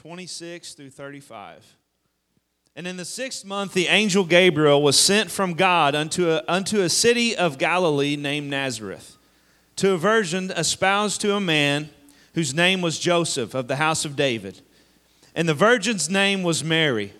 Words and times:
26 0.00 0.72
through 0.72 0.88
35. 0.88 1.76
And 2.74 2.86
in 2.86 2.96
the 2.96 3.04
sixth 3.04 3.44
month, 3.44 3.74
the 3.74 3.88
angel 3.88 4.24
Gabriel 4.24 4.82
was 4.82 4.98
sent 4.98 5.30
from 5.30 5.52
God 5.52 5.94
unto 5.94 6.30
a, 6.30 6.42
unto 6.48 6.80
a 6.80 6.88
city 6.88 7.36
of 7.36 7.58
Galilee 7.58 8.16
named 8.16 8.48
Nazareth, 8.48 9.18
to 9.76 9.92
a 9.92 9.98
virgin 9.98 10.52
espoused 10.52 11.20
to 11.20 11.34
a 11.34 11.40
man 11.40 11.90
whose 12.32 12.54
name 12.54 12.80
was 12.80 12.98
Joseph 12.98 13.52
of 13.52 13.68
the 13.68 13.76
house 13.76 14.06
of 14.06 14.16
David. 14.16 14.62
And 15.34 15.46
the 15.46 15.52
virgin's 15.52 16.08
name 16.08 16.42
was 16.44 16.64
Mary. 16.64 17.12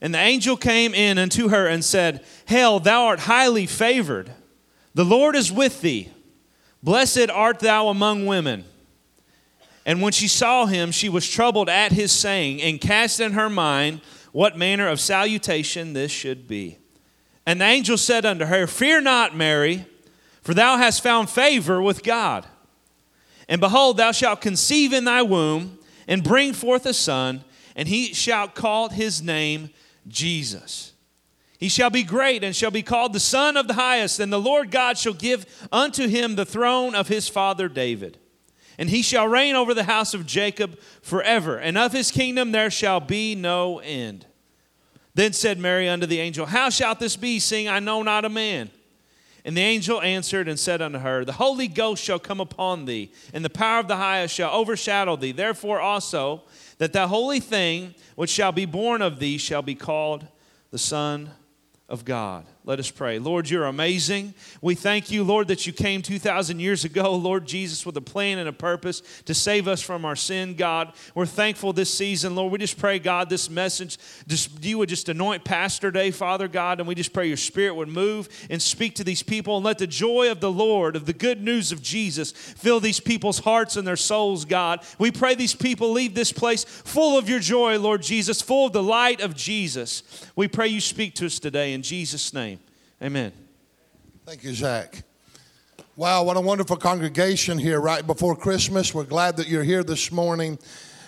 And 0.00 0.14
the 0.14 0.18
angel 0.18 0.56
came 0.56 0.94
in 0.94 1.18
unto 1.18 1.48
her 1.48 1.66
and 1.66 1.84
said, 1.84 2.24
Hail, 2.46 2.80
thou 2.80 3.04
art 3.04 3.20
highly 3.20 3.66
favored. 3.66 4.32
The 4.94 5.04
Lord 5.04 5.36
is 5.36 5.52
with 5.52 5.82
thee. 5.82 6.10
Blessed 6.82 7.28
art 7.28 7.58
thou 7.58 7.88
among 7.88 8.24
women. 8.24 8.64
And 9.88 10.02
when 10.02 10.12
she 10.12 10.28
saw 10.28 10.66
him, 10.66 10.90
she 10.90 11.08
was 11.08 11.26
troubled 11.26 11.70
at 11.70 11.92
his 11.92 12.12
saying, 12.12 12.60
and 12.60 12.78
cast 12.78 13.20
in 13.20 13.32
her 13.32 13.48
mind 13.48 14.02
what 14.32 14.54
manner 14.54 14.86
of 14.86 15.00
salutation 15.00 15.94
this 15.94 16.12
should 16.12 16.46
be. 16.46 16.76
And 17.46 17.58
the 17.58 17.64
angel 17.64 17.96
said 17.96 18.26
unto 18.26 18.44
her, 18.44 18.66
Fear 18.66 19.00
not, 19.00 19.34
Mary, 19.34 19.86
for 20.42 20.52
thou 20.52 20.76
hast 20.76 21.02
found 21.02 21.30
favor 21.30 21.80
with 21.80 22.02
God. 22.02 22.46
And 23.48 23.62
behold, 23.62 23.96
thou 23.96 24.12
shalt 24.12 24.42
conceive 24.42 24.92
in 24.92 25.04
thy 25.04 25.22
womb, 25.22 25.78
and 26.06 26.22
bring 26.22 26.52
forth 26.52 26.84
a 26.84 26.92
son, 26.92 27.42
and 27.74 27.88
he 27.88 28.12
shall 28.12 28.46
call 28.46 28.90
his 28.90 29.22
name 29.22 29.70
Jesus. 30.06 30.92
He 31.58 31.70
shall 31.70 31.88
be 31.88 32.02
great 32.02 32.44
and 32.44 32.54
shall 32.54 32.70
be 32.70 32.82
called 32.82 33.14
the 33.14 33.20
Son 33.20 33.56
of 33.56 33.68
the 33.68 33.72
Highest, 33.74 34.20
and 34.20 34.30
the 34.30 34.38
Lord 34.38 34.70
God 34.70 34.98
shall 34.98 35.14
give 35.14 35.46
unto 35.72 36.08
him 36.08 36.36
the 36.36 36.44
throne 36.44 36.94
of 36.94 37.08
his 37.08 37.26
father 37.26 37.70
David 37.70 38.18
and 38.78 38.88
he 38.88 39.02
shall 39.02 39.26
reign 39.26 39.56
over 39.56 39.74
the 39.74 39.84
house 39.84 40.14
of 40.14 40.24
Jacob 40.24 40.78
forever, 41.02 41.58
and 41.58 41.76
of 41.76 41.92
his 41.92 42.10
kingdom 42.10 42.52
there 42.52 42.70
shall 42.70 43.00
be 43.00 43.34
no 43.34 43.80
end. 43.80 44.24
Then 45.14 45.32
said 45.32 45.58
Mary 45.58 45.88
unto 45.88 46.06
the 46.06 46.20
angel, 46.20 46.46
How 46.46 46.70
shalt 46.70 47.00
this 47.00 47.16
be, 47.16 47.40
seeing 47.40 47.68
I 47.68 47.80
know 47.80 48.02
not 48.02 48.24
a 48.24 48.28
man? 48.28 48.70
And 49.44 49.56
the 49.56 49.62
angel 49.62 50.00
answered 50.00 50.46
and 50.46 50.58
said 50.58 50.80
unto 50.80 50.98
her, 50.98 51.24
The 51.24 51.32
Holy 51.32 51.66
Ghost 51.66 52.04
shall 52.04 52.18
come 52.18 52.40
upon 52.40 52.84
thee, 52.84 53.10
and 53.32 53.44
the 53.44 53.50
power 53.50 53.80
of 53.80 53.88
the 53.88 53.96
highest 53.96 54.34
shall 54.34 54.52
overshadow 54.52 55.16
thee. 55.16 55.32
Therefore 55.32 55.80
also, 55.80 56.42
that 56.78 56.92
the 56.92 57.08
holy 57.08 57.40
thing 57.40 57.94
which 58.14 58.30
shall 58.30 58.52
be 58.52 58.66
born 58.66 59.02
of 59.02 59.18
thee 59.18 59.38
shall 59.38 59.62
be 59.62 59.74
called 59.74 60.26
the 60.70 60.78
Son 60.78 61.30
of 61.88 62.04
God. 62.04 62.44
Let 62.68 62.80
us 62.80 62.90
pray. 62.90 63.18
Lord, 63.18 63.48
you're 63.48 63.64
amazing. 63.64 64.34
We 64.60 64.74
thank 64.74 65.10
you, 65.10 65.24
Lord, 65.24 65.48
that 65.48 65.66
you 65.66 65.72
came 65.72 66.02
2,000 66.02 66.60
years 66.60 66.84
ago, 66.84 67.14
Lord 67.16 67.46
Jesus, 67.46 67.86
with 67.86 67.96
a 67.96 68.02
plan 68.02 68.36
and 68.36 68.46
a 68.46 68.52
purpose 68.52 69.00
to 69.24 69.32
save 69.32 69.66
us 69.66 69.80
from 69.80 70.04
our 70.04 70.14
sin, 70.14 70.52
God. 70.52 70.92
We're 71.14 71.24
thankful 71.24 71.72
this 71.72 71.88
season, 71.88 72.34
Lord. 72.34 72.52
We 72.52 72.58
just 72.58 72.76
pray, 72.76 72.98
God, 72.98 73.30
this 73.30 73.48
message, 73.48 73.96
just, 74.26 74.62
you 74.62 74.76
would 74.76 74.90
just 74.90 75.08
anoint 75.08 75.44
Pastor 75.44 75.90
Day, 75.90 76.10
Father 76.10 76.46
God, 76.46 76.78
and 76.78 76.86
we 76.86 76.94
just 76.94 77.14
pray 77.14 77.26
your 77.26 77.38
spirit 77.38 77.74
would 77.74 77.88
move 77.88 78.28
and 78.50 78.60
speak 78.60 78.96
to 78.96 79.04
these 79.04 79.22
people 79.22 79.56
and 79.56 79.64
let 79.64 79.78
the 79.78 79.86
joy 79.86 80.30
of 80.30 80.40
the 80.40 80.52
Lord, 80.52 80.94
of 80.94 81.06
the 81.06 81.14
good 81.14 81.42
news 81.42 81.72
of 81.72 81.80
Jesus, 81.80 82.32
fill 82.32 82.80
these 82.80 83.00
people's 83.00 83.38
hearts 83.38 83.78
and 83.78 83.88
their 83.88 83.96
souls, 83.96 84.44
God. 84.44 84.80
We 84.98 85.10
pray 85.10 85.34
these 85.34 85.54
people 85.54 85.90
leave 85.90 86.14
this 86.14 86.32
place 86.32 86.64
full 86.64 87.16
of 87.16 87.30
your 87.30 87.40
joy, 87.40 87.78
Lord 87.78 88.02
Jesus, 88.02 88.42
full 88.42 88.66
of 88.66 88.74
the 88.74 88.82
light 88.82 89.22
of 89.22 89.34
Jesus. 89.34 90.02
We 90.36 90.48
pray 90.48 90.68
you 90.68 90.82
speak 90.82 91.14
to 91.14 91.24
us 91.24 91.38
today 91.38 91.72
in 91.72 91.80
Jesus' 91.80 92.34
name. 92.34 92.57
Amen. 93.00 93.32
Thank 94.26 94.42
you, 94.42 94.52
Zach. 94.52 95.04
Wow, 95.94 96.24
what 96.24 96.36
a 96.36 96.40
wonderful 96.40 96.76
congregation 96.76 97.56
here 97.56 97.80
right 97.80 98.04
before 98.04 98.34
Christmas. 98.34 98.92
We're 98.92 99.04
glad 99.04 99.36
that 99.36 99.46
you're 99.46 99.62
here 99.62 99.84
this 99.84 100.10
morning. 100.10 100.58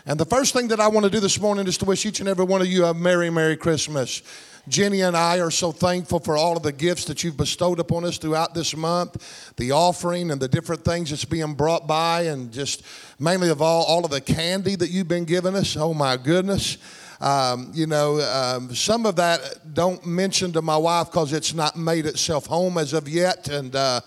And 0.06 0.18
the 0.18 0.24
first 0.24 0.52
thing 0.52 0.68
that 0.68 0.78
I 0.78 0.86
want 0.86 1.04
to 1.04 1.10
do 1.10 1.18
this 1.18 1.40
morning 1.40 1.66
is 1.66 1.78
to 1.78 1.84
wish 1.84 2.06
each 2.06 2.20
and 2.20 2.28
every 2.28 2.44
one 2.44 2.60
of 2.60 2.68
you 2.68 2.84
a 2.84 2.94
Merry, 2.94 3.28
Merry 3.28 3.56
Christmas. 3.56 4.22
Jenny 4.68 5.00
and 5.00 5.16
I 5.16 5.40
are 5.40 5.50
so 5.50 5.72
thankful 5.72 6.20
for 6.20 6.36
all 6.36 6.56
of 6.56 6.62
the 6.62 6.70
gifts 6.70 7.06
that 7.06 7.24
you've 7.24 7.36
bestowed 7.36 7.80
upon 7.80 8.04
us 8.04 8.18
throughout 8.18 8.54
this 8.54 8.76
month, 8.76 9.52
the 9.56 9.72
offering 9.72 10.30
and 10.30 10.40
the 10.40 10.48
different 10.48 10.84
things 10.84 11.10
that's 11.10 11.24
being 11.24 11.54
brought 11.54 11.88
by, 11.88 12.22
and 12.22 12.52
just 12.52 12.84
mainly 13.18 13.48
of 13.48 13.60
all, 13.60 13.82
all 13.84 14.04
of 14.04 14.12
the 14.12 14.20
candy 14.20 14.76
that 14.76 14.90
you've 14.90 15.08
been 15.08 15.24
giving 15.24 15.56
us. 15.56 15.76
Oh, 15.76 15.92
my 15.92 16.16
goodness. 16.16 16.78
Um, 17.20 17.70
you 17.74 17.86
know, 17.86 18.20
um, 18.20 18.74
some 18.74 19.04
of 19.04 19.16
that 19.16 19.74
don't 19.74 20.04
mention 20.06 20.52
to 20.52 20.62
my 20.62 20.76
wife 20.76 21.08
because 21.08 21.34
it's 21.34 21.52
not 21.52 21.76
made 21.76 22.06
itself 22.06 22.46
home 22.46 22.78
as 22.78 22.94
of 22.94 23.08
yet, 23.08 23.48
and 23.48 23.76
uh, 23.76 24.00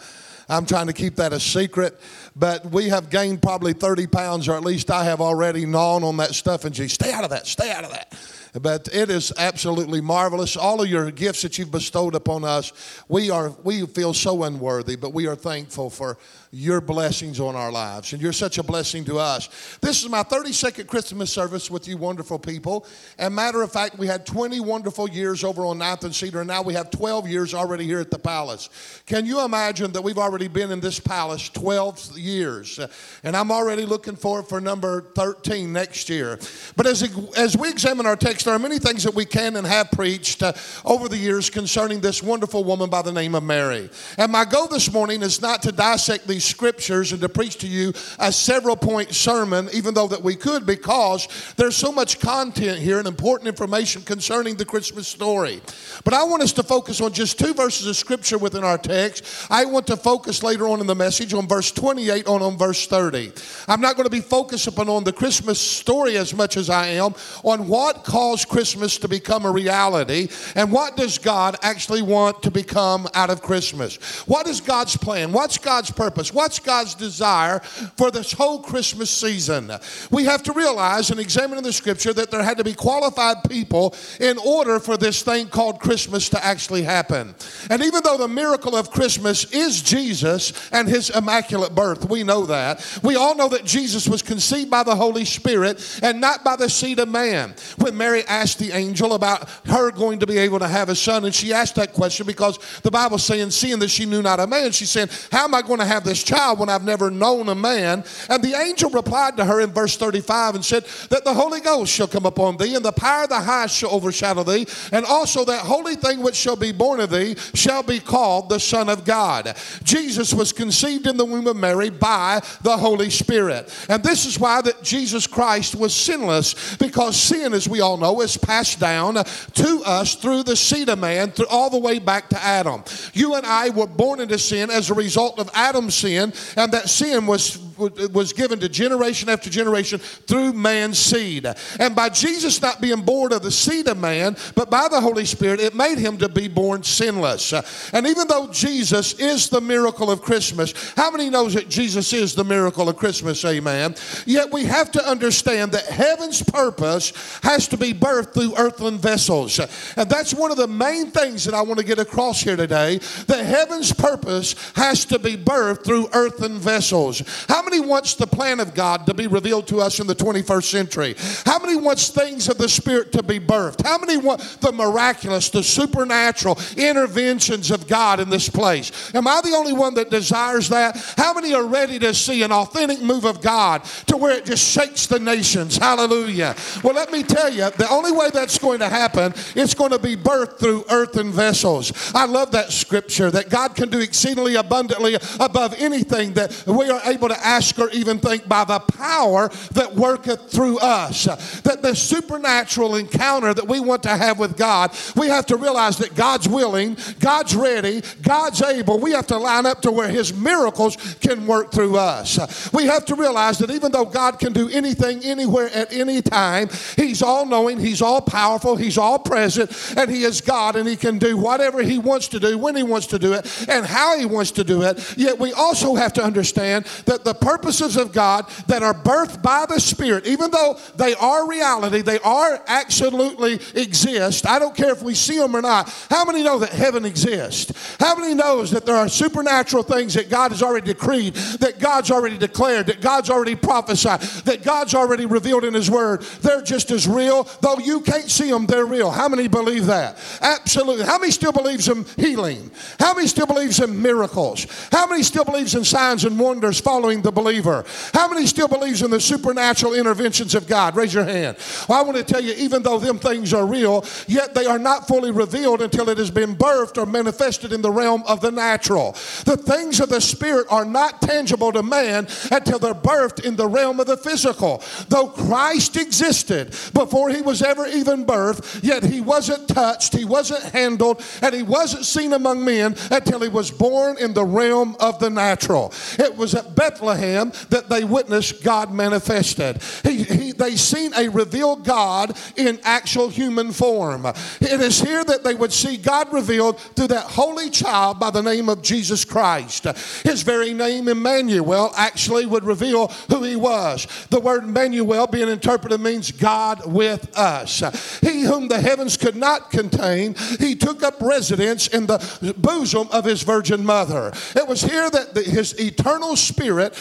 I'm 0.50 0.66
trying 0.66 0.88
to 0.88 0.94
keep 0.94 1.16
that 1.18 1.32
a 1.32 1.40
secret. 1.40 2.00
But 2.36 2.66
we 2.72 2.90
have 2.90 3.10
gained 3.10 3.42
probably 3.42 3.74
30 3.74 4.08
pounds, 4.08 4.48
or 4.48 4.56
at 4.56 4.64
least 4.64 4.90
I 4.90 5.04
have 5.04 5.22
already 5.22 5.66
gnawed 5.66 6.04
on 6.04 6.18
that 6.18 6.34
stuff, 6.34 6.66
and 6.66 6.76
she, 6.76 6.88
stay 6.88 7.12
out 7.12 7.24
of 7.24 7.30
that, 7.30 7.46
stay 7.46 7.72
out 7.72 7.84
of 7.84 7.92
that. 7.92 8.14
But 8.62 8.88
it 8.94 9.10
is 9.10 9.34
absolutely 9.38 10.00
marvelous. 10.00 10.56
All 10.56 10.82
of 10.82 10.88
your 10.88 11.10
gifts 11.10 11.42
that 11.42 11.58
you've 11.58 11.72
bestowed 11.72 12.14
upon 12.14 12.44
us, 12.44 12.72
we 13.08 13.32
are 13.32 13.50
we 13.64 13.86
feel 13.88 14.14
so 14.14 14.44
unworthy, 14.44 14.96
but 14.96 15.12
we 15.12 15.26
are 15.26 15.36
thankful 15.36 15.90
for 15.90 16.20
your 16.52 16.80
blessings 16.82 17.40
on 17.40 17.56
our 17.56 17.72
lives. 17.72 18.14
And 18.14 18.22
you're 18.22 18.32
such 18.32 18.60
a 18.60 18.64
blessing 18.64 19.04
to 19.06 19.18
us. 19.18 19.50
This 19.82 20.04
is 20.04 20.10
my 20.10 20.22
32nd 20.22 20.86
Christmas 20.86 21.34
service 21.34 21.72
with 21.72 21.88
you 21.88 21.98
wonderful 21.98 22.38
people. 22.38 22.86
And 23.18 23.34
matter 23.34 23.64
of 23.64 23.72
fact, 23.72 23.98
we 23.98 24.06
had 24.06 24.24
20 24.24 24.60
wonderful 24.60 25.10
years 25.10 25.44
over 25.44 25.66
on 25.66 25.80
9th 25.80 26.04
and 26.04 26.14
Cedar, 26.14 26.42
and 26.42 26.48
now 26.48 26.62
we 26.62 26.76
have 26.76 26.92
12 26.92 27.28
years 27.28 27.56
already 27.56 27.86
here 27.86 28.00
at 28.00 28.12
the 28.12 28.20
palace. 28.20 28.70
Can 29.08 29.26
you 29.26 29.44
imagine 29.44 29.92
that 29.94 30.04
we've 30.04 30.20
already 30.20 30.48
been 30.48 30.72
in 30.72 30.80
this 30.80 31.00
palace 31.00 31.50
12 31.50 32.18
years? 32.24 32.80
And 33.24 33.36
I'm 33.36 33.52
already 33.52 33.86
looking 33.86 34.16
forward 34.16 34.48
for 34.48 34.62
number 34.62 35.02
13 35.16 35.72
next 35.72 36.10
year. 36.10 36.40
But 36.76 36.88
as, 36.88 37.04
as 37.36 37.58
we 37.58 37.70
examine 37.70 38.06
our 38.06 38.16
text, 38.16 38.46
there 38.46 38.54
are 38.54 38.60
many 38.60 38.80
things 38.80 39.04
that 39.04 39.14
we 39.14 39.26
can 39.26 39.56
and 39.56 39.68
have 39.68 39.92
preached 39.92 40.42
uh, 40.42 40.54
over 40.86 41.10
the 41.10 41.18
years 41.18 41.50
concerning 41.50 42.00
this 42.00 42.24
wonderful 42.24 42.64
woman 42.64 42.90
by 42.90 43.02
the 43.02 43.12
name 43.12 43.36
of 43.36 43.44
Mary. 43.44 43.90
And 44.18 44.32
my 44.32 44.46
goal 44.46 44.68
this 44.68 44.92
morning 44.92 45.22
is 45.22 45.42
not 45.42 45.62
to 45.64 45.72
dissect 45.72 46.28
these 46.28 46.46
scriptures 46.46 47.12
and 47.12 47.22
to 47.22 47.30
preach 47.30 47.58
to 47.58 47.68
you 47.68 47.94
a 48.20 48.32
several 48.32 48.76
point 48.76 49.14
sermon, 49.14 49.70
even 49.74 49.94
though 49.94 50.08
that 50.08 50.22
we 50.22 50.36
could, 50.36 50.66
because 50.66 51.28
there's 51.58 51.76
so 51.76 51.92
much 51.92 52.20
content 52.20 52.80
here 52.80 53.00
and 53.00 53.08
important 53.08 53.48
information 53.48 54.02
concerning 54.02 54.56
the 54.56 54.66
Christmas 54.66 55.08
story. 55.08 55.62
But 56.04 56.14
I 56.14 56.24
want 56.24 56.44
us 56.44 56.54
to 56.54 56.64
focus 56.64 57.02
on 57.02 57.14
just 57.14 57.40
two 57.40 57.54
verses 57.54 57.88
of 57.88 57.96
scripture 57.96 58.38
within 58.38 58.64
our 58.64 58.78
text. 58.78 59.26
I 59.50 59.66
want 59.66 59.88
to 59.88 59.98
focus 59.98 60.44
later 60.44 60.68
on 60.68 60.80
in 60.80 60.88
the 60.88 60.96
message 60.96 61.34
on 61.34 61.48
verse 61.48 61.72
28 61.72 62.13
on, 62.22 62.42
on 62.42 62.58
verse 62.58 62.86
30. 62.88 63.32
I'm 63.68 63.82
not 63.82 63.96
going 63.96 64.06
to 64.06 64.12
be 64.12 64.22
focused 64.22 64.68
upon 64.68 64.90
on 64.90 65.04
the 65.04 65.14
Christmas 65.14 65.60
story 65.60 66.18
as 66.18 66.34
much 66.34 66.58
as 66.58 66.70
I 66.70 66.88
am 66.88 67.16
on 67.44 67.68
what 67.68 68.04
caused 68.04 68.48
Christmas 68.50 68.98
to 69.00 69.08
become 69.08 69.46
a 69.46 69.52
reality 69.52 70.28
and 70.56 70.72
what 70.72 70.96
does 70.96 71.18
God 71.18 71.56
actually 71.62 72.02
want 72.02 72.44
to 72.44 72.52
become 72.52 73.08
out 73.14 73.30
of 73.30 73.42
Christmas. 73.42 73.96
What 74.28 74.48
is 74.48 74.62
God's 74.62 74.96
plan? 74.98 75.32
What's 75.32 75.58
God's 75.58 75.92
purpose? 75.92 76.34
What's 76.34 76.60
God's 76.60 76.96
desire 76.96 77.60
for 77.60 78.12
this 78.12 78.32
whole 78.32 78.60
Christmas 78.62 79.10
season? 79.10 79.72
We 80.12 80.26
have 80.26 80.44
to 80.44 80.54
realize 80.54 81.10
and 81.10 81.20
examine 81.20 81.58
in 81.58 81.64
the 81.64 81.74
scripture 81.74 82.14
that 82.14 82.32
there 82.32 82.44
had 82.44 82.58
to 82.58 82.64
be 82.64 82.74
qualified 82.74 83.38
people 83.50 83.96
in 84.20 84.38
order 84.38 84.80
for 84.80 84.98
this 84.98 85.22
thing 85.22 85.48
called 85.48 85.80
Christmas 85.80 86.30
to 86.30 86.44
actually 86.44 86.84
happen. 86.84 87.36
And 87.70 87.82
even 87.82 88.02
though 88.04 88.18
the 88.18 88.28
miracle 88.28 88.76
of 88.76 88.92
Christmas 88.92 89.52
is 89.52 89.82
Jesus 89.82 90.54
and 90.72 90.88
his 90.88 91.10
immaculate 91.10 91.76
birth, 91.76 92.03
we 92.04 92.24
know 92.24 92.46
that. 92.46 93.00
We 93.04 93.16
all 93.16 93.36
know 93.36 93.50
that 93.50 93.66
Jesus 93.66 94.08
was 94.08 94.22
conceived 94.22 94.70
by 94.70 94.84
the 94.84 94.96
Holy 94.96 95.26
Spirit 95.26 96.00
and 96.02 96.22
not 96.22 96.44
by 96.44 96.56
the 96.56 96.70
seed 96.70 97.00
of 97.00 97.10
man. 97.10 97.56
When 97.78 97.98
Mary 97.98 98.24
asked 98.26 98.60
the 98.60 98.72
angel 98.72 99.14
about 99.14 99.50
her 99.66 99.92
going 99.92 100.20
to 100.20 100.28
be 100.28 100.38
able 100.38 100.60
to 100.60 100.68
have 100.68 100.90
a 100.90 100.96
son, 100.96 101.26
and 101.26 101.34
she 101.34 101.54
asked 101.54 101.76
that 101.76 101.94
question 101.94 102.26
because 102.26 102.60
the 102.82 102.92
Bible's 102.92 103.24
saying, 103.24 103.52
seeing 103.52 103.80
that 103.80 103.90
she 103.90 104.06
knew 104.06 104.22
not 104.22 104.40
a 104.40 104.48
man, 104.48 104.72
she 104.72 104.86
said, 104.86 105.12
How 105.32 105.46
am 105.46 105.56
I 105.56 105.62
going 105.62 105.80
to 105.80 105.86
have 105.86 106.04
this 106.04 106.24
child 106.24 106.60
when 106.60 106.70
I've 106.70 106.84
never 106.84 107.10
known 107.10 107.50
a 107.50 107.56
man? 107.56 108.04
And 108.30 108.44
the 108.44 108.56
angel 108.56 108.90
replied 108.90 109.38
to 109.38 109.46
her 109.46 109.62
in 109.62 109.72
verse 109.72 109.98
35 109.98 110.56
and 110.56 110.66
said, 110.66 110.86
That 111.10 111.24
the 111.24 111.34
Holy 111.34 111.60
Ghost 111.60 111.94
shall 111.94 112.08
come 112.08 112.26
upon 112.26 112.58
thee, 112.58 112.76
and 112.76 112.84
the 112.84 112.92
power 112.92 113.24
of 113.24 113.30
the 113.30 113.40
highest 113.40 113.78
shall 113.78 113.92
overshadow 113.92 114.44
thee, 114.44 114.68
and 114.92 115.06
also 115.06 115.46
that 115.46 115.62
holy 115.62 115.96
thing 115.96 116.22
which 116.22 116.36
shall 116.36 116.56
be 116.56 116.72
born 116.72 117.00
of 117.00 117.10
thee 117.10 117.36
shall 117.54 117.84
be 117.84 118.00
called 118.00 118.50
the 118.50 118.60
Son 118.60 118.90
of 118.90 119.06
God. 119.06 119.56
Jesus 119.84 120.34
was 120.34 120.52
conceived 120.52 121.08
in 121.08 121.18
the 121.18 121.26
womb 121.26 121.48
of 121.48 121.56
Mary 121.56 121.90
by 122.00 122.42
the 122.62 122.78
Holy 122.78 123.10
Spirit. 123.10 123.74
And 123.90 124.04
this 124.04 124.26
is 124.26 124.40
why 124.40 124.62
that 124.62 124.84
Jesus 124.84 125.28
Christ 125.28 125.76
was 125.76 125.94
sinless, 125.94 126.78
because 126.78 127.16
sin, 127.16 127.54
as 127.54 127.68
we 127.68 127.82
all 127.82 127.98
know, 127.98 128.22
is 128.22 128.38
passed 128.38 128.80
down 128.80 129.16
to 129.16 129.82
us 129.86 130.16
through 130.16 130.44
the 130.44 130.56
seed 130.56 130.90
of 130.90 131.00
man, 131.00 131.32
through 131.32 131.48
all 131.48 131.70
the 131.70 131.80
way 131.80 132.00
back 132.00 132.30
to 132.30 132.42
Adam. 132.42 132.84
You 133.14 133.36
and 133.36 133.46
I 133.46 133.70
were 133.70 133.88
born 133.88 134.20
into 134.20 134.38
sin 134.38 134.70
as 134.70 134.90
a 134.90 134.94
result 134.94 135.40
of 135.40 135.50
Adam's 135.54 135.96
sin 135.96 136.14
sin, 136.32 136.34
and 136.58 136.72
that 136.72 136.90
sin 136.90 137.26
was 137.26 137.58
was 137.90 138.34
given 138.34 138.60
to 138.60 138.70
generation 138.70 139.30
after 139.30 139.50
generation 139.50 140.00
through 140.00 140.54
man's 140.54 141.00
seed. 141.00 141.48
And 141.80 141.96
by 141.96 142.10
Jesus 142.10 142.62
not 142.62 142.82
being 142.82 143.02
born 143.02 143.34
of 143.34 143.44
the 143.44 143.52
seed 143.52 143.88
of 143.88 143.98
man, 143.98 144.36
but 144.56 144.70
by 144.70 144.88
the 144.90 145.02
Holy 145.02 145.26
Spirit, 145.26 145.60
it 145.60 145.76
made 145.76 145.98
him 145.98 146.18
to 146.18 146.30
be 146.30 146.48
born 146.48 146.84
sinless. 146.84 147.54
And 147.94 148.08
even 148.08 148.28
though 148.28 148.48
Jesus 148.52 149.14
is 149.20 149.50
the 149.50 149.62
miracle 149.62 150.12
of 150.12 150.22
Christmas, 150.22 150.74
how 150.96 151.12
many 151.12 151.30
knows 151.30 151.54
that 151.54 151.70
Jesus 151.70 152.14
is 152.14 152.36
the 152.36 152.44
miracle 152.44 152.90
of 152.90 152.98
Christmas? 152.98 153.44
Amen. 153.46 153.96
Yet 154.26 154.52
we 154.52 154.66
have 154.66 154.92
to 154.92 155.08
understand 155.08 155.72
that 155.74 155.86
heaven's 155.86 156.42
purpose 156.42 157.14
has 157.44 157.68
to 157.70 157.78
be 157.78 157.94
birthed 157.94 158.34
through 158.34 158.56
earthen 158.58 158.98
vessels. 158.98 159.60
And 159.98 160.10
that's 160.10 160.34
one 160.34 160.52
of 160.52 160.58
the 160.58 160.68
main 160.68 161.12
things 161.12 161.46
that 161.46 161.54
I 161.54 161.62
want 161.62 161.80
to 161.80 161.86
get 161.86 162.00
across 162.00 162.42
here 162.42 162.56
today. 162.56 163.00
That 163.28 163.46
heaven's 163.46 163.94
purpose 163.94 164.56
has 164.76 165.06
to 165.06 165.20
be 165.20 165.36
birthed 165.36 165.84
through 165.84 166.10
earthen 166.14 166.58
vessels. 166.60 167.22
How 167.48 167.62
many 167.62 167.73
wants 167.80 168.16
the 168.16 168.28
plan 168.28 168.60
of 168.60 168.74
God 168.74 169.06
to 169.06 169.14
be 169.14 169.28
revealed 169.28 169.68
to 169.68 169.80
us 169.80 170.00
in 170.00 170.08
the 170.08 170.16
21st 170.16 170.64
century? 170.64 171.16
How 171.46 171.60
many 171.60 171.76
wants 171.76 172.10
things 172.10 172.50
of 172.50 172.58
the 172.58 172.70
Spirit 172.70 173.12
to 173.14 173.24
be 173.24 173.40
birthed? 173.40 173.86
How 173.86 173.98
many 173.98 174.18
want 174.18 174.42
the 174.62 174.72
miraculous, 174.72 175.50
the 175.50 175.64
supernatural 175.64 176.60
interventions 176.78 177.72
of 177.72 177.88
God 177.88 178.20
in 178.20 178.30
this 178.30 178.50
place? 178.50 179.14
Am 179.16 179.28
I 179.28 179.42
the 179.44 179.56
only 179.56 179.74
one 179.74 179.94
that 179.96 180.10
desires 180.10 180.70
that? 180.70 180.98
How 181.18 181.34
many 181.34 181.54
are 181.54 181.66
ready 181.66 182.00
to 182.00 182.14
see 182.14 182.44
an 182.44 182.52
authentic 182.52 183.02
move 183.02 183.26
of 183.26 183.42
God 183.42 183.84
to 184.08 184.18
where 184.18 184.38
it 184.38 184.46
just 184.46 184.68
shakes 184.68 185.08
the 185.08 185.20
nations? 185.20 185.78
Hallelujah. 185.78 186.56
Well, 186.84 186.94
let 186.94 187.12
me 187.12 187.24
tell 187.24 187.50
you, 187.50 187.70
the 187.72 187.90
only 187.90 188.12
way 188.12 188.30
that's 188.32 188.58
going 188.58 188.80
to 188.80 188.90
happen, 188.90 189.34
it's 189.56 189.74
going 189.74 189.92
to 189.92 190.00
be 190.00 190.16
birthed 190.16 190.60
through 190.60 190.86
earthen 190.90 191.32
vessels. 191.32 191.92
I 192.14 192.26
love 192.26 192.52
that 192.52 192.72
scripture 192.72 193.32
that 193.32 193.50
God 193.50 193.76
can 193.76 193.90
do 193.90 194.00
exceedingly 194.00 194.56
abundantly 194.56 195.16
above 195.40 195.74
anything 195.78 196.34
that 196.34 196.64
we 196.68 196.90
are 196.90 197.02
able 197.06 197.30
to 197.30 197.46
ask 197.46 197.53
or 197.78 197.90
even 197.92 198.20
think 198.20 198.48
by 198.48 198.64
the 198.64 198.80
power 198.80 199.50
that 199.72 199.94
worketh 199.94 200.52
through 200.52 200.80
us. 200.80 201.26
That 201.62 201.82
the 201.82 201.96
supernatural 201.96 202.96
encounter 202.96 203.54
that 203.54 203.68
we 203.68 203.80
want 203.80 204.04
to 204.04 204.16
have 204.16 204.40
with 204.40 204.58
God, 204.58 204.92
we 205.16 205.28
have 205.28 205.46
to 205.48 205.58
realize 205.58 205.98
that 205.98 206.16
God's 206.16 206.48
willing, 206.48 206.98
God's 207.20 207.56
ready, 207.56 208.02
God's 208.22 208.62
able. 208.62 209.00
We 209.00 209.12
have 209.12 209.28
to 209.28 209.38
line 209.38 209.66
up 209.66 209.82
to 209.82 209.92
where 209.92 210.10
His 210.10 210.34
miracles 210.34 210.98
can 211.22 211.46
work 211.46 211.72
through 211.72 211.98
us. 211.98 212.72
We 212.74 212.86
have 212.86 213.06
to 213.06 213.16
realize 213.16 213.60
that 213.60 213.72
even 213.72 213.92
though 213.92 214.06
God 214.06 214.40
can 214.40 214.54
do 214.54 214.70
anything, 214.70 215.24
anywhere, 215.24 215.70
at 215.74 215.94
any 215.94 216.22
time, 216.22 216.70
He's 216.96 217.22
all 217.22 217.46
knowing, 217.46 217.80
He's 217.80 218.02
all 218.02 218.22
powerful, 218.22 218.76
He's 218.76 218.98
all 218.98 219.20
present, 219.20 219.72
and 219.98 220.10
He 220.10 220.24
is 220.24 220.42
God, 220.42 220.76
and 220.76 220.88
He 220.88 220.96
can 220.96 221.20
do 221.20 221.38
whatever 221.38 221.82
He 221.82 222.00
wants 222.00 222.28
to 222.30 222.40
do, 222.40 222.58
when 222.58 222.76
He 222.76 222.84
wants 222.84 223.08
to 223.08 223.20
do 223.20 223.34
it, 223.34 223.70
and 223.70 223.86
how 223.86 224.18
He 224.18 224.26
wants 224.26 224.52
to 224.52 224.64
do 224.64 224.84
it. 224.84 225.18
Yet 225.18 225.40
we 225.40 225.54
also 225.54 225.96
have 225.96 226.14
to 226.14 226.24
understand 226.24 226.86
that 227.06 227.24
the 227.24 227.34
purposes 227.44 227.98
of 227.98 228.14
God 228.14 228.50
that 228.68 228.82
are 228.84 228.94
birthed 228.94 229.42
by 229.42 229.66
the 229.68 229.80
Spirit, 229.80 230.26
even 230.26 230.50
though 230.50 230.80
they 230.96 231.14
are 231.16 231.48
reality, 231.48 232.02
they 232.02 232.20
are 232.20 232.62
absolutely 232.68 233.60
exist. 233.76 234.48
I 234.48 234.60
don't 234.60 234.76
care 234.76 234.92
if 234.92 235.04
we 235.04 235.14
see 235.14 235.38
them 235.38 235.56
or 235.56 235.62
not. 235.62 235.90
How 236.10 236.24
many 236.24 236.44
know 236.44 236.60
that 236.60 236.70
heaven 236.70 237.06
exists? 237.06 237.98
How 238.00 238.16
many 238.16 238.34
knows 238.34 238.72
that 238.72 238.86
there 238.86 238.96
are 238.96 239.10
supernatural 239.10 239.84
things 239.84 240.14
that 240.14 240.30
God 240.30 240.52
has 240.52 240.64
already 240.64 240.88
decreed, 240.88 241.36
that 241.60 241.80
God's 241.80 242.12
already 242.12 242.38
declared, 242.38 242.88
that 242.88 243.02
God's 243.02 243.30
already 243.30 243.56
prophesied, 243.56 244.22
that 244.46 244.64
God's 244.64 244.96
already 244.96 245.26
revealed 245.26 245.66
in 245.66 245.74
His 245.74 245.92
Word? 245.92 246.22
They're 246.42 246.62
just 246.62 246.92
as 246.92 247.08
real, 247.08 247.48
though 247.62 247.78
you 247.78 248.02
can't 248.02 248.30
see 248.30 248.50
them. 248.50 248.66
They're 248.66 248.86
real. 248.86 249.12
How 249.12 249.28
many 249.28 249.48
believe 249.48 249.88
that? 249.88 250.18
Absolutely. 250.42 251.06
How 251.06 251.20
many 251.20 251.32
still 251.32 251.52
believes 251.52 251.90
in 251.90 252.06
healing? 252.16 252.72
How 253.00 253.14
many 253.14 253.28
still 253.28 253.48
believes 253.48 253.82
in 253.82 254.02
miracles? 254.02 254.66
How 254.92 255.08
many 255.08 255.24
still 255.24 255.44
believes 255.44 255.76
in 255.76 255.84
signs 255.84 256.24
and 256.24 256.40
wonders 256.40 256.80
following 256.80 257.22
the 257.22 257.33
believer? 257.34 257.86
How 258.14 258.28
many 258.28 258.46
still 258.46 258.68
believes 258.68 259.02
in 259.02 259.12
the 259.12 259.20
supernatural 259.20 259.94
interventions 259.94 260.56
of 260.56 260.68
God? 260.68 260.96
Raise 260.96 261.14
your 261.14 261.26
hand. 261.26 261.58
Well, 261.88 262.00
I 262.00 262.04
want 262.04 262.18
to 262.18 262.24
tell 262.24 262.42
you, 262.42 262.54
even 262.54 262.84
though 262.84 263.00
them 263.00 263.20
things 263.20 263.54
are 263.54 263.66
real, 263.66 264.06
yet 264.28 264.54
they 264.54 264.66
are 264.66 264.80
not 264.80 265.08
fully 265.08 265.32
revealed 265.32 265.82
until 265.82 266.10
it 266.10 266.18
has 266.18 266.32
been 266.32 266.56
birthed 266.56 266.98
or 266.98 267.06
manifested 267.06 267.74
in 267.74 267.82
the 267.82 267.92
realm 267.92 268.24
of 268.28 268.42
the 268.42 268.52
natural. 268.52 269.14
The 269.46 269.58
things 269.58 270.00
of 270.00 270.10
the 270.10 270.22
Spirit 270.22 270.68
are 270.70 270.86
not 270.86 271.22
tangible 271.22 271.72
to 271.72 271.84
man 271.84 272.28
until 272.52 272.80
they're 272.80 272.94
birthed 272.94 273.44
in 273.44 273.56
the 273.56 273.68
realm 273.68 274.00
of 274.00 274.08
the 274.08 274.18
physical. 274.18 274.84
Though 275.10 275.28
Christ 275.28 275.98
existed 275.98 276.76
before 276.94 277.30
he 277.30 277.42
was 277.42 277.62
ever 277.62 277.88
even 277.88 278.26
birthed, 278.26 278.84
yet 278.84 279.04
he 279.04 279.22
wasn't 279.22 279.68
touched, 279.68 280.16
he 280.16 280.26
wasn't 280.26 280.64
handled, 280.64 281.24
and 281.42 281.54
he 281.54 281.64
wasn't 281.64 282.06
seen 282.06 282.34
among 282.34 282.64
men 282.64 282.96
until 283.12 283.40
he 283.40 283.50
was 283.50 283.72
born 283.72 284.18
in 284.18 284.34
the 284.34 284.46
realm 284.46 284.96
of 285.00 285.20
the 285.20 285.30
natural. 285.30 285.94
It 286.20 286.36
was 286.36 286.54
at 286.56 286.76
Bethlehem 286.76 287.23
that 287.70 287.88
they 287.90 288.04
witnessed 288.04 288.64
God 288.64 288.94
manifested. 288.94 289.82
He, 290.04 290.24
he, 290.24 290.52
they 290.52 290.76
seen 290.76 291.14
a 291.16 291.30
revealed 291.30 291.84
God 291.84 292.38
in 292.56 292.80
actual 292.84 293.30
human 293.30 293.72
form. 293.72 294.26
It 294.26 294.82
is 294.82 295.02
here 295.02 295.24
that 295.24 295.44
they 295.44 295.56
would 295.56 295.74
see 295.74 295.98
God 295.98 296.32
revealed 296.34 296.80
through 296.80 297.08
that 297.08 297.26
holy 297.26 297.70
child 297.70 298.20
by 298.20 298.30
the 298.30 298.42
name 298.42 298.70
of 298.70 298.82
Jesus 298.82 299.26
Christ. 299.26 299.86
His 300.24 300.44
very 300.44 300.74
name, 300.74 301.08
Emmanuel, 301.08 301.92
actually 301.96 302.46
would 302.46 302.64
reveal 302.64 303.08
who 303.30 303.44
he 303.44 303.56
was. 303.56 304.08
The 304.30 304.40
word 304.40 304.64
Emmanuel, 304.64 305.28
being 305.28 305.50
interpreted, 305.50 306.00
means 306.00 306.32
God 306.32 306.92
with 306.92 307.38
us. 307.38 307.80
He 308.20 308.42
whom 308.42 308.68
the 308.68 308.82
heavens 308.82 309.18
could 309.18 309.36
not 309.36 309.72
contain, 309.72 310.36
he 310.60 310.76
took 310.76 311.04
up 311.04 311.22
residence 311.22 311.88
in 311.88 312.06
the 312.06 312.54
bosom 312.58 313.08
of 313.12 313.26
his 313.26 313.44
virgin 313.44 313.86
mother. 313.86 314.32
It 314.56 314.68
was 314.68 314.82
here 314.82 315.10
that 315.10 315.34
the, 315.34 315.42
his 315.42 315.80
eternal 315.80 316.36
spirit 316.36 316.96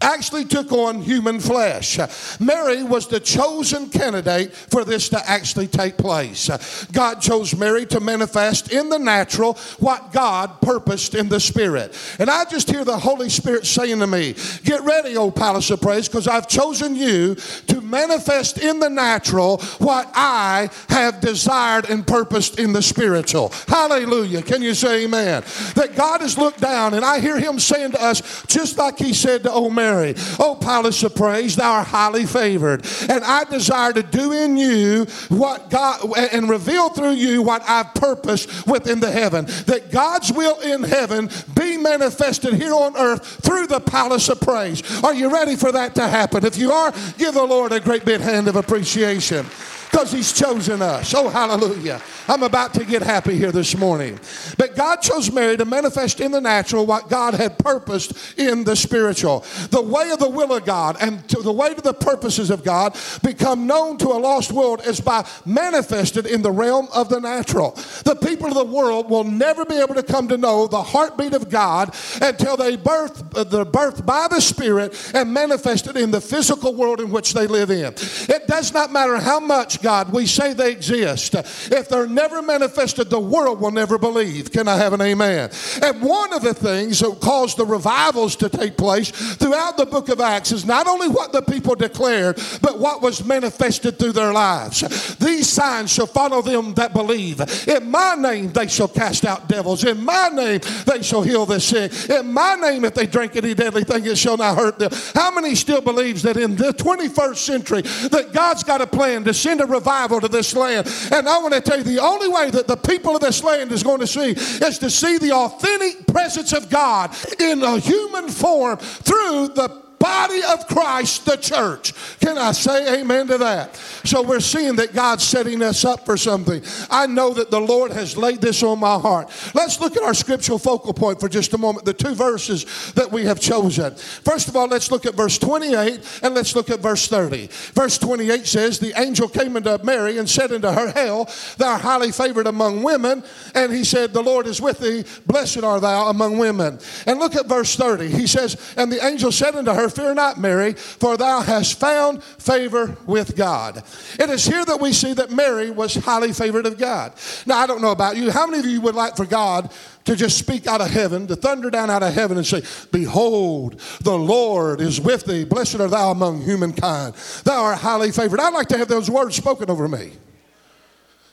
actually 0.00 0.44
took 0.44 0.72
on 0.72 1.00
human 1.00 1.40
flesh. 1.40 1.98
Mary 2.40 2.82
was 2.82 3.06
the 3.06 3.20
chosen 3.20 3.88
candidate 3.90 4.52
for 4.52 4.84
this 4.84 5.08
to 5.10 5.30
actually 5.30 5.66
take 5.66 5.96
place. 5.96 6.48
God 6.92 7.20
chose 7.20 7.54
Mary 7.54 7.86
to 7.86 8.00
manifest 8.00 8.72
in 8.72 8.88
the 8.88 8.98
natural 8.98 9.54
what 9.78 10.12
God 10.12 10.60
purposed 10.60 11.14
in 11.14 11.28
the 11.28 11.40
spirit. 11.40 11.96
And 12.18 12.30
I 12.30 12.44
just 12.44 12.70
hear 12.70 12.84
the 12.84 12.98
Holy 12.98 13.28
Spirit 13.28 13.66
saying 13.66 13.98
to 14.00 14.06
me, 14.06 14.34
Get 14.64 14.82
ready, 14.82 15.16
O 15.16 15.30
Palace 15.30 15.70
of 15.70 15.80
Praise, 15.80 16.08
because 16.08 16.28
I've 16.28 16.48
chosen 16.48 16.94
you 16.94 17.34
to 17.66 17.80
manifest 17.80 18.58
in 18.58 18.80
the 18.80 18.88
natural 18.88 19.58
what 19.78 20.10
I 20.14 20.70
have 20.88 21.20
desired 21.20 21.90
and 21.90 22.06
purposed 22.06 22.58
in 22.58 22.72
the 22.72 22.82
spiritual. 22.82 23.52
Hallelujah. 23.68 24.42
Can 24.42 24.62
you 24.62 24.74
say 24.74 25.04
amen? 25.04 25.42
That 25.74 25.94
God 25.96 26.20
has 26.20 26.38
looked 26.38 26.60
down, 26.60 26.94
and 26.94 27.04
I 27.04 27.20
hear 27.20 27.38
Him 27.38 27.58
saying 27.58 27.92
to 27.92 28.02
us, 28.02 28.44
just 28.46 28.78
like 28.78 28.98
He 28.98 29.12
said 29.12 29.42
to 29.42 29.52
old 29.52 29.74
Mary, 29.74 29.89
Mary, 29.90 30.14
Oh, 30.38 30.56
palace 30.60 31.02
of 31.02 31.14
praise, 31.14 31.56
thou 31.56 31.72
art 31.72 31.88
highly 31.88 32.26
favored. 32.26 32.86
And 33.08 33.24
I 33.24 33.44
desire 33.44 33.92
to 33.92 34.02
do 34.02 34.32
in 34.32 34.56
you 34.56 35.06
what 35.28 35.70
God, 35.70 36.00
and 36.16 36.48
reveal 36.48 36.90
through 36.90 37.12
you 37.12 37.42
what 37.42 37.62
I've 37.68 37.94
purposed 37.94 38.66
within 38.66 39.00
the 39.00 39.10
heaven. 39.10 39.46
That 39.66 39.90
God's 39.90 40.32
will 40.32 40.60
in 40.60 40.84
heaven 40.84 41.28
be 41.54 41.76
manifested 41.76 42.54
here 42.54 42.74
on 42.74 42.96
earth 42.96 43.42
through 43.42 43.66
the 43.66 43.80
palace 43.80 44.28
of 44.28 44.40
praise. 44.40 44.82
Are 45.02 45.14
you 45.14 45.32
ready 45.32 45.56
for 45.56 45.72
that 45.72 45.94
to 45.96 46.06
happen? 46.06 46.44
If 46.44 46.56
you 46.56 46.72
are, 46.72 46.92
give 47.18 47.34
the 47.34 47.44
Lord 47.44 47.72
a 47.72 47.80
great 47.80 48.04
big 48.04 48.20
hand 48.20 48.48
of 48.48 48.56
appreciation 48.56 49.46
because 49.90 50.12
He's 50.12 50.32
chosen 50.32 50.82
us. 50.82 51.12
Oh, 51.14 51.28
hallelujah. 51.28 52.00
I'm 52.28 52.42
about 52.42 52.74
to 52.74 52.84
get 52.84 53.02
happy 53.02 53.36
here 53.36 53.52
this 53.52 53.76
morning. 53.76 54.18
But 54.56 54.76
God 54.76 54.96
chose 54.96 55.32
Mary 55.32 55.56
to 55.56 55.64
manifest 55.64 56.20
in 56.20 56.30
the 56.30 56.40
natural 56.40 56.86
what 56.86 57.08
God 57.08 57.34
had 57.34 57.58
purposed 57.58 58.38
in 58.38 58.64
the 58.64 58.76
spiritual. 58.76 59.44
The 59.70 59.82
way 59.82 60.10
of 60.10 60.18
the 60.18 60.28
will 60.28 60.52
of 60.54 60.64
God 60.64 60.96
and 61.00 61.28
to 61.30 61.42
the 61.42 61.52
way 61.52 61.74
to 61.74 61.80
the 61.80 61.94
purposes 61.94 62.50
of 62.50 62.62
God 62.62 62.96
become 63.22 63.66
known 63.66 63.98
to 63.98 64.08
a 64.08 64.18
lost 64.18 64.52
world 64.52 64.86
is 64.86 65.00
by 65.00 65.26
manifested 65.44 66.26
in 66.26 66.42
the 66.42 66.52
realm 66.52 66.88
of 66.94 67.08
the 67.08 67.20
natural. 67.20 67.72
The 68.04 68.18
people 68.20 68.48
of 68.48 68.54
the 68.54 68.64
world 68.64 69.10
will 69.10 69.24
never 69.24 69.64
be 69.64 69.80
able 69.80 69.94
to 69.94 70.02
come 70.02 70.28
to 70.28 70.36
know 70.36 70.66
the 70.66 70.82
heartbeat 70.82 71.34
of 71.34 71.50
God 71.50 71.94
until 72.20 72.56
they 72.56 72.76
birth 72.76 73.36
uh, 73.36 73.44
the 73.44 73.64
birth 73.64 74.04
by 74.06 74.26
the 74.28 74.40
Spirit 74.40 75.12
and 75.14 75.32
manifested 75.32 75.96
in 75.96 76.10
the 76.10 76.20
physical 76.20 76.74
world 76.74 77.00
in 77.00 77.10
which 77.10 77.34
they 77.34 77.46
live 77.46 77.70
in. 77.70 77.92
It 77.94 78.46
does 78.46 78.72
not 78.72 78.92
matter 78.92 79.16
how 79.16 79.40
much 79.40 79.79
God 79.82 80.12
we 80.12 80.26
say 80.26 80.52
they 80.52 80.72
exist. 80.72 81.34
If 81.34 81.88
they're 81.88 82.06
never 82.06 82.42
manifested, 82.42 83.10
the 83.10 83.20
world 83.20 83.60
will 83.60 83.70
never 83.70 83.98
believe. 83.98 84.52
Can 84.52 84.68
I 84.68 84.76
have 84.76 84.92
an 84.92 85.00
amen? 85.00 85.50
And 85.82 86.02
one 86.02 86.32
of 86.32 86.42
the 86.42 86.54
things 86.54 87.00
that 87.00 87.20
caused 87.20 87.56
the 87.56 87.66
revivals 87.66 88.36
to 88.36 88.48
take 88.48 88.76
place 88.76 89.10
throughout 89.10 89.76
the 89.76 89.86
book 89.86 90.08
of 90.08 90.20
Acts 90.20 90.52
is 90.52 90.64
not 90.64 90.86
only 90.86 91.08
what 91.08 91.32
the 91.32 91.42
people 91.42 91.74
declared, 91.74 92.40
but 92.62 92.78
what 92.78 93.02
was 93.02 93.24
manifested 93.24 93.98
through 93.98 94.12
their 94.12 94.32
lives. 94.32 95.16
These 95.16 95.48
signs 95.48 95.92
shall 95.92 96.06
follow 96.06 96.42
them 96.42 96.74
that 96.74 96.92
believe. 96.92 97.40
In 97.68 97.90
my 97.90 98.14
name 98.14 98.52
they 98.52 98.68
shall 98.68 98.88
cast 98.88 99.24
out 99.24 99.48
devils. 99.48 99.84
In 99.84 100.04
my 100.04 100.28
name 100.32 100.60
they 100.86 101.02
shall 101.02 101.22
heal 101.22 101.46
the 101.46 101.60
sick. 101.60 101.92
In 102.10 102.32
my 102.32 102.54
name, 102.56 102.84
if 102.84 102.94
they 102.94 103.06
drink 103.06 103.36
any 103.36 103.54
deadly 103.54 103.84
thing, 103.84 104.04
it 104.06 104.18
shall 104.18 104.36
not 104.36 104.56
hurt 104.56 104.78
them. 104.78 104.90
How 105.14 105.30
many 105.30 105.54
still 105.54 105.80
believes 105.80 106.22
that 106.22 106.36
in 106.36 106.56
the 106.56 106.72
21st 106.72 107.36
century 107.36 107.82
that 107.82 108.30
God's 108.32 108.62
got 108.62 108.80
a 108.80 108.86
plan 108.86 109.24
to 109.24 109.34
send 109.34 109.60
a 109.60 109.66
revival 109.70 110.20
to 110.20 110.28
this 110.28 110.54
land? 110.54 110.86
And 111.12 111.28
I 111.28 111.38
want 111.38 111.54
to 111.54 111.60
tell 111.60 111.78
you 111.78 111.84
the 111.84 112.00
only 112.00 112.28
way 112.28 112.50
that 112.50 112.66
the 112.66 112.76
people 112.76 113.14
of 113.14 113.20
this 113.20 113.42
land 113.42 113.72
is 113.72 113.82
going 113.82 114.00
to 114.00 114.06
see 114.06 114.30
is 114.30 114.78
to 114.78 114.90
see 114.90 115.18
the 115.18 115.32
authentic 115.32 116.06
presence 116.06 116.52
of 116.52 116.68
God 116.68 117.14
in 117.38 117.62
a 117.62 117.78
human 117.78 118.28
form 118.28 118.78
through 118.78 119.48
the 119.48 119.89
body 120.00 120.40
of 120.48 120.66
Christ, 120.66 121.26
the 121.26 121.36
church. 121.36 121.92
Can 122.20 122.38
I 122.38 122.52
say 122.52 123.00
amen 123.00 123.28
to 123.28 123.38
that? 123.38 123.76
So 124.04 124.22
we're 124.22 124.40
seeing 124.40 124.76
that 124.76 124.94
God's 124.94 125.22
setting 125.22 125.62
us 125.62 125.84
up 125.84 126.06
for 126.06 126.16
something. 126.16 126.62
I 126.90 127.06
know 127.06 127.34
that 127.34 127.50
the 127.50 127.60
Lord 127.60 127.92
has 127.92 128.16
laid 128.16 128.40
this 128.40 128.62
on 128.62 128.80
my 128.80 128.98
heart. 128.98 129.30
Let's 129.54 129.78
look 129.78 129.96
at 129.96 130.02
our 130.02 130.14
scriptural 130.14 130.58
focal 130.58 130.94
point 130.94 131.20
for 131.20 131.28
just 131.28 131.52
a 131.52 131.58
moment, 131.58 131.84
the 131.84 131.92
two 131.92 132.14
verses 132.14 132.92
that 132.94 133.12
we 133.12 133.26
have 133.26 133.38
chosen. 133.38 133.94
First 133.94 134.48
of 134.48 134.56
all, 134.56 134.68
let's 134.68 134.90
look 134.90 135.04
at 135.04 135.14
verse 135.14 135.38
28 135.38 136.20
and 136.22 136.34
let's 136.34 136.56
look 136.56 136.70
at 136.70 136.80
verse 136.80 137.06
30. 137.06 137.48
Verse 137.74 137.98
28 137.98 138.46
says, 138.46 138.78
The 138.78 138.98
angel 138.98 139.28
came 139.28 139.56
into 139.56 139.78
Mary 139.84 140.16
and 140.16 140.28
said 140.28 140.50
unto 140.50 140.68
her, 140.68 140.90
Hail, 140.92 141.28
thou 141.58 141.72
art 141.72 141.82
highly 141.82 142.10
favored 142.10 142.46
among 142.46 142.82
women. 142.82 143.22
And 143.54 143.70
he 143.70 143.84
said, 143.84 144.14
The 144.14 144.22
Lord 144.22 144.46
is 144.46 144.62
with 144.62 144.78
thee, 144.78 145.04
blessed 145.26 145.62
are 145.62 145.78
thou 145.78 146.08
among 146.08 146.38
women. 146.38 146.78
And 147.06 147.18
look 147.18 147.36
at 147.36 147.46
verse 147.46 147.76
30. 147.76 148.08
He 148.08 148.26
says, 148.26 148.56
And 148.78 148.90
the 148.90 149.04
angel 149.04 149.30
said 149.30 149.54
unto 149.54 149.72
her, 149.72 149.89
Fear 149.90 150.14
not, 150.14 150.38
Mary, 150.38 150.72
for 150.72 151.16
thou 151.16 151.40
hast 151.40 151.78
found 151.78 152.22
favor 152.22 152.96
with 153.06 153.36
God. 153.36 153.82
It 154.18 154.30
is 154.30 154.44
here 154.44 154.64
that 154.64 154.80
we 154.80 154.92
see 154.92 155.12
that 155.14 155.30
Mary 155.30 155.70
was 155.70 155.94
highly 155.94 156.32
favored 156.32 156.66
of 156.66 156.78
God. 156.78 157.12
Now, 157.46 157.58
I 157.58 157.66
don't 157.66 157.82
know 157.82 157.90
about 157.90 158.16
you. 158.16 158.30
How 158.30 158.46
many 158.46 158.60
of 158.60 158.66
you 158.66 158.80
would 158.80 158.94
like 158.94 159.16
for 159.16 159.26
God 159.26 159.70
to 160.04 160.16
just 160.16 160.38
speak 160.38 160.66
out 160.66 160.80
of 160.80 160.90
heaven, 160.90 161.26
to 161.26 161.36
thunder 161.36 161.70
down 161.70 161.90
out 161.90 162.02
of 162.02 162.14
heaven 162.14 162.36
and 162.36 162.46
say, 162.46 162.62
Behold, 162.90 163.80
the 164.00 164.16
Lord 164.16 164.80
is 164.80 165.00
with 165.00 165.24
thee. 165.24 165.44
Blessed 165.44 165.80
art 165.80 165.90
thou 165.90 166.10
among 166.10 166.42
humankind. 166.42 167.14
Thou 167.44 167.62
art 167.62 167.78
highly 167.78 168.10
favored. 168.10 168.40
I'd 168.40 168.54
like 168.54 168.68
to 168.68 168.78
have 168.78 168.88
those 168.88 169.10
words 169.10 169.36
spoken 169.36 169.70
over 169.70 169.88
me. 169.88 170.12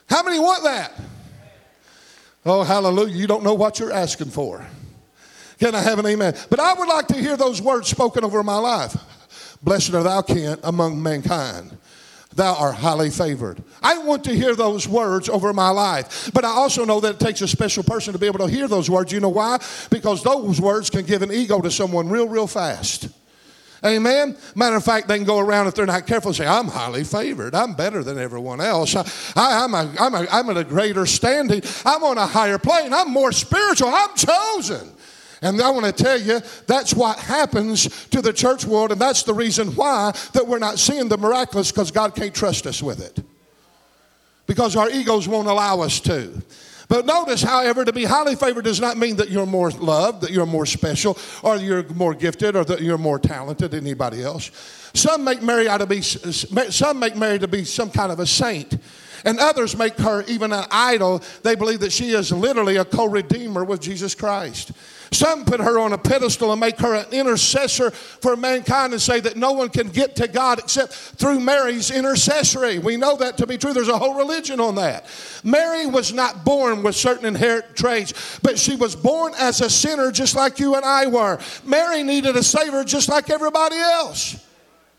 How 0.08 0.22
many 0.22 0.38
want 0.38 0.64
that? 0.64 0.92
Oh, 2.46 2.62
hallelujah. 2.62 3.14
You 3.14 3.26
don't 3.26 3.42
know 3.42 3.54
what 3.54 3.78
you're 3.78 3.92
asking 3.92 4.30
for. 4.30 4.66
Can 5.58 5.74
I 5.74 5.80
have 5.80 5.98
an 5.98 6.06
amen? 6.06 6.34
But 6.50 6.60
I 6.60 6.72
would 6.74 6.88
like 6.88 7.08
to 7.08 7.16
hear 7.16 7.36
those 7.36 7.60
words 7.60 7.88
spoken 7.88 8.24
over 8.24 8.42
my 8.42 8.58
life. 8.58 8.96
Blessed 9.62 9.94
art 9.94 10.04
thou, 10.04 10.22
Kent, 10.22 10.60
among 10.62 11.02
mankind. 11.02 11.76
Thou 12.34 12.54
art 12.54 12.76
highly 12.76 13.10
favored. 13.10 13.62
I 13.82 13.98
want 13.98 14.22
to 14.24 14.34
hear 14.34 14.54
those 14.54 14.86
words 14.86 15.28
over 15.28 15.52
my 15.52 15.70
life. 15.70 16.30
But 16.32 16.44
I 16.44 16.50
also 16.50 16.84
know 16.84 17.00
that 17.00 17.16
it 17.16 17.20
takes 17.20 17.40
a 17.40 17.48
special 17.48 17.82
person 17.82 18.12
to 18.12 18.18
be 18.18 18.26
able 18.26 18.38
to 18.40 18.46
hear 18.46 18.68
those 18.68 18.88
words. 18.88 19.12
You 19.12 19.18
know 19.18 19.28
why? 19.28 19.58
Because 19.90 20.22
those 20.22 20.60
words 20.60 20.90
can 20.90 21.04
give 21.04 21.22
an 21.22 21.32
ego 21.32 21.60
to 21.60 21.70
someone 21.70 22.08
real, 22.08 22.28
real 22.28 22.46
fast. 22.46 23.08
Amen. 23.84 24.36
Matter 24.54 24.76
of 24.76 24.84
fact, 24.84 25.08
they 25.08 25.16
can 25.16 25.26
go 25.26 25.38
around 25.38 25.68
if 25.68 25.74
they're 25.74 25.86
not 25.86 26.06
careful 26.06 26.30
and 26.30 26.36
say, 26.36 26.46
I'm 26.46 26.66
highly 26.66 27.04
favored. 27.04 27.54
I'm 27.54 27.74
better 27.74 28.02
than 28.02 28.18
everyone 28.18 28.60
else. 28.60 28.94
I, 29.36 29.64
am 29.64 29.74
a, 29.74 29.94
I'm, 29.98 30.14
a, 30.14 30.26
I'm 30.30 30.50
at 30.50 30.56
a 30.56 30.64
greater 30.64 31.06
standing. 31.06 31.62
I'm 31.84 32.02
on 32.02 32.18
a 32.18 32.26
higher 32.26 32.58
plane. 32.58 32.92
I'm 32.92 33.10
more 33.10 33.32
spiritual. 33.32 33.88
I'm 33.88 34.14
chosen. 34.16 34.92
And 35.40 35.60
I 35.60 35.70
want 35.70 35.86
to 35.86 35.92
tell 35.92 36.20
you, 36.20 36.40
that's 36.66 36.94
what 36.94 37.18
happens 37.18 38.06
to 38.06 38.20
the 38.20 38.32
church 38.32 38.64
world, 38.64 38.90
and 38.92 39.00
that's 39.00 39.22
the 39.22 39.34
reason 39.34 39.68
why 39.76 40.12
that 40.32 40.46
we're 40.46 40.58
not 40.58 40.78
seeing 40.78 41.08
the 41.08 41.18
miraculous 41.18 41.70
because 41.70 41.90
God 41.90 42.14
can't 42.14 42.34
trust 42.34 42.66
us 42.66 42.82
with 42.82 43.00
it. 43.00 43.24
Because 44.46 44.76
our 44.76 44.90
egos 44.90 45.28
won't 45.28 45.46
allow 45.46 45.80
us 45.80 46.00
to. 46.00 46.42
But 46.88 47.04
notice, 47.04 47.42
however, 47.42 47.84
to 47.84 47.92
be 47.92 48.04
highly 48.04 48.34
favored 48.34 48.64
does 48.64 48.80
not 48.80 48.96
mean 48.96 49.16
that 49.16 49.28
you're 49.28 49.46
more 49.46 49.70
loved, 49.70 50.22
that 50.22 50.30
you're 50.30 50.46
more 50.46 50.64
special, 50.64 51.18
or 51.42 51.56
you're 51.56 51.86
more 51.90 52.14
gifted, 52.14 52.56
or 52.56 52.64
that 52.64 52.80
you're 52.80 52.98
more 52.98 53.18
talented 53.18 53.72
than 53.72 53.84
anybody 53.84 54.22
else. 54.22 54.50
Some 54.94 55.22
make 55.22 55.42
Mary 55.42 55.68
out 55.68 55.78
to 55.78 55.86
be 55.86 56.00
some 56.00 56.98
make 56.98 57.14
Mary 57.14 57.38
to 57.38 57.46
be 57.46 57.64
some 57.64 57.90
kind 57.90 58.10
of 58.10 58.20
a 58.20 58.26
saint. 58.26 58.78
And 59.24 59.38
others 59.38 59.76
make 59.76 59.98
her 59.98 60.22
even 60.28 60.52
an 60.52 60.64
idol. 60.70 61.22
They 61.42 61.56
believe 61.56 61.80
that 61.80 61.92
she 61.92 62.10
is 62.10 62.32
literally 62.32 62.76
a 62.76 62.84
co 62.84 63.06
redeemer 63.06 63.64
with 63.64 63.80
Jesus 63.80 64.14
Christ. 64.14 64.72
Some 65.10 65.44
put 65.44 65.60
her 65.60 65.78
on 65.78 65.92
a 65.92 65.98
pedestal 65.98 66.52
and 66.52 66.60
make 66.60 66.78
her 66.78 66.94
an 66.94 67.06
intercessor 67.12 67.90
for 67.90 68.36
mankind 68.36 68.92
and 68.92 69.00
say 69.00 69.20
that 69.20 69.36
no 69.36 69.52
one 69.52 69.70
can 69.70 69.88
get 69.88 70.16
to 70.16 70.28
God 70.28 70.58
except 70.58 70.92
through 70.92 71.40
Mary's 71.40 71.90
intercessory. 71.90 72.78
We 72.78 72.96
know 72.96 73.16
that 73.16 73.38
to 73.38 73.46
be 73.46 73.56
true. 73.56 73.72
There's 73.72 73.88
a 73.88 73.98
whole 73.98 74.14
religion 74.14 74.60
on 74.60 74.74
that. 74.74 75.06
Mary 75.42 75.86
was 75.86 76.12
not 76.12 76.44
born 76.44 76.82
with 76.82 76.94
certain 76.94 77.24
inherent 77.24 77.74
traits, 77.74 78.38
but 78.42 78.58
she 78.58 78.76
was 78.76 78.94
born 78.94 79.32
as 79.38 79.60
a 79.60 79.70
sinner 79.70 80.12
just 80.12 80.36
like 80.36 80.58
you 80.58 80.74
and 80.74 80.84
I 80.84 81.06
were. 81.06 81.38
Mary 81.64 82.02
needed 82.02 82.36
a 82.36 82.42
Savior 82.42 82.84
just 82.84 83.08
like 83.08 83.30
everybody 83.30 83.76
else. 83.76 84.44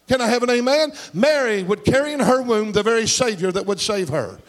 Can 0.07 0.21
I 0.21 0.27
have 0.27 0.41
an 0.41 0.49
amen? 0.49 0.91
Mary 1.13 1.61
would 1.61 1.85
carry 1.85 2.13
in 2.13 2.19
her 2.19 2.41
womb 2.41 2.71
the 2.71 2.81
very 2.81 3.05
Savior 3.05 3.51
that 3.51 3.67
would 3.67 3.79
save 3.79 4.09
her. 4.09 4.39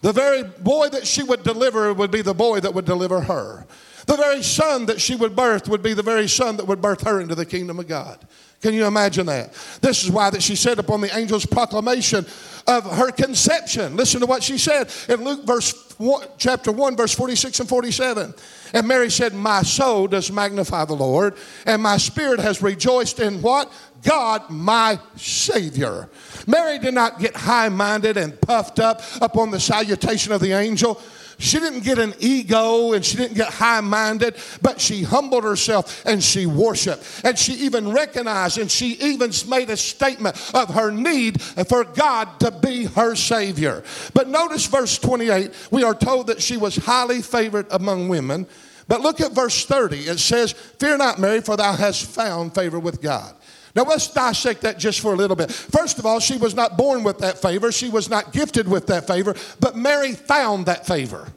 The 0.00 0.12
very 0.12 0.44
boy 0.44 0.88
that 0.90 1.06
she 1.06 1.24
would 1.24 1.42
deliver 1.42 1.92
would 1.92 2.10
be 2.12 2.22
the 2.22 2.34
boy 2.34 2.60
that 2.60 2.72
would 2.74 2.84
deliver 2.84 3.20
her. 3.20 3.66
The 4.06 4.16
very 4.16 4.42
son 4.42 4.86
that 4.86 5.00
she 5.00 5.14
would 5.14 5.36
birth 5.36 5.68
would 5.68 5.82
be 5.82 5.94
the 5.94 6.02
very 6.02 6.28
son 6.28 6.56
that 6.56 6.66
would 6.66 6.80
birth 6.80 7.02
her 7.02 7.20
into 7.20 7.34
the 7.34 7.46
kingdom 7.46 7.78
of 7.78 7.88
God. 7.88 8.18
Can 8.60 8.74
you 8.74 8.86
imagine 8.86 9.26
that? 9.26 9.52
This 9.80 10.04
is 10.04 10.10
why 10.10 10.30
that 10.30 10.42
she 10.42 10.54
said 10.54 10.78
upon 10.78 11.00
the 11.00 11.12
angel's 11.12 11.44
proclamation 11.44 12.24
of 12.68 12.84
her 12.84 13.10
conception. 13.10 13.96
Listen 13.96 14.20
to 14.20 14.26
what 14.26 14.42
she 14.42 14.56
said 14.56 14.88
in 15.08 15.24
Luke 15.24 15.44
verse 15.44 15.74
one, 15.98 16.26
chapter 16.38 16.70
1 16.70 16.96
verse 16.96 17.12
46 17.12 17.58
and 17.60 17.68
47. 17.68 18.32
And 18.72 18.88
Mary 18.88 19.10
said, 19.10 19.34
"My 19.34 19.62
soul 19.62 20.06
does 20.06 20.30
magnify 20.30 20.84
the 20.84 20.94
Lord, 20.94 21.34
and 21.66 21.82
my 21.82 21.96
spirit 21.96 22.38
has 22.38 22.62
rejoiced 22.62 23.18
in 23.18 23.42
what? 23.42 23.70
God, 24.04 24.48
my 24.48 24.98
Savior." 25.16 26.08
Mary 26.46 26.78
did 26.78 26.94
not 26.94 27.18
get 27.18 27.36
high-minded 27.36 28.16
and 28.16 28.40
puffed 28.40 28.78
up 28.78 29.02
upon 29.20 29.50
the 29.50 29.60
salutation 29.60 30.32
of 30.32 30.40
the 30.40 30.52
angel. 30.52 31.00
She 31.42 31.58
didn't 31.58 31.80
get 31.80 31.98
an 31.98 32.14
ego 32.20 32.92
and 32.92 33.04
she 33.04 33.16
didn't 33.16 33.36
get 33.36 33.48
high 33.48 33.80
minded, 33.80 34.36
but 34.62 34.80
she 34.80 35.02
humbled 35.02 35.42
herself 35.42 36.06
and 36.06 36.22
she 36.22 36.46
worshiped. 36.46 37.22
And 37.24 37.36
she 37.36 37.54
even 37.54 37.90
recognized 37.90 38.58
and 38.58 38.70
she 38.70 38.92
even 39.00 39.32
made 39.48 39.68
a 39.68 39.76
statement 39.76 40.36
of 40.54 40.72
her 40.72 40.92
need 40.92 41.42
for 41.42 41.82
God 41.82 42.38
to 42.40 42.52
be 42.52 42.84
her 42.84 43.16
Savior. 43.16 43.82
But 44.14 44.28
notice 44.28 44.66
verse 44.66 44.96
28, 44.98 45.50
we 45.72 45.82
are 45.82 45.96
told 45.96 46.28
that 46.28 46.40
she 46.40 46.56
was 46.56 46.76
highly 46.76 47.20
favored 47.20 47.66
among 47.72 48.08
women. 48.08 48.46
But 48.86 49.00
look 49.00 49.20
at 49.20 49.32
verse 49.32 49.64
30. 49.64 49.96
It 49.96 50.20
says, 50.20 50.52
Fear 50.52 50.98
not, 50.98 51.18
Mary, 51.18 51.40
for 51.40 51.56
thou 51.56 51.72
hast 51.72 52.06
found 52.06 52.54
favor 52.54 52.78
with 52.78 53.02
God. 53.02 53.34
Now 53.74 53.84
let's 53.84 54.12
dissect 54.12 54.62
that 54.62 54.78
just 54.78 55.00
for 55.00 55.14
a 55.14 55.16
little 55.16 55.36
bit. 55.36 55.50
First 55.50 55.98
of 55.98 56.04
all, 56.04 56.20
she 56.20 56.36
was 56.36 56.54
not 56.54 56.76
born 56.76 57.02
with 57.02 57.18
that 57.18 57.38
favor, 57.38 57.72
she 57.72 57.88
was 57.88 58.10
not 58.10 58.32
gifted 58.32 58.68
with 58.68 58.86
that 58.88 59.06
favor, 59.06 59.34
but 59.60 59.76
Mary 59.76 60.12
found 60.12 60.66
that 60.66 60.86
favor. 60.86 61.28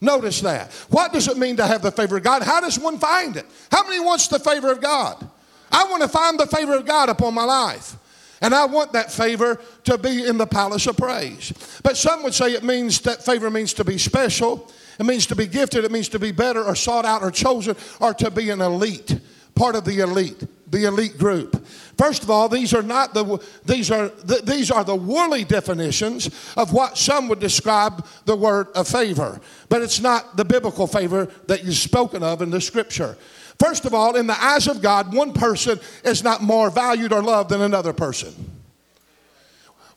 Notice 0.00 0.40
that. 0.40 0.72
What 0.88 1.12
does 1.12 1.28
it 1.28 1.36
mean 1.36 1.56
to 1.56 1.66
have 1.66 1.82
the 1.82 1.92
favor 1.92 2.16
of 2.16 2.22
God? 2.22 2.42
How 2.42 2.60
does 2.60 2.78
one 2.78 2.98
find 2.98 3.36
it? 3.36 3.46
How 3.70 3.84
many 3.84 4.00
wants 4.00 4.28
the 4.28 4.38
favor 4.38 4.70
of 4.70 4.80
God? 4.80 5.28
I 5.70 5.84
want 5.84 6.02
to 6.02 6.08
find 6.08 6.38
the 6.38 6.46
favor 6.46 6.74
of 6.74 6.86
God 6.86 7.10
upon 7.10 7.34
my 7.34 7.44
life. 7.44 7.96
And 8.40 8.54
I 8.54 8.64
want 8.64 8.94
that 8.94 9.12
favor 9.12 9.60
to 9.84 9.98
be 9.98 10.26
in 10.26 10.38
the 10.38 10.46
palace 10.46 10.86
of 10.86 10.96
praise. 10.96 11.52
But 11.82 11.98
some 11.98 12.22
would 12.22 12.32
say 12.32 12.54
it 12.54 12.64
means 12.64 13.00
that 13.02 13.22
favor 13.22 13.50
means 13.50 13.74
to 13.74 13.84
be 13.84 13.98
special, 13.98 14.70
it 14.98 15.04
means 15.04 15.26
to 15.26 15.36
be 15.36 15.46
gifted, 15.46 15.84
it 15.84 15.92
means 15.92 16.08
to 16.10 16.18
be 16.18 16.32
better 16.32 16.64
or 16.64 16.74
sought 16.74 17.04
out 17.04 17.22
or 17.22 17.30
chosen 17.30 17.76
or 18.00 18.14
to 18.14 18.30
be 18.30 18.48
an 18.48 18.62
elite, 18.62 19.20
part 19.54 19.76
of 19.76 19.84
the 19.84 20.00
elite 20.00 20.42
the 20.70 20.84
elite 20.84 21.18
group. 21.18 21.66
First 21.98 22.22
of 22.22 22.30
all, 22.30 22.48
these 22.48 22.72
are 22.72 22.82
not 22.82 23.12
the 23.12 23.42
these 23.64 23.90
are 23.90 24.08
the, 24.08 24.36
these 24.36 24.70
are 24.70 24.84
the 24.84 24.96
worldly 24.96 25.44
definitions 25.44 26.30
of 26.56 26.72
what 26.72 26.96
some 26.96 27.28
would 27.28 27.40
describe 27.40 28.06
the 28.24 28.36
word 28.36 28.68
of 28.74 28.88
favor, 28.88 29.40
but 29.68 29.82
it's 29.82 30.00
not 30.00 30.36
the 30.36 30.44
biblical 30.44 30.86
favor 30.86 31.26
that 31.46 31.60
is 31.60 31.80
spoken 31.80 32.22
of 32.22 32.40
in 32.40 32.50
the 32.50 32.60
scripture. 32.60 33.16
First 33.58 33.84
of 33.84 33.92
all, 33.92 34.16
in 34.16 34.26
the 34.26 34.42
eyes 34.42 34.66
of 34.68 34.80
God, 34.80 35.12
one 35.12 35.34
person 35.34 35.78
is 36.02 36.24
not 36.24 36.42
more 36.42 36.70
valued 36.70 37.12
or 37.12 37.22
loved 37.22 37.50
than 37.50 37.60
another 37.60 37.92
person. 37.92 38.32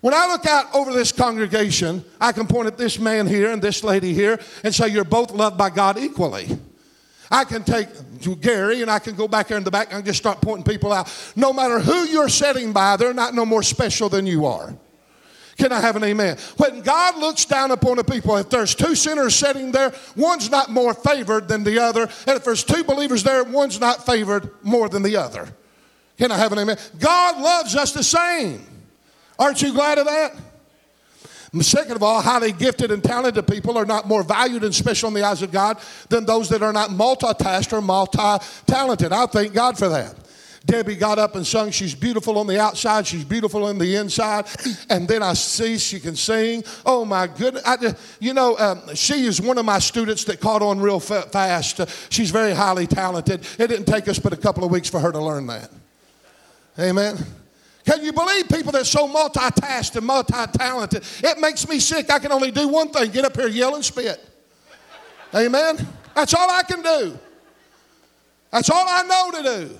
When 0.01 0.13
I 0.13 0.27
look 0.27 0.45
out 0.45 0.65
over 0.75 0.91
this 0.91 1.13
congregation, 1.13 2.03
I 2.19 2.33
can 2.33 2.45
point 2.45 2.67
at 2.67 2.77
this 2.77 2.99
man 2.99 3.25
here 3.25 3.49
and 3.51 3.61
this 3.61 3.81
lady 3.81 4.13
here 4.13 4.37
and 4.61 4.75
say, 4.75 4.89
You're 4.89 5.05
both 5.05 5.31
loved 5.31 5.57
by 5.57 5.69
God 5.69 5.97
equally. 5.97 6.59
I 7.33 7.45
can 7.45 7.63
take 7.63 7.87
Gary 8.41 8.83
and 8.83 8.91
I 8.91 8.99
can 8.99 9.15
go 9.15 9.27
back 9.27 9.47
there 9.47 9.57
in 9.57 9.63
the 9.63 9.71
back 9.71 9.91
and 9.91 10.05
just 10.05 10.19
start 10.19 10.39
pointing 10.39 10.71
people 10.71 10.93
out. 10.93 11.11
No 11.35 11.51
matter 11.51 11.79
who 11.79 12.03
you're 12.03 12.29
sitting 12.29 12.71
by, 12.71 12.95
they're 12.95 13.11
not 13.11 13.33
no 13.33 13.43
more 13.43 13.63
special 13.63 14.07
than 14.07 14.27
you 14.27 14.45
are. 14.45 14.75
Can 15.57 15.71
I 15.71 15.81
have 15.81 15.95
an 15.95 16.03
amen? 16.03 16.37
When 16.57 16.81
God 16.81 17.17
looks 17.17 17.45
down 17.45 17.71
upon 17.71 17.97
a 17.97 18.03
people, 18.03 18.37
if 18.37 18.51
there's 18.51 18.75
two 18.75 18.93
sinners 18.93 19.33
sitting 19.33 19.71
there, 19.71 19.93
one's 20.15 20.51
not 20.51 20.69
more 20.69 20.93
favored 20.93 21.47
than 21.47 21.63
the 21.63 21.79
other. 21.79 22.03
And 22.03 22.37
if 22.37 22.43
there's 22.43 22.63
two 22.63 22.83
believers 22.83 23.23
there, 23.23 23.43
one's 23.43 23.79
not 23.79 24.05
favored 24.05 24.51
more 24.61 24.87
than 24.87 25.01
the 25.01 25.17
other. 25.17 25.47
Can 26.19 26.31
I 26.31 26.37
have 26.37 26.51
an 26.51 26.59
amen? 26.59 26.77
God 26.99 27.41
loves 27.41 27.75
us 27.75 27.93
the 27.93 28.03
same. 28.03 28.63
Aren't 29.39 29.63
you 29.63 29.73
glad 29.73 29.97
of 29.97 30.05
that? 30.05 30.35
Second 31.61 31.95
of 31.95 32.03
all, 32.03 32.21
highly 32.21 32.51
gifted 32.51 32.89
and 32.89 33.03
talented 33.03 33.45
people 33.47 33.77
are 33.77 33.85
not 33.85 34.07
more 34.07 34.23
valued 34.23 34.63
and 34.63 34.73
special 34.73 35.07
in 35.09 35.13
the 35.13 35.23
eyes 35.23 35.43
of 35.43 35.51
God 35.51 35.77
than 36.09 36.25
those 36.25 36.49
that 36.49 36.63
are 36.63 36.73
not 36.73 36.89
multitasked 36.89 37.71
or 37.73 37.81
multi 37.81 38.43
talented. 38.65 39.11
I 39.11 39.27
thank 39.27 39.53
God 39.53 39.77
for 39.77 39.87
that. 39.89 40.15
Debbie 40.65 40.95
got 40.95 41.19
up 41.19 41.35
and 41.35 41.45
sung, 41.45 41.71
She's 41.71 41.93
beautiful 41.93 42.37
on 42.37 42.47
the 42.47 42.59
outside, 42.59 43.05
she's 43.05 43.25
beautiful 43.25 43.65
on 43.65 43.77
the 43.77 43.95
inside. 43.95 44.45
And 44.89 45.07
then 45.07 45.21
I 45.21 45.33
see 45.33 45.77
she 45.77 45.99
can 45.99 46.15
sing. 46.15 46.63
Oh 46.85 47.03
my 47.03 47.27
goodness. 47.27 47.63
I, 47.65 47.95
you 48.19 48.33
know, 48.33 48.57
um, 48.57 48.95
she 48.95 49.25
is 49.25 49.41
one 49.41 49.57
of 49.57 49.65
my 49.65 49.79
students 49.79 50.23
that 50.25 50.39
caught 50.39 50.61
on 50.61 50.79
real 50.79 50.99
fast. 50.99 51.79
Uh, 51.79 51.85
she's 52.09 52.31
very 52.31 52.53
highly 52.53 52.87
talented. 52.87 53.41
It 53.59 53.67
didn't 53.67 53.85
take 53.85 54.07
us 54.07 54.19
but 54.19 54.33
a 54.33 54.37
couple 54.37 54.63
of 54.63 54.71
weeks 54.71 54.89
for 54.89 54.99
her 54.99 55.11
to 55.11 55.19
learn 55.19 55.47
that. 55.47 55.69
Amen. 56.79 57.17
Can 57.85 58.03
you 58.03 58.13
believe 58.13 58.47
people 58.47 58.71
that 58.71 58.81
are 58.81 58.85
so 58.85 59.07
multitasked 59.07 59.95
and 59.95 60.05
multi-talented? 60.05 61.03
It 61.23 61.39
makes 61.39 61.67
me 61.67 61.79
sick. 61.79 62.11
I 62.11 62.19
can 62.19 62.31
only 62.31 62.51
do 62.51 62.67
one 62.67 62.89
thing: 62.89 63.11
get 63.11 63.25
up 63.25 63.35
here, 63.35 63.47
yell, 63.47 63.75
and 63.75 63.83
spit. 63.83 64.23
Amen. 65.35 65.85
That's 66.15 66.33
all 66.33 66.49
I 66.49 66.63
can 66.63 66.81
do. 66.81 67.19
That's 68.51 68.69
all 68.69 68.85
I 68.87 69.03
know 69.03 69.31
to 69.31 69.43
do. 69.43 69.77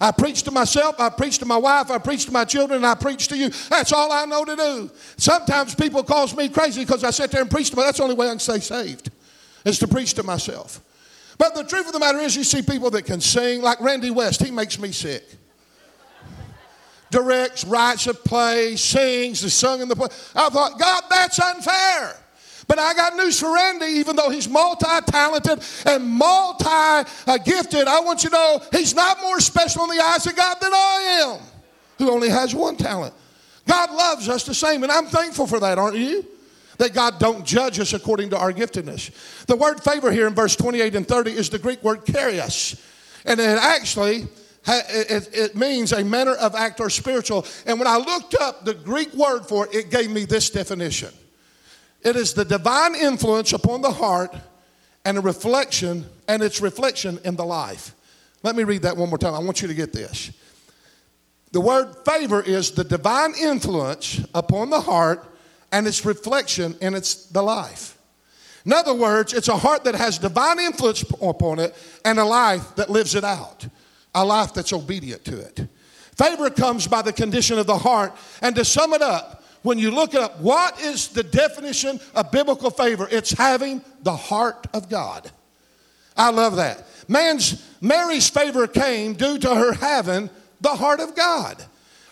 I 0.00 0.10
preach 0.10 0.42
to 0.42 0.50
myself, 0.50 1.00
I 1.00 1.08
preach 1.08 1.38
to 1.38 1.46
my 1.46 1.56
wife, 1.56 1.90
I 1.90 1.96
preach 1.96 2.26
to 2.26 2.32
my 2.32 2.44
children, 2.44 2.84
I 2.84 2.94
preach 2.94 3.28
to 3.28 3.36
you. 3.36 3.48
That's 3.70 3.92
all 3.92 4.12
I 4.12 4.26
know 4.26 4.44
to 4.44 4.56
do. 4.56 4.90
Sometimes 5.16 5.74
people 5.74 6.02
call 6.02 6.26
me 6.34 6.50
crazy 6.50 6.82
because 6.84 7.02
I 7.02 7.10
sit 7.10 7.30
there 7.30 7.40
and 7.40 7.50
preach 7.50 7.70
to 7.70 7.76
them. 7.76 7.84
That's 7.86 7.96
the 7.96 8.02
only 8.04 8.14
way 8.14 8.26
I 8.26 8.30
can 8.30 8.38
stay 8.38 8.58
saved, 8.60 9.10
is 9.64 9.78
to 9.78 9.88
preach 9.88 10.12
to 10.14 10.22
myself. 10.22 10.82
But 11.38 11.54
the 11.54 11.64
truth 11.64 11.86
of 11.86 11.92
the 11.94 11.98
matter 11.98 12.18
is, 12.18 12.36
you 12.36 12.44
see 12.44 12.60
people 12.60 12.90
that 12.90 13.06
can 13.06 13.22
sing, 13.22 13.62
like 13.62 13.80
Randy 13.80 14.10
West, 14.10 14.42
he 14.42 14.50
makes 14.50 14.78
me 14.78 14.92
sick. 14.92 15.24
Directs, 17.10 17.64
writes 17.64 18.06
a 18.06 18.14
play, 18.14 18.76
sings, 18.76 19.44
is 19.44 19.54
sung 19.54 19.80
in 19.80 19.88
the 19.88 19.96
play. 19.96 20.08
I 20.34 20.48
thought, 20.48 20.78
God, 20.78 21.04
that's 21.08 21.38
unfair. 21.38 22.16
But 22.68 22.78
I 22.80 22.94
got 22.94 23.14
news 23.14 23.38
for 23.38 23.54
Randy, 23.54 23.86
even 23.86 24.16
though 24.16 24.28
he's 24.28 24.48
multi 24.48 24.86
talented 25.06 25.62
and 25.86 26.04
multi 26.04 27.08
gifted, 27.44 27.86
I 27.86 28.00
want 28.00 28.24
you 28.24 28.30
to 28.30 28.36
know 28.36 28.62
he's 28.72 28.94
not 28.94 29.20
more 29.20 29.40
special 29.40 29.84
in 29.84 29.96
the 29.96 30.02
eyes 30.02 30.26
of 30.26 30.34
God 30.34 30.56
than 30.60 30.74
I 30.74 31.38
am, 31.38 31.40
who 31.98 32.10
only 32.10 32.28
has 32.28 32.54
one 32.54 32.76
talent. 32.76 33.14
God 33.66 33.90
loves 33.92 34.28
us 34.28 34.44
the 34.44 34.54
same, 34.54 34.82
and 34.82 34.90
I'm 34.90 35.06
thankful 35.06 35.46
for 35.46 35.60
that, 35.60 35.78
aren't 35.78 35.96
you? 35.96 36.24
That 36.78 36.92
God 36.92 37.18
don't 37.18 37.44
judge 37.44 37.80
us 37.80 37.92
according 37.92 38.30
to 38.30 38.38
our 38.38 38.52
giftedness. 38.52 39.46
The 39.46 39.56
word 39.56 39.82
favor 39.82 40.10
here 40.10 40.26
in 40.26 40.34
verse 40.34 40.56
28 40.56 40.94
and 40.94 41.08
30 41.08 41.30
is 41.32 41.50
the 41.50 41.58
Greek 41.58 41.82
word 41.82 42.04
charis. 42.04 42.80
And 43.24 43.40
it 43.40 43.58
actually 43.58 44.28
it, 44.66 45.56
means 45.56 45.92
a 45.92 46.04
manner 46.04 46.34
of 46.34 46.54
act 46.54 46.80
or 46.80 46.90
spiritual. 46.90 47.46
And 47.66 47.78
when 47.78 47.88
I 47.88 47.96
looked 47.96 48.34
up 48.40 48.64
the 48.64 48.74
Greek 48.74 49.12
word 49.14 49.46
for 49.46 49.66
it, 49.66 49.74
it 49.74 49.90
gave 49.90 50.10
me 50.10 50.24
this 50.24 50.50
definition 50.50 51.12
it 52.02 52.14
is 52.14 52.34
the 52.34 52.44
divine 52.44 52.94
influence 52.94 53.52
upon 53.52 53.82
the 53.82 53.90
heart 53.90 54.34
and 55.04 55.18
a 55.18 55.20
reflection, 55.20 56.04
and 56.26 56.42
its 56.42 56.60
reflection 56.60 57.18
in 57.24 57.36
the 57.36 57.44
life. 57.44 57.94
Let 58.42 58.56
me 58.56 58.64
read 58.64 58.82
that 58.82 58.96
one 58.96 59.08
more 59.08 59.18
time. 59.18 59.34
I 59.34 59.38
want 59.38 59.62
you 59.62 59.68
to 59.68 59.74
get 59.74 59.92
this. 59.92 60.32
The 61.52 61.60
word 61.60 61.94
favor 62.04 62.42
is 62.42 62.72
the 62.72 62.84
divine 62.84 63.34
influence 63.40 64.20
upon 64.34 64.70
the 64.70 64.80
heart 64.80 65.24
and 65.70 65.86
its 65.86 66.04
reflection 66.04 66.76
in 66.80 66.94
its 66.94 67.26
the 67.26 67.42
life. 67.42 67.98
In 68.64 68.72
other 68.72 68.94
words, 68.94 69.32
it's 69.32 69.48
a 69.48 69.56
heart 69.56 69.84
that 69.84 69.94
has 69.94 70.18
divine 70.18 70.58
influence 70.58 71.02
upon 71.22 71.60
it 71.60 71.74
and 72.04 72.18
a 72.18 72.24
life 72.24 72.74
that 72.74 72.90
lives 72.90 73.14
it 73.14 73.22
out, 73.22 73.64
a 74.16 74.24
life 74.24 74.54
that's 74.54 74.72
obedient 74.72 75.24
to 75.26 75.38
it. 75.38 75.68
Favor 76.16 76.48
comes 76.50 76.86
by 76.86 77.02
the 77.02 77.12
condition 77.12 77.58
of 77.58 77.66
the 77.66 77.76
heart, 77.76 78.16
and 78.40 78.56
to 78.56 78.64
sum 78.64 78.94
it 78.94 79.02
up, 79.02 79.44
when 79.62 79.78
you 79.78 79.90
look 79.90 80.14
up, 80.14 80.40
what 80.40 80.80
is 80.80 81.08
the 81.08 81.22
definition 81.22 82.00
of 82.14 82.30
biblical 82.30 82.70
favor? 82.70 83.06
It's 83.10 83.32
having 83.32 83.82
the 84.02 84.16
heart 84.16 84.66
of 84.72 84.88
God. 84.88 85.30
I 86.16 86.30
love 86.30 86.56
that. 86.56 86.86
Man's 87.08 87.62
Mary's 87.80 88.28
favor 88.30 88.66
came 88.66 89.14
due 89.14 89.38
to 89.38 89.54
her 89.54 89.72
having 89.74 90.30
the 90.60 90.70
heart 90.70 91.00
of 91.00 91.14
God. 91.14 91.62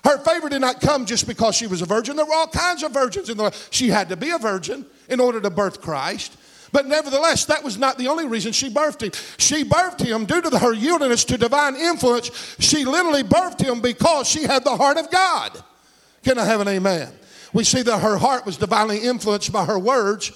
Her 0.04 0.18
favor 0.18 0.50
did 0.50 0.60
not 0.60 0.82
come 0.82 1.06
just 1.06 1.26
because 1.26 1.54
she 1.54 1.66
was 1.66 1.80
a 1.80 1.86
virgin. 1.86 2.16
There 2.16 2.26
were 2.26 2.34
all 2.34 2.48
kinds 2.48 2.82
of 2.82 2.92
virgins 2.92 3.30
in 3.30 3.38
the 3.38 3.44
world. 3.44 3.68
She 3.70 3.88
had 3.88 4.10
to 4.10 4.16
be 4.16 4.30
a 4.30 4.38
virgin 4.38 4.84
in 5.08 5.20
order 5.20 5.40
to 5.40 5.48
birth 5.48 5.80
Christ. 5.80 6.36
But 6.74 6.86
nevertheless, 6.86 7.46
that 7.46 7.64
was 7.64 7.78
not 7.78 7.96
the 7.96 8.08
only 8.08 8.26
reason 8.26 8.52
she 8.52 8.68
birthed 8.68 9.02
him. 9.02 9.12
She 9.38 9.64
birthed 9.64 10.00
him 10.00 10.26
due 10.26 10.42
to 10.42 10.58
her 10.58 10.74
yieldedness 10.74 11.24
to 11.28 11.38
divine 11.38 11.76
influence. 11.76 12.56
She 12.58 12.84
literally 12.84 13.22
birthed 13.22 13.62
him 13.62 13.80
because 13.80 14.28
she 14.28 14.42
had 14.42 14.64
the 14.64 14.76
heart 14.76 14.98
of 14.98 15.08
God. 15.10 15.62
Can 16.24 16.36
I 16.36 16.44
have 16.44 16.60
an 16.60 16.68
amen? 16.68 17.12
we 17.54 17.64
see 17.64 17.82
that 17.82 18.00
her 18.00 18.18
heart 18.18 18.44
was 18.44 18.58
divinely 18.58 18.98
influenced 18.98 19.52
by 19.52 19.64
her 19.64 19.78
words 19.78 20.32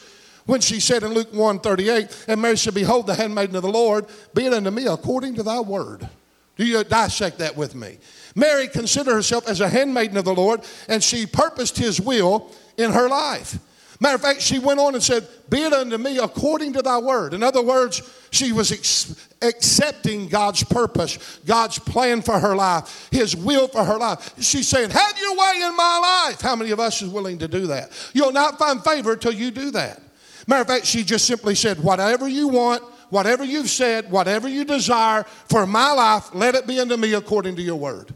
when 0.47 0.61
she 0.61 0.81
said 0.81 1.03
in 1.03 1.13
Luke 1.13 1.35
1 1.35 1.59
38, 1.59 2.25
and 2.29 2.41
Mary 2.41 2.57
said, 2.57 2.73
Behold, 2.73 3.07
the 3.07 3.15
handmaiden 3.15 3.57
of 3.57 3.63
the 3.63 3.71
Lord, 3.71 4.07
be 4.35 4.47
it 4.47 4.55
unto 4.55 4.71
me 4.71 4.87
according 4.87 5.35
to 5.35 5.43
thy 5.43 5.61
word. 5.61 6.09
Do 6.57 6.65
you 6.65 6.83
dissect 6.85 7.39
that 7.39 7.57
with 7.57 7.75
me? 7.75 7.99
Mary 8.35 8.69
considered 8.69 9.13
herself 9.13 9.47
as 9.49 9.61
a 9.61 9.69
handmaiden 9.69 10.17
of 10.17 10.25
the 10.25 10.35
Lord, 10.35 10.63
and 10.89 11.03
she 11.03 11.27
purposed 11.27 11.77
his 11.77 12.01
will 12.01 12.51
in 12.79 12.93
her 12.93 13.09
life. 13.09 13.59
Matter 14.01 14.15
of 14.15 14.23
fact, 14.23 14.41
she 14.41 14.61
went 14.61 14.79
on 14.79 14.95
and 14.95 15.03
said, 15.03 15.27
Be 15.51 15.63
it 15.63 15.73
unto 15.73 15.99
me 15.99 16.19
according 16.19 16.75
to 16.75 16.83
thy 16.83 16.99
word. 16.99 17.35
In 17.35 17.43
other 17.43 17.63
words, 17.63 18.01
she 18.31 18.53
was 18.53 18.71
ex- 18.71 19.29
accepting 19.43 20.29
God's 20.29 20.63
purpose, 20.63 21.41
God's 21.45 21.81
plan 21.81 22.23
for 22.23 22.39
her 22.39 22.55
life, 22.55 23.09
His 23.11 23.35
will 23.35 23.67
for 23.67 23.85
her 23.85 23.97
life. 23.97 24.35
She's 24.41 24.69
saying, 24.69 24.91
Have 24.91 25.19
your 25.19 25.37
way 25.37 25.63
in 25.65 25.77
my 25.77 26.27
life. 26.29 26.41
How 26.41 26.55
many 26.55 26.71
of 26.71 26.79
us 26.79 27.03
is 27.03 27.11
willing 27.11 27.39
to 27.39 27.49
do 27.49 27.67
that? 27.69 27.91
You'll 28.15 28.33
not 28.33 28.59
find 28.59 28.83
favor 28.85 29.17
till 29.17 29.33
you 29.33 29.51
do 29.51 29.73
that. 29.73 30.01
Matter 30.47 30.63
of 30.63 30.69
fact, 30.69 30.87
she 30.87 31.03
just 31.03 31.27
simply 31.27 31.57
said, 31.57 31.83
Whatever 31.83 32.29
you 32.29 32.47
want, 32.47 32.85
whatever 33.11 33.43
you've 33.43 33.71
said, 33.71 34.11
whatever 34.13 34.49
you 34.49 34.65
desire 34.65 35.25
for 35.25 35.67
my 35.67 35.91
life, 35.93 36.33
let 36.35 36.55
it 36.55 36.69
be 36.69 36.79
unto 36.79 36.97
me 36.97 37.15
according 37.15 37.57
to 37.57 37.63
your 37.63 37.77
word. 37.77 38.15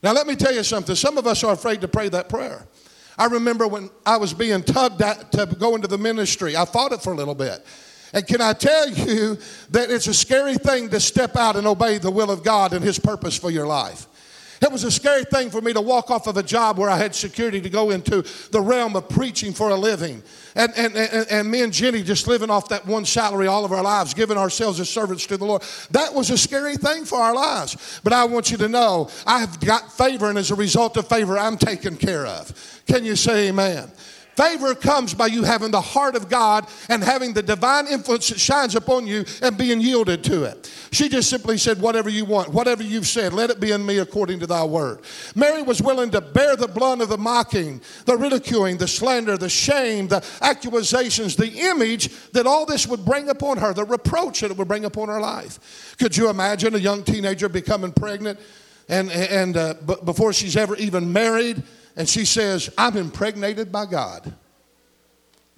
Now, 0.00 0.12
let 0.12 0.26
me 0.26 0.36
tell 0.36 0.54
you 0.54 0.62
something. 0.62 0.94
Some 0.94 1.18
of 1.18 1.26
us 1.26 1.42
are 1.42 1.54
afraid 1.54 1.80
to 1.80 1.88
pray 1.88 2.08
that 2.10 2.28
prayer. 2.28 2.68
I 3.16 3.26
remember 3.26 3.68
when 3.68 3.90
I 4.04 4.16
was 4.16 4.34
being 4.34 4.62
tugged 4.62 5.02
at 5.02 5.32
to 5.32 5.46
go 5.46 5.74
into 5.74 5.88
the 5.88 5.98
ministry, 5.98 6.56
I 6.56 6.64
fought 6.64 6.92
it 6.92 7.02
for 7.02 7.12
a 7.12 7.16
little 7.16 7.34
bit. 7.34 7.64
And 8.12 8.26
can 8.26 8.40
I 8.40 8.52
tell 8.52 8.88
you 8.90 9.38
that 9.70 9.90
it's 9.90 10.06
a 10.06 10.14
scary 10.14 10.54
thing 10.54 10.88
to 10.90 11.00
step 11.00 11.36
out 11.36 11.56
and 11.56 11.66
obey 11.66 11.98
the 11.98 12.10
will 12.10 12.30
of 12.30 12.44
God 12.44 12.72
and 12.72 12.84
His 12.84 12.98
purpose 12.98 13.36
for 13.36 13.50
your 13.50 13.66
life? 13.66 14.06
It 14.62 14.70
was 14.70 14.84
a 14.84 14.90
scary 14.90 15.24
thing 15.24 15.50
for 15.50 15.60
me 15.60 15.72
to 15.72 15.80
walk 15.80 16.10
off 16.10 16.26
of 16.26 16.36
a 16.36 16.42
job 16.42 16.78
where 16.78 16.88
I 16.90 16.96
had 16.96 17.14
security 17.14 17.60
to 17.60 17.70
go 17.70 17.90
into 17.90 18.22
the 18.50 18.60
realm 18.60 18.96
of 18.96 19.08
preaching 19.08 19.52
for 19.52 19.70
a 19.70 19.76
living. 19.76 20.22
And, 20.54 20.72
and, 20.76 20.96
and, 20.96 21.26
and 21.30 21.50
me 21.50 21.62
and 21.62 21.72
Jenny 21.72 22.02
just 22.02 22.26
living 22.26 22.50
off 22.50 22.68
that 22.68 22.86
one 22.86 23.04
salary 23.04 23.46
all 23.46 23.64
of 23.64 23.72
our 23.72 23.82
lives, 23.82 24.14
giving 24.14 24.38
ourselves 24.38 24.80
as 24.80 24.88
servants 24.88 25.26
to 25.26 25.36
the 25.36 25.44
Lord. 25.44 25.62
That 25.90 26.14
was 26.14 26.30
a 26.30 26.38
scary 26.38 26.76
thing 26.76 27.04
for 27.04 27.18
our 27.18 27.34
lives. 27.34 28.00
But 28.04 28.12
I 28.12 28.24
want 28.24 28.50
you 28.50 28.56
to 28.58 28.68
know 28.68 29.10
I've 29.26 29.58
got 29.60 29.92
favor, 29.92 30.28
and 30.28 30.38
as 30.38 30.50
a 30.50 30.54
result 30.54 30.96
of 30.96 31.08
favor, 31.08 31.38
I'm 31.38 31.58
taken 31.58 31.96
care 31.96 32.26
of. 32.26 32.82
Can 32.86 33.04
you 33.04 33.16
say 33.16 33.48
amen? 33.48 33.90
Favor 34.36 34.74
comes 34.74 35.14
by 35.14 35.26
you 35.26 35.44
having 35.44 35.70
the 35.70 35.80
heart 35.80 36.16
of 36.16 36.28
God 36.28 36.66
and 36.88 37.02
having 37.02 37.32
the 37.32 37.42
divine 37.42 37.86
influence 37.86 38.28
that 38.28 38.40
shines 38.40 38.74
upon 38.74 39.06
you 39.06 39.24
and 39.42 39.56
being 39.56 39.80
yielded 39.80 40.24
to 40.24 40.44
it. 40.44 40.70
She 40.90 41.08
just 41.08 41.30
simply 41.30 41.58
said, 41.58 41.80
Whatever 41.80 42.08
you 42.08 42.24
want, 42.24 42.48
whatever 42.48 42.82
you've 42.82 43.06
said, 43.06 43.32
let 43.32 43.50
it 43.50 43.60
be 43.60 43.70
in 43.70 43.84
me 43.84 43.98
according 43.98 44.40
to 44.40 44.46
thy 44.46 44.64
word. 44.64 45.00
Mary 45.34 45.62
was 45.62 45.80
willing 45.80 46.10
to 46.10 46.20
bear 46.20 46.56
the 46.56 46.68
blunt 46.68 47.02
of 47.02 47.08
the 47.08 47.18
mocking, 47.18 47.80
the 48.06 48.16
ridiculing, 48.16 48.76
the 48.76 48.88
slander, 48.88 49.36
the 49.36 49.48
shame, 49.48 50.08
the 50.08 50.24
accusations, 50.40 51.36
the 51.36 51.50
image 51.50 52.10
that 52.32 52.46
all 52.46 52.66
this 52.66 52.86
would 52.86 53.04
bring 53.04 53.28
upon 53.28 53.58
her, 53.58 53.72
the 53.72 53.84
reproach 53.84 54.40
that 54.40 54.50
it 54.50 54.56
would 54.56 54.68
bring 54.68 54.84
upon 54.84 55.08
her 55.08 55.20
life. 55.20 55.94
Could 55.98 56.16
you 56.16 56.28
imagine 56.28 56.74
a 56.74 56.78
young 56.78 57.02
teenager 57.02 57.48
becoming 57.48 57.92
pregnant 57.92 58.38
and, 58.88 59.10
and 59.10 59.56
uh, 59.56 59.74
b- 59.86 59.94
before 60.04 60.32
she's 60.32 60.56
ever 60.56 60.76
even 60.76 61.12
married? 61.12 61.62
And 61.96 62.08
she 62.08 62.24
says, 62.24 62.70
I'm 62.76 62.96
impregnated 62.96 63.70
by 63.70 63.86
God. 63.86 64.32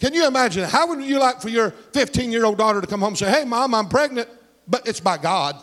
Can 0.00 0.12
you 0.12 0.26
imagine? 0.26 0.64
How 0.64 0.88
would 0.88 1.02
you 1.02 1.18
like 1.18 1.40
for 1.40 1.48
your 1.48 1.70
15 1.70 2.30
year 2.30 2.44
old 2.44 2.58
daughter 2.58 2.80
to 2.80 2.86
come 2.86 3.00
home 3.00 3.10
and 3.10 3.18
say, 3.18 3.30
Hey, 3.30 3.44
mom, 3.44 3.74
I'm 3.74 3.88
pregnant, 3.88 4.28
but 4.68 4.86
it's 4.86 5.00
by 5.00 5.16
God? 5.16 5.56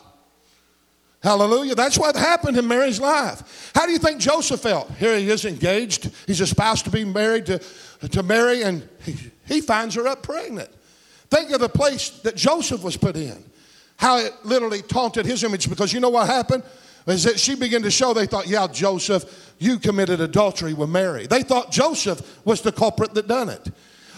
Hallelujah. 1.21 1.73
That's 1.75 1.97
what 1.97 2.17
happened 2.17 2.57
in 2.57 2.67
Mary's 2.67 2.99
life. 2.99 3.71
How 3.73 3.85
do 3.85 3.93
you 3.93 3.97
think 3.97 4.19
Joseph 4.19 4.59
felt? 4.59 4.91
Here 4.91 5.17
he 5.17 5.29
is 5.29 5.45
engaged. 5.45 6.11
He's 6.27 6.41
a 6.41 6.47
spouse 6.47 6.81
to 6.81 6.89
be 6.89 7.05
married 7.05 7.45
to, 7.45 7.59
to 8.11 8.23
Mary, 8.23 8.61
and 8.63 8.87
he, 9.05 9.15
he 9.45 9.61
finds 9.61 9.95
her 9.95 10.05
up 10.05 10.21
pregnant. 10.21 10.69
Think 11.29 11.51
of 11.51 11.61
the 11.61 11.69
place 11.69 12.09
that 12.23 12.35
Joseph 12.35 12.83
was 12.83 12.97
put 12.97 13.15
in. 13.15 13.41
How 13.95 14.17
it 14.17 14.33
literally 14.43 14.81
taunted 14.81 15.25
his 15.25 15.45
image 15.45 15.69
because 15.69 15.93
you 15.93 16.01
know 16.01 16.09
what 16.09 16.27
happened? 16.27 16.63
That 17.05 17.39
she 17.39 17.55
began 17.55 17.81
to 17.83 17.91
show, 17.91 18.13
they 18.13 18.25
thought, 18.25 18.47
yeah, 18.47 18.67
Joseph, 18.67 19.53
you 19.59 19.77
committed 19.77 20.21
adultery 20.21 20.73
with 20.73 20.89
Mary. 20.89 21.27
They 21.27 21.43
thought 21.43 21.71
Joseph 21.71 22.39
was 22.45 22.61
the 22.61 22.71
culprit 22.71 23.13
that 23.13 23.27
done 23.27 23.49
it. 23.49 23.71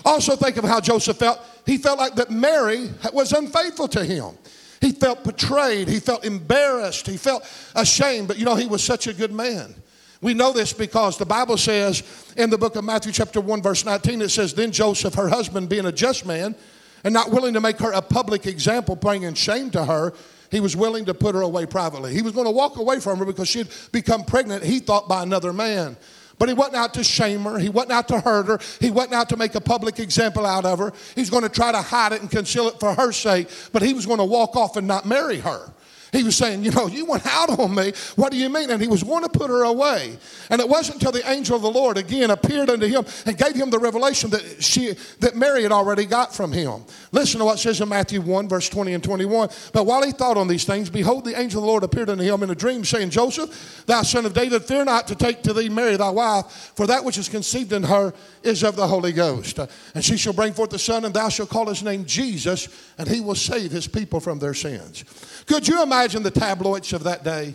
Also, 0.04 0.36
think 0.36 0.58
of 0.58 0.64
how 0.66 0.80
Joseph 0.80 1.18
felt. 1.18 1.40
He 1.66 1.78
felt 1.78 1.98
like 1.98 2.16
that 2.16 2.30
Mary 2.30 2.92
was 3.12 3.32
unfaithful 3.32 3.88
to 3.90 4.04
him. 4.04 4.38
He 4.82 4.92
felt 4.92 5.24
betrayed. 5.24 5.88
He 5.88 6.00
felt 6.00 6.26
embarrassed. 6.26 7.08
He 7.08 7.18
felt 7.18 7.44
ashamed. 7.76 8.28
But 8.28 8.38
you 8.38 8.46
know, 8.46 8.56
he 8.56 8.68
was 8.68 8.84
such 8.84 9.08
a 9.08 9.14
good 9.14 9.32
man. 9.32 9.74
We 10.22 10.34
know 10.34 10.54
this 10.54 10.74
because 10.74 11.18
the 11.18 11.26
Bible 11.26 11.58
says 11.58 12.04
in 12.38 12.50
the 12.50 12.58
book 12.58 12.76
of 12.76 12.84
Matthew, 12.84 13.12
chapter 13.12 13.42
1, 13.42 13.62
verse 13.62 13.84
19, 13.84 14.22
it 14.22 14.30
says, 14.30 14.54
Then 14.54 14.72
Joseph, 14.72 15.16
her 15.16 15.28
husband, 15.28 15.70
being 15.70 15.86
a 15.86 15.92
just 15.92 16.26
man 16.26 16.56
and 17.04 17.14
not 17.14 17.32
willing 17.32 17.54
to 17.54 17.62
make 17.62 17.78
her 17.80 17.92
a 17.92 18.02
public 18.02 18.46
example, 18.46 18.96
bringing 18.96 19.34
shame 19.34 19.70
to 19.72 19.86
her, 19.86 20.14
he 20.56 20.62
was 20.62 20.74
willing 20.74 21.04
to 21.04 21.14
put 21.14 21.36
her 21.36 21.42
away 21.42 21.66
privately. 21.66 22.14
He 22.14 22.22
was 22.22 22.32
going 22.32 22.46
to 22.46 22.52
walk 22.52 22.78
away 22.78 23.02
from 23.02 23.20
her 23.20 23.26
because 23.26 23.50
she'd 23.50 23.68
become 23.92 24.24
pregnant, 24.24 24.64
he 24.64 24.80
thought, 24.80 25.10
by 25.10 25.22
another 25.22 25.52
man. 25.52 25.98
But 26.40 26.48
he 26.48 26.56
wasn't 26.56 26.78
out 26.78 26.94
to 26.94 27.04
shame 27.04 27.42
her. 27.42 27.60
He 27.60 27.68
wasn't 27.68 27.92
out 27.92 28.08
to 28.08 28.22
hurt 28.22 28.48
her. 28.48 28.60
He 28.80 28.90
wasn't 28.90 29.16
out 29.16 29.28
to 29.30 29.38
make 29.38 29.54
a 29.56 29.60
public 29.60 30.00
example 30.00 30.46
out 30.46 30.66
of 30.66 30.80
her. 30.80 30.94
He's 31.14 31.30
going 31.30 31.44
to 31.44 31.50
try 31.50 31.74
to 31.74 31.82
hide 31.82 32.14
it 32.14 32.22
and 32.22 32.32
conceal 32.32 32.70
it 32.70 32.80
for 32.80 32.94
her 32.94 33.12
sake, 33.12 33.50
but 33.74 33.82
he 33.82 33.94
was 33.94 34.06
going 34.06 34.20
to 34.20 34.26
walk 34.26 34.56
off 34.56 34.78
and 34.78 34.88
not 34.88 35.06
marry 35.06 35.40
her. 35.40 35.74
He 36.16 36.24
was 36.24 36.38
saying, 36.38 36.64
You 36.64 36.72
know, 36.72 36.88
you 36.88 37.06
went 37.06 37.26
out 37.26 37.60
on 37.60 37.76
me. 37.76 37.92
What 38.16 38.32
do 38.32 38.38
you 38.38 38.50
mean? 38.50 38.72
And 38.72 38.82
he 38.82 38.88
was 38.88 39.04
going 39.04 39.24
to 39.24 39.30
put 39.30 39.50
her 39.50 39.64
away. 39.64 40.18
And 40.50 40.62
it 40.62 40.70
wasn't 40.70 40.96
until 40.96 41.12
the 41.12 41.30
angel 41.30 41.58
of 41.58 41.62
the 41.62 41.72
Lord 41.72 41.98
again 41.98 42.32
appeared 42.32 42.70
unto 42.70 42.88
him 42.88 43.04
and 43.26 43.38
gave 43.38 43.54
him 43.54 43.70
the 43.70 43.80
revelation 43.80 44.30
that 44.30 44.64
she 44.64 44.96
that 45.20 45.36
Mary 45.36 45.64
had 45.64 45.74
already 45.74 46.06
got 46.06 46.34
from 46.34 46.54
him. 46.54 46.84
Listen 47.12 47.40
to 47.40 47.46
what 47.46 47.60
says 47.60 47.82
in 47.82 47.90
Matthew 47.90 48.22
1, 48.22 48.48
verse 48.48 48.70
20 48.70 48.94
and 48.94 49.04
21. 49.04 49.50
But 49.74 49.86
while 49.86 50.04
he 50.04 50.14
thought 50.14 50.38
on 50.38 50.48
these 50.48 50.64
things, 50.64 50.90
behold, 50.90 51.26
the 51.26 51.38
angel 51.38 51.60
of 51.60 51.66
the 51.66 51.68
Lord 51.68 51.84
appeared 51.84 52.10
unto 52.10 52.24
him 52.24 52.44
in 52.44 52.50
a 52.50 52.56
dream, 52.56 52.86
saying, 52.86 53.10
Joseph, 53.10 53.84
thou 53.86 54.02
son 54.02 54.26
of 54.26 54.34
David, 54.34 54.64
fear 54.64 54.86
not 54.86 55.08
to 55.08 55.16
take 55.16 55.44
to 55.44 55.54
thee 55.54 55.68
Mary 55.68 55.98
thy 55.98 56.10
wife, 56.10 56.72
for 56.76 56.88
that 56.88 57.04
which 57.04 57.18
is 57.18 57.28
conceived 57.28 57.74
in 57.74 57.84
her 57.84 58.14
is 58.42 58.64
of 58.64 58.76
the 58.76 58.88
Holy 58.88 59.12
Ghost. 59.12 59.60
And 59.94 60.06
she 60.06 60.16
shall 60.16 60.34
bring 60.34 60.54
forth 60.54 60.74
a 60.74 60.80
son, 60.80 61.04
and 61.04 61.14
thou 61.14 61.28
shalt 61.28 61.50
call 61.50 61.68
his 61.68 61.84
name 61.84 62.06
Jesus, 62.06 62.70
and 62.98 63.08
he 63.08 63.20
will 63.20 63.36
save 63.36 63.72
his 63.72 63.88
people 63.88 64.20
from 64.20 64.40
their 64.40 64.54
sins. 64.54 65.04
Could 65.46 65.68
you 65.68 65.84
imagine 65.84 66.05
the 66.14 66.32
tabloids 66.32 66.94
of 66.94 67.04
that 67.04 67.24
day? 67.24 67.54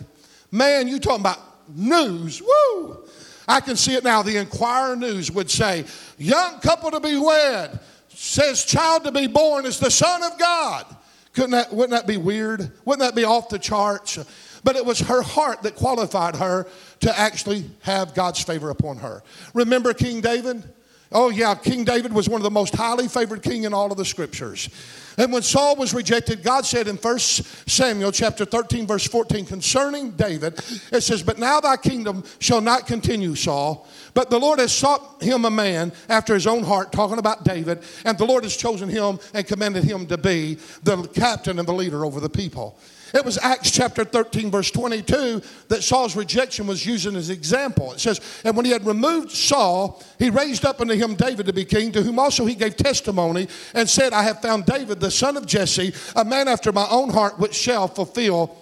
Man, 0.51 0.87
you 0.87 0.99
talking 0.99 1.21
about 1.21 1.39
news, 1.69 2.41
woo! 2.41 3.05
I 3.47 3.59
can 3.59 3.75
see 3.75 3.95
it 3.95 4.03
now. 4.03 4.21
The 4.21 4.37
Enquirer 4.37 4.95
News 4.95 5.31
would 5.31 5.49
say, 5.49 5.85
Young 6.17 6.59
couple 6.59 6.91
to 6.91 6.99
be 6.99 7.17
wed, 7.17 7.79
says 8.09 8.65
child 8.65 9.03
to 9.05 9.11
be 9.11 9.27
born 9.27 9.65
is 9.65 9.79
the 9.79 9.91
Son 9.91 10.23
of 10.23 10.37
God. 10.37 10.85
Couldn't 11.33 11.51
that, 11.51 11.73
wouldn't 11.73 11.91
that 11.91 12.07
be 12.07 12.17
weird? 12.17 12.71
Wouldn't 12.85 12.99
that 12.99 13.15
be 13.15 13.23
off 13.23 13.49
the 13.49 13.59
charts? 13.59 14.19
But 14.63 14.75
it 14.75 14.85
was 14.85 14.99
her 14.99 15.21
heart 15.21 15.63
that 15.63 15.75
qualified 15.75 16.35
her 16.35 16.67
to 16.99 17.19
actually 17.19 17.65
have 17.81 18.13
God's 18.13 18.43
favor 18.43 18.69
upon 18.69 18.97
her. 18.97 19.23
Remember 19.53 19.93
King 19.93 20.21
David? 20.21 20.63
Oh, 21.11 21.29
yeah, 21.29 21.55
King 21.55 21.83
David 21.83 22.13
was 22.13 22.29
one 22.29 22.39
of 22.39 22.43
the 22.43 22.51
most 22.51 22.73
highly 22.73 23.09
favored 23.09 23.41
king 23.41 23.63
in 23.63 23.73
all 23.73 23.91
of 23.91 23.97
the 23.97 24.05
scriptures. 24.05 24.69
And 25.17 25.33
when 25.33 25.41
Saul 25.41 25.75
was 25.75 25.93
rejected, 25.93 26.41
God 26.41 26.65
said 26.65 26.87
in 26.87 26.95
1 26.95 27.19
Samuel 27.19 28.13
chapter 28.13 28.45
13, 28.45 28.87
verse 28.87 29.05
14, 29.07 29.45
concerning 29.45 30.11
David, 30.11 30.59
it 30.91 31.01
says, 31.01 31.21
But 31.21 31.37
now 31.37 31.59
thy 31.59 31.75
kingdom 31.75 32.23
shall 32.39 32.61
not 32.61 32.87
continue, 32.87 33.35
Saul. 33.35 33.87
But 34.13 34.29
the 34.29 34.39
Lord 34.39 34.59
has 34.59 34.71
sought 34.71 35.21
him 35.21 35.43
a 35.43 35.51
man 35.51 35.91
after 36.07 36.33
his 36.33 36.47
own 36.47 36.63
heart, 36.63 36.93
talking 36.93 37.17
about 37.17 37.43
David, 37.43 37.83
and 38.05 38.17
the 38.17 38.25
Lord 38.25 38.43
has 38.43 38.55
chosen 38.55 38.87
him 38.87 39.19
and 39.33 39.45
commanded 39.45 39.83
him 39.83 40.07
to 40.07 40.17
be 40.17 40.59
the 40.83 41.03
captain 41.07 41.59
and 41.59 41.67
the 41.67 41.73
leader 41.73 42.05
over 42.05 42.21
the 42.21 42.29
people. 42.29 42.77
It 43.13 43.25
was 43.25 43.37
Acts 43.37 43.71
chapter 43.71 44.05
13, 44.05 44.51
verse 44.51 44.71
22, 44.71 45.41
that 45.67 45.83
Saul's 45.83 46.15
rejection 46.15 46.67
was 46.67 46.85
used 46.85 47.05
as 47.07 47.29
an 47.29 47.35
example. 47.35 47.91
It 47.93 47.99
says, 47.99 48.21
And 48.45 48.55
when 48.55 48.65
he 48.65 48.71
had 48.71 48.85
removed 48.85 49.31
Saul, 49.31 50.01
he 50.17 50.29
raised 50.29 50.65
up 50.65 50.79
unto 50.79 50.93
him 50.93 51.15
David 51.15 51.45
to 51.47 51.53
be 51.53 51.65
king, 51.65 51.91
to 51.91 52.01
whom 52.01 52.19
also 52.19 52.45
he 52.45 52.55
gave 52.55 52.77
testimony, 52.77 53.47
and 53.73 53.89
said, 53.89 54.13
I 54.13 54.23
have 54.23 54.41
found 54.41 54.65
David, 54.65 54.99
the 54.99 55.11
son 55.11 55.35
of 55.35 55.45
Jesse, 55.45 55.93
a 56.15 56.23
man 56.23 56.47
after 56.47 56.71
my 56.71 56.87
own 56.89 57.09
heart, 57.09 57.37
which 57.37 57.53
shall 57.53 57.87
fulfill 57.87 58.57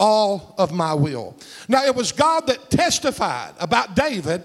all 0.00 0.54
of 0.58 0.72
my 0.72 0.94
will. 0.94 1.36
Now, 1.68 1.84
it 1.84 1.94
was 1.94 2.10
God 2.10 2.48
that 2.48 2.70
testified 2.70 3.54
about 3.60 3.94
David 3.94 4.42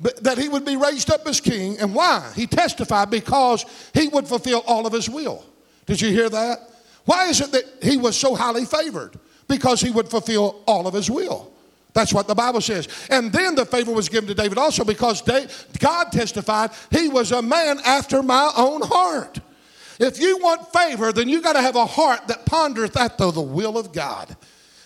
that 0.00 0.38
he 0.38 0.48
would 0.48 0.64
be 0.64 0.76
raised 0.76 1.10
up 1.10 1.26
as 1.26 1.40
king. 1.40 1.78
And 1.78 1.94
why? 1.94 2.30
He 2.34 2.46
testified 2.46 3.10
because 3.10 3.64
he 3.94 4.08
would 4.08 4.26
fulfill 4.26 4.62
all 4.66 4.86
of 4.86 4.92
his 4.92 5.08
will. 5.08 5.44
Did 5.86 6.00
you 6.00 6.10
hear 6.10 6.28
that? 6.28 6.58
Why 7.04 7.28
is 7.28 7.40
it 7.40 7.52
that 7.52 7.64
he 7.82 7.96
was 7.96 8.16
so 8.16 8.34
highly 8.34 8.64
favored? 8.64 9.18
Because 9.48 9.80
he 9.80 9.90
would 9.90 10.08
fulfill 10.08 10.62
all 10.66 10.86
of 10.86 10.94
his 10.94 11.10
will. 11.10 11.52
That's 11.92 12.12
what 12.12 12.26
the 12.26 12.34
Bible 12.34 12.60
says. 12.60 12.88
And 13.08 13.32
then 13.32 13.54
the 13.54 13.64
favor 13.64 13.92
was 13.92 14.08
given 14.08 14.26
to 14.28 14.34
David 14.34 14.58
also 14.58 14.84
because 14.84 15.22
God 15.78 16.10
testified 16.10 16.70
he 16.90 17.08
was 17.08 17.30
a 17.30 17.40
man 17.40 17.78
after 17.84 18.22
my 18.22 18.52
own 18.56 18.82
heart. 18.82 19.38
If 20.00 20.18
you 20.18 20.38
want 20.38 20.72
favor, 20.72 21.12
then 21.12 21.28
you 21.28 21.40
got 21.40 21.52
to 21.52 21.62
have 21.62 21.76
a 21.76 21.86
heart 21.86 22.26
that 22.26 22.46
pondereth 22.46 22.96
after 22.96 23.30
the 23.30 23.40
will 23.40 23.78
of 23.78 23.92
God. 23.92 24.36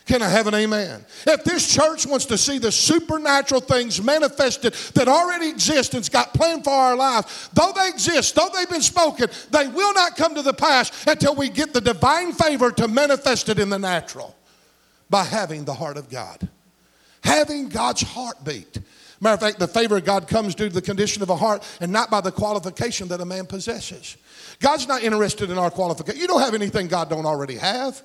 Can 0.08 0.22
I 0.22 0.28
have 0.30 0.46
an 0.46 0.54
amen? 0.54 1.04
If 1.26 1.44
this 1.44 1.70
church 1.70 2.06
wants 2.06 2.24
to 2.26 2.38
see 2.38 2.56
the 2.56 2.72
supernatural 2.72 3.60
things 3.60 4.02
manifested 4.02 4.72
that 4.94 5.06
already 5.06 5.50
exist 5.50 5.94
and's 5.94 6.08
got 6.08 6.32
planned 6.32 6.64
for 6.64 6.72
our 6.72 6.96
lives, 6.96 7.50
though 7.52 7.72
they 7.76 7.88
exist, 7.88 8.34
though 8.34 8.48
they've 8.54 8.70
been 8.70 8.80
spoken, 8.80 9.28
they 9.50 9.68
will 9.68 9.92
not 9.92 10.16
come 10.16 10.34
to 10.34 10.40
the 10.40 10.54
pass 10.54 11.06
until 11.06 11.34
we 11.34 11.50
get 11.50 11.74
the 11.74 11.80
divine 11.82 12.32
favor 12.32 12.72
to 12.72 12.88
manifest 12.88 13.50
it 13.50 13.58
in 13.58 13.68
the 13.68 13.78
natural 13.78 14.34
by 15.10 15.24
having 15.24 15.66
the 15.66 15.74
heart 15.74 15.98
of 15.98 16.08
God. 16.08 16.48
Having 17.22 17.68
God's 17.68 18.00
heartbeat. 18.00 18.78
Matter 19.20 19.34
of 19.34 19.40
fact, 19.40 19.58
the 19.58 19.68
favor 19.68 19.98
of 19.98 20.06
God 20.06 20.26
comes 20.26 20.54
due 20.54 20.70
to 20.70 20.74
the 20.74 20.80
condition 20.80 21.22
of 21.22 21.28
a 21.28 21.36
heart 21.36 21.62
and 21.82 21.92
not 21.92 22.10
by 22.10 22.22
the 22.22 22.32
qualification 22.32 23.08
that 23.08 23.20
a 23.20 23.26
man 23.26 23.44
possesses. 23.44 24.16
God's 24.58 24.88
not 24.88 25.02
interested 25.02 25.50
in 25.50 25.58
our 25.58 25.70
qualification. 25.70 26.18
You 26.18 26.28
don't 26.28 26.40
have 26.40 26.54
anything 26.54 26.88
God 26.88 27.10
don't 27.10 27.26
already 27.26 27.56
have. 27.56 28.02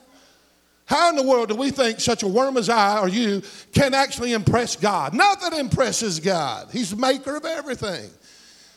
How 0.85 1.09
in 1.09 1.15
the 1.15 1.23
world 1.23 1.49
do 1.49 1.55
we 1.55 1.71
think 1.71 1.99
such 1.99 2.23
a 2.23 2.27
worm 2.27 2.57
as 2.57 2.69
I 2.69 2.99
or 2.99 3.07
you 3.07 3.41
can 3.71 3.93
actually 3.93 4.33
impress 4.33 4.75
God? 4.75 5.13
Nothing 5.13 5.59
impresses 5.59 6.19
God, 6.19 6.69
He's 6.71 6.91
the 6.91 6.97
maker 6.97 7.35
of 7.35 7.45
everything. 7.45 8.09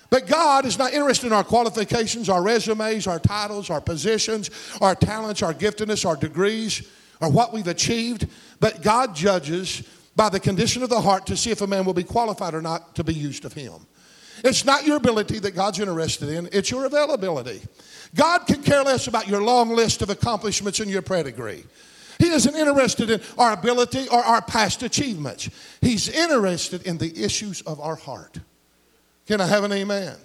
But 0.09 0.29
God 0.29 0.67
is 0.67 0.79
not 0.79 0.93
interested 0.93 1.27
in 1.27 1.33
our 1.33 1.43
qualifications, 1.43 2.29
our 2.29 2.43
resumes, 2.43 3.07
our 3.07 3.19
titles, 3.19 3.71
our 3.71 3.81
positions, 3.81 4.51
our 4.81 4.95
talents, 4.95 5.43
our 5.43 5.53
giftedness, 5.53 6.07
our 6.07 6.17
degrees, 6.17 6.89
or 7.21 7.31
what 7.31 7.53
we've 7.53 7.67
achieved. 7.67 8.29
But 8.61 8.83
God 8.83 9.17
judges 9.17 9.83
by 10.15 10.29
the 10.29 10.41
condition 10.41 10.83
of 10.83 10.91
the 10.91 11.01
heart 11.01 11.27
to 11.27 11.37
see 11.37 11.51
if 11.51 11.61
a 11.61 11.67
man 11.67 11.85
will 11.85 11.93
be 11.93 12.05
qualified 12.05 12.55
or 12.55 12.63
not 12.63 12.95
to 12.97 13.05
be 13.05 13.15
used 13.15 13.45
of 13.45 13.53
Him. 13.53 13.75
It's 14.45 14.65
not 14.65 14.87
your 14.87 14.97
ability 14.97 15.39
that 15.41 15.55
God's 15.55 15.81
interested 15.81 16.29
in, 16.29 16.49
it's 16.53 16.71
your 16.71 16.85
availability. 16.85 17.61
God 18.15 18.47
can 18.47 18.63
care 18.63 18.83
less 18.83 19.09
about 19.09 19.29
your 19.29 19.43
long 19.43 19.71
list 19.71 20.03
of 20.03 20.11
accomplishments 20.11 20.79
and 20.81 20.91
your 20.91 21.03
pedigree. 21.03 21.65
He 22.19 22.29
isn't 22.29 22.55
interested 22.55 23.11
in 23.11 23.21
our 23.39 23.53
ability 23.53 24.09
or 24.09 24.23
our 24.23 24.43
past 24.43 24.83
achievements. 24.83 25.51
He's 25.81 26.09
interested 26.09 26.83
in 26.87 26.99
the 26.99 27.25
issues 27.25 27.61
of 27.63 27.81
our 27.81 27.97
heart. 27.97 28.39
Can 29.27 29.41
I 29.41 29.47
have 29.47 29.65
an 29.65 29.73
amen? 29.73 30.17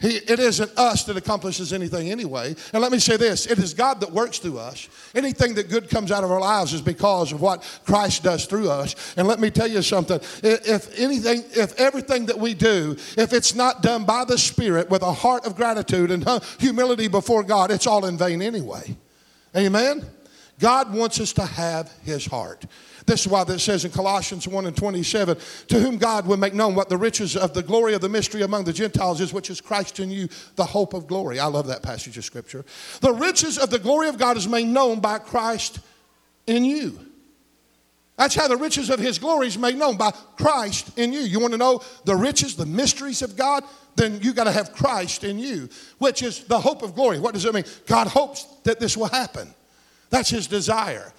He, 0.00 0.10
it 0.10 0.38
isn't 0.38 0.78
us 0.78 1.02
that 1.04 1.16
accomplishes 1.16 1.72
anything 1.72 2.12
anyway. 2.12 2.54
And 2.72 2.80
let 2.80 2.92
me 2.92 3.00
say 3.00 3.16
this 3.16 3.46
it 3.46 3.58
is 3.58 3.74
God 3.74 3.98
that 4.00 4.12
works 4.12 4.38
through 4.38 4.58
us. 4.58 4.88
Anything 5.14 5.54
that 5.54 5.68
good 5.68 5.90
comes 5.90 6.12
out 6.12 6.22
of 6.22 6.30
our 6.30 6.40
lives 6.40 6.72
is 6.72 6.80
because 6.80 7.32
of 7.32 7.40
what 7.40 7.64
Christ 7.84 8.22
does 8.22 8.46
through 8.46 8.70
us. 8.70 8.94
And 9.16 9.26
let 9.26 9.40
me 9.40 9.50
tell 9.50 9.66
you 9.66 9.82
something 9.82 10.20
if 10.42 10.96
anything, 10.98 11.42
if 11.50 11.74
everything 11.80 12.26
that 12.26 12.38
we 12.38 12.54
do, 12.54 12.96
if 13.16 13.32
it's 13.32 13.56
not 13.56 13.82
done 13.82 14.04
by 14.04 14.24
the 14.24 14.38
Spirit 14.38 14.88
with 14.88 15.02
a 15.02 15.12
heart 15.12 15.44
of 15.44 15.56
gratitude 15.56 16.12
and 16.12 16.24
humility 16.60 17.08
before 17.08 17.42
God, 17.42 17.72
it's 17.72 17.86
all 17.86 18.06
in 18.06 18.16
vain 18.16 18.40
anyway. 18.40 18.96
Amen? 19.56 20.06
God 20.58 20.92
wants 20.92 21.20
us 21.20 21.32
to 21.34 21.44
have 21.44 21.90
his 22.02 22.26
heart. 22.26 22.66
This 23.06 23.22
is 23.22 23.28
why 23.28 23.44
this 23.44 23.62
says 23.62 23.84
in 23.84 23.90
Colossians 23.90 24.46
1 24.46 24.66
and 24.66 24.76
27, 24.76 25.38
to 25.68 25.80
whom 25.80 25.98
God 25.98 26.26
will 26.26 26.36
make 26.36 26.52
known 26.52 26.74
what 26.74 26.88
the 26.88 26.96
riches 26.96 27.36
of 27.36 27.54
the 27.54 27.62
glory 27.62 27.94
of 27.94 28.00
the 28.00 28.08
mystery 28.08 28.42
among 28.42 28.64
the 28.64 28.72
Gentiles 28.72 29.20
is, 29.20 29.32
which 29.32 29.50
is 29.50 29.60
Christ 29.60 30.00
in 30.00 30.10
you, 30.10 30.28
the 30.56 30.64
hope 30.64 30.94
of 30.94 31.06
glory. 31.06 31.38
I 31.38 31.46
love 31.46 31.68
that 31.68 31.82
passage 31.82 32.18
of 32.18 32.24
scripture. 32.24 32.64
The 33.00 33.12
riches 33.12 33.56
of 33.56 33.70
the 33.70 33.78
glory 33.78 34.08
of 34.08 34.18
God 34.18 34.36
is 34.36 34.48
made 34.48 34.66
known 34.66 35.00
by 35.00 35.18
Christ 35.18 35.78
in 36.46 36.64
you. 36.64 36.98
That's 38.16 38.34
how 38.34 38.48
the 38.48 38.56
riches 38.56 38.90
of 38.90 38.98
his 38.98 39.18
glory 39.18 39.46
is 39.46 39.56
made 39.56 39.76
known 39.76 39.96
by 39.96 40.10
Christ 40.36 40.98
in 40.98 41.12
you. 41.12 41.20
You 41.20 41.38
want 41.38 41.52
to 41.52 41.58
know 41.58 41.82
the 42.04 42.16
riches, 42.16 42.56
the 42.56 42.66
mysteries 42.66 43.22
of 43.22 43.36
God? 43.36 43.62
Then 43.94 44.20
you 44.22 44.32
got 44.32 44.44
to 44.44 44.52
have 44.52 44.72
Christ 44.72 45.22
in 45.22 45.38
you, 45.38 45.68
which 45.98 46.24
is 46.24 46.44
the 46.44 46.58
hope 46.58 46.82
of 46.82 46.96
glory. 46.96 47.20
What 47.20 47.34
does 47.34 47.44
it 47.44 47.54
mean? 47.54 47.64
God 47.86 48.08
hopes 48.08 48.44
that 48.64 48.80
this 48.80 48.96
will 48.96 49.06
happen. 49.06 49.54
That's 50.10 50.30
his 50.30 50.46
desire. 50.46 51.12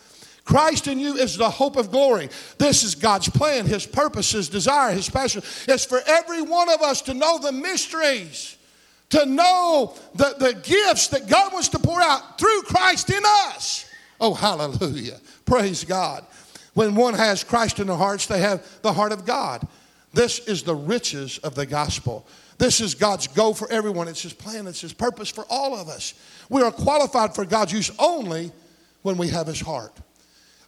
Christ 0.46 0.88
in 0.88 1.00
you 1.00 1.16
is 1.16 1.38
the 1.38 1.50
hope 1.50 1.76
of 1.76 1.92
glory. 1.92 2.30
This 2.58 2.84
is 2.84 2.96
God's 2.96 3.30
plan, 3.30 3.68
his 3.68 3.86
purpose, 3.86 4.32
his 4.32 4.50
desire, 4.50 4.92
his 4.94 5.08
passion. 5.08 5.44
It's 5.68 5.86
for 5.86 6.02
every 6.08 6.42
one 6.42 6.70
of 6.70 6.82
us 6.82 7.04
to 7.04 7.14
know 7.14 7.38
the 7.38 7.52
mysteries, 7.52 8.58
to 9.10 9.28
know 9.28 9.94
the, 10.16 10.36
the 10.40 10.54
gifts 10.54 11.10
that 11.10 11.28
God 11.28 11.54
wants 11.54 11.70
to 11.70 11.80
pour 11.80 12.02
out 12.02 12.40
through 12.40 12.64
Christ 12.64 13.12
in 13.12 13.22
us. 13.26 13.86
Oh, 14.20 14.34
hallelujah. 14.34 15.20
Praise 15.46 15.84
God. 15.84 16.26
When 16.74 16.96
one 16.96 17.14
has 17.14 17.44
Christ 17.44 17.80
in 17.80 17.86
their 17.88 17.96
hearts, 17.96 18.26
they 18.26 18.40
have 18.40 18.66
the 18.82 18.94
heart 18.94 19.12
of 19.12 19.26
God. 19.26 19.68
This 20.14 20.40
is 20.40 20.64
the 20.64 20.76
riches 20.76 21.38
of 21.40 21.54
the 21.54 21.66
gospel. 21.68 22.26
This 22.58 22.82
is 22.82 22.96
God's 22.96 23.28
goal 23.28 23.54
for 23.54 23.72
everyone. 23.72 24.08
It's 24.08 24.24
His 24.24 24.34
plan, 24.34 24.66
it's 24.66 24.82
His 24.82 24.94
purpose 24.94 25.30
for 25.30 25.46
all 25.50 25.76
of 25.76 25.88
us. 25.90 26.14
We 26.50 26.64
are 26.64 26.72
qualified 26.72 27.36
for 27.36 27.46
God's 27.46 27.74
use 27.74 27.92
only 28.00 28.52
when 29.10 29.18
we 29.18 29.30
have 29.30 29.48
his 29.48 29.60
heart. 29.60 29.98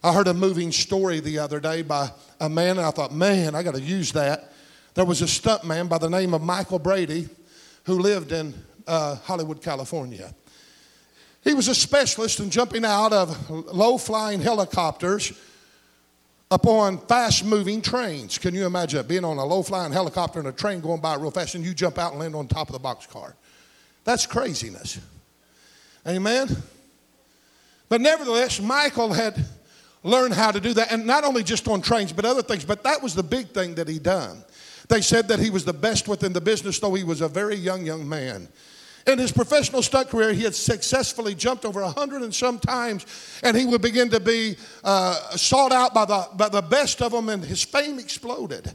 I 0.02 0.12
heard 0.12 0.26
a 0.26 0.34
moving 0.34 0.72
story 0.72 1.20
the 1.20 1.38
other 1.38 1.60
day 1.60 1.82
by 1.82 2.10
a 2.40 2.48
man, 2.48 2.70
and 2.70 2.80
I 2.80 2.90
thought, 2.90 3.14
man, 3.14 3.54
I 3.54 3.62
got 3.62 3.76
to 3.76 3.80
use 3.80 4.10
that. 4.12 4.52
There 4.94 5.04
was 5.04 5.22
a 5.22 5.28
stunt 5.28 5.62
man 5.62 5.86
by 5.86 5.98
the 5.98 6.10
name 6.10 6.34
of 6.34 6.42
Michael 6.42 6.80
Brady 6.80 7.28
who 7.84 8.00
lived 8.00 8.32
in 8.32 8.52
uh, 8.88 9.14
Hollywood, 9.14 9.62
California. 9.62 10.34
He 11.44 11.54
was 11.54 11.68
a 11.68 11.74
specialist 11.74 12.40
in 12.40 12.50
jumping 12.50 12.84
out 12.84 13.12
of 13.12 13.48
low 13.48 13.96
flying 13.96 14.40
helicopters 14.40 15.32
upon 16.50 16.98
fast 16.98 17.44
moving 17.44 17.80
trains. 17.80 18.38
Can 18.38 18.56
you 18.56 18.66
imagine 18.66 19.06
being 19.06 19.24
on 19.24 19.38
a 19.38 19.44
low 19.44 19.62
flying 19.62 19.92
helicopter 19.92 20.40
and 20.40 20.48
a 20.48 20.52
train 20.52 20.80
going 20.80 21.00
by 21.00 21.14
real 21.14 21.30
fast 21.30 21.54
and 21.54 21.64
you 21.64 21.74
jump 21.74 21.96
out 21.96 22.10
and 22.10 22.20
land 22.20 22.34
on 22.34 22.48
top 22.48 22.68
of 22.68 22.72
the 22.72 22.80
boxcar? 22.80 23.34
That's 24.02 24.26
craziness. 24.26 24.98
Amen? 26.08 26.48
But 27.92 28.00
nevertheless, 28.00 28.58
Michael 28.58 29.12
had 29.12 29.36
learned 30.02 30.32
how 30.32 30.50
to 30.50 30.60
do 30.60 30.72
that. 30.72 30.90
And 30.90 31.06
not 31.06 31.24
only 31.24 31.42
just 31.42 31.68
on 31.68 31.82
trains, 31.82 32.10
but 32.10 32.24
other 32.24 32.40
things. 32.40 32.64
But 32.64 32.82
that 32.84 33.02
was 33.02 33.14
the 33.14 33.22
big 33.22 33.48
thing 33.48 33.74
that 33.74 33.86
he 33.86 33.98
done. 33.98 34.42
They 34.88 35.02
said 35.02 35.28
that 35.28 35.38
he 35.38 35.50
was 35.50 35.66
the 35.66 35.74
best 35.74 36.08
within 36.08 36.32
the 36.32 36.40
business, 36.40 36.78
though 36.78 36.94
he 36.94 37.04
was 37.04 37.20
a 37.20 37.28
very 37.28 37.54
young, 37.54 37.84
young 37.84 38.08
man. 38.08 38.48
In 39.06 39.18
his 39.18 39.30
professional 39.30 39.82
stunt 39.82 40.08
career, 40.08 40.32
he 40.32 40.42
had 40.44 40.54
successfully 40.54 41.34
jumped 41.34 41.66
over 41.66 41.82
a 41.82 41.90
hundred 41.90 42.22
and 42.22 42.34
some 42.34 42.58
times, 42.58 43.04
and 43.42 43.54
he 43.54 43.66
would 43.66 43.82
begin 43.82 44.08
to 44.08 44.20
be 44.20 44.56
uh, 44.84 45.36
sought 45.36 45.72
out 45.72 45.92
by 45.92 46.06
the, 46.06 46.28
by 46.34 46.48
the 46.48 46.62
best 46.62 47.02
of 47.02 47.12
them, 47.12 47.28
and 47.28 47.44
his 47.44 47.62
fame 47.62 47.98
exploded. 47.98 48.74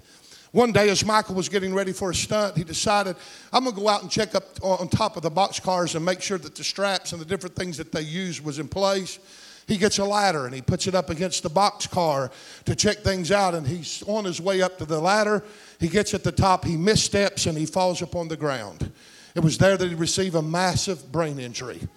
One 0.57 0.71
day, 0.71 0.89
as 0.89 1.05
Michael 1.05 1.35
was 1.35 1.49
getting 1.49 1.71
ready 1.71 1.93
for 1.93 2.09
a 2.09 2.15
stunt, 2.15 2.57
he 2.57 2.63
decided, 2.63 3.15
I'm 3.53 3.65
going 3.65 3.75
to 3.75 3.79
go 3.79 3.89
out 3.89 4.01
and 4.01 4.09
check 4.09 4.33
up 4.33 4.43
on 4.63 4.87
top 4.87 5.15
of 5.15 5.21
the 5.21 5.29
box 5.29 5.59
cars 5.59 5.93
and 5.93 6.03
make 6.03 6.19
sure 6.19 6.39
that 6.39 6.55
the 6.55 6.63
straps 6.63 7.11
and 7.11 7.21
the 7.21 7.25
different 7.25 7.55
things 7.55 7.77
that 7.77 7.91
they 7.91 8.01
used 8.01 8.43
was 8.43 8.57
in 8.57 8.67
place. 8.67 9.19
He 9.67 9.77
gets 9.77 9.99
a 9.99 10.03
ladder 10.03 10.47
and 10.47 10.55
he 10.55 10.63
puts 10.63 10.87
it 10.87 10.95
up 10.95 11.11
against 11.11 11.43
the 11.43 11.49
box 11.49 11.85
car 11.85 12.31
to 12.65 12.75
check 12.75 13.03
things 13.03 13.31
out, 13.31 13.53
and 13.53 13.67
he's 13.67 14.01
on 14.07 14.25
his 14.25 14.41
way 14.41 14.63
up 14.63 14.79
to 14.79 14.85
the 14.85 14.99
ladder. 14.99 15.43
He 15.79 15.89
gets 15.89 16.15
at 16.15 16.23
the 16.23 16.31
top, 16.31 16.65
he 16.65 16.75
missteps, 16.75 17.45
and 17.45 17.55
he 17.55 17.67
falls 17.67 18.01
upon 18.01 18.27
the 18.27 18.35
ground. 18.35 18.91
It 19.35 19.41
was 19.41 19.59
there 19.59 19.77
that 19.77 19.87
he 19.87 19.93
received 19.93 20.33
a 20.33 20.41
massive 20.41 21.11
brain 21.11 21.37
injury. 21.37 21.87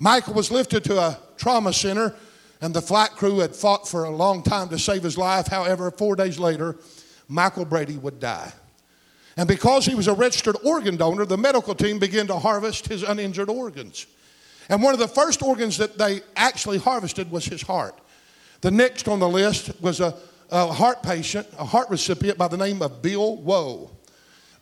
Michael 0.00 0.34
was 0.34 0.50
lifted 0.50 0.82
to 0.82 0.98
a 0.98 1.16
trauma 1.36 1.72
center, 1.72 2.16
and 2.60 2.74
the 2.74 2.82
flight 2.82 3.10
crew 3.10 3.38
had 3.38 3.54
fought 3.54 3.86
for 3.86 4.02
a 4.02 4.10
long 4.10 4.42
time 4.42 4.68
to 4.70 4.80
save 4.80 5.04
his 5.04 5.16
life. 5.16 5.46
However, 5.46 5.92
four 5.92 6.16
days 6.16 6.40
later, 6.40 6.74
Michael 7.30 7.64
Brady 7.64 7.96
would 7.96 8.18
die. 8.18 8.52
And 9.36 9.48
because 9.48 9.86
he 9.86 9.94
was 9.94 10.08
a 10.08 10.12
registered 10.12 10.56
organ 10.64 10.96
donor, 10.96 11.24
the 11.24 11.38
medical 11.38 11.74
team 11.74 11.98
began 11.98 12.26
to 12.26 12.38
harvest 12.38 12.88
his 12.88 13.02
uninjured 13.02 13.48
organs. 13.48 14.06
And 14.68 14.82
one 14.82 14.92
of 14.92 15.00
the 15.00 15.08
first 15.08 15.42
organs 15.42 15.78
that 15.78 15.96
they 15.96 16.20
actually 16.36 16.78
harvested 16.78 17.30
was 17.30 17.44
his 17.44 17.62
heart. 17.62 17.98
The 18.60 18.70
next 18.70 19.08
on 19.08 19.20
the 19.20 19.28
list 19.28 19.70
was 19.80 20.00
a, 20.00 20.14
a 20.50 20.72
heart 20.72 21.02
patient, 21.02 21.46
a 21.58 21.64
heart 21.64 21.88
recipient 21.88 22.36
by 22.36 22.48
the 22.48 22.56
name 22.56 22.82
of 22.82 23.00
Bill 23.00 23.36
Woe. 23.36 23.90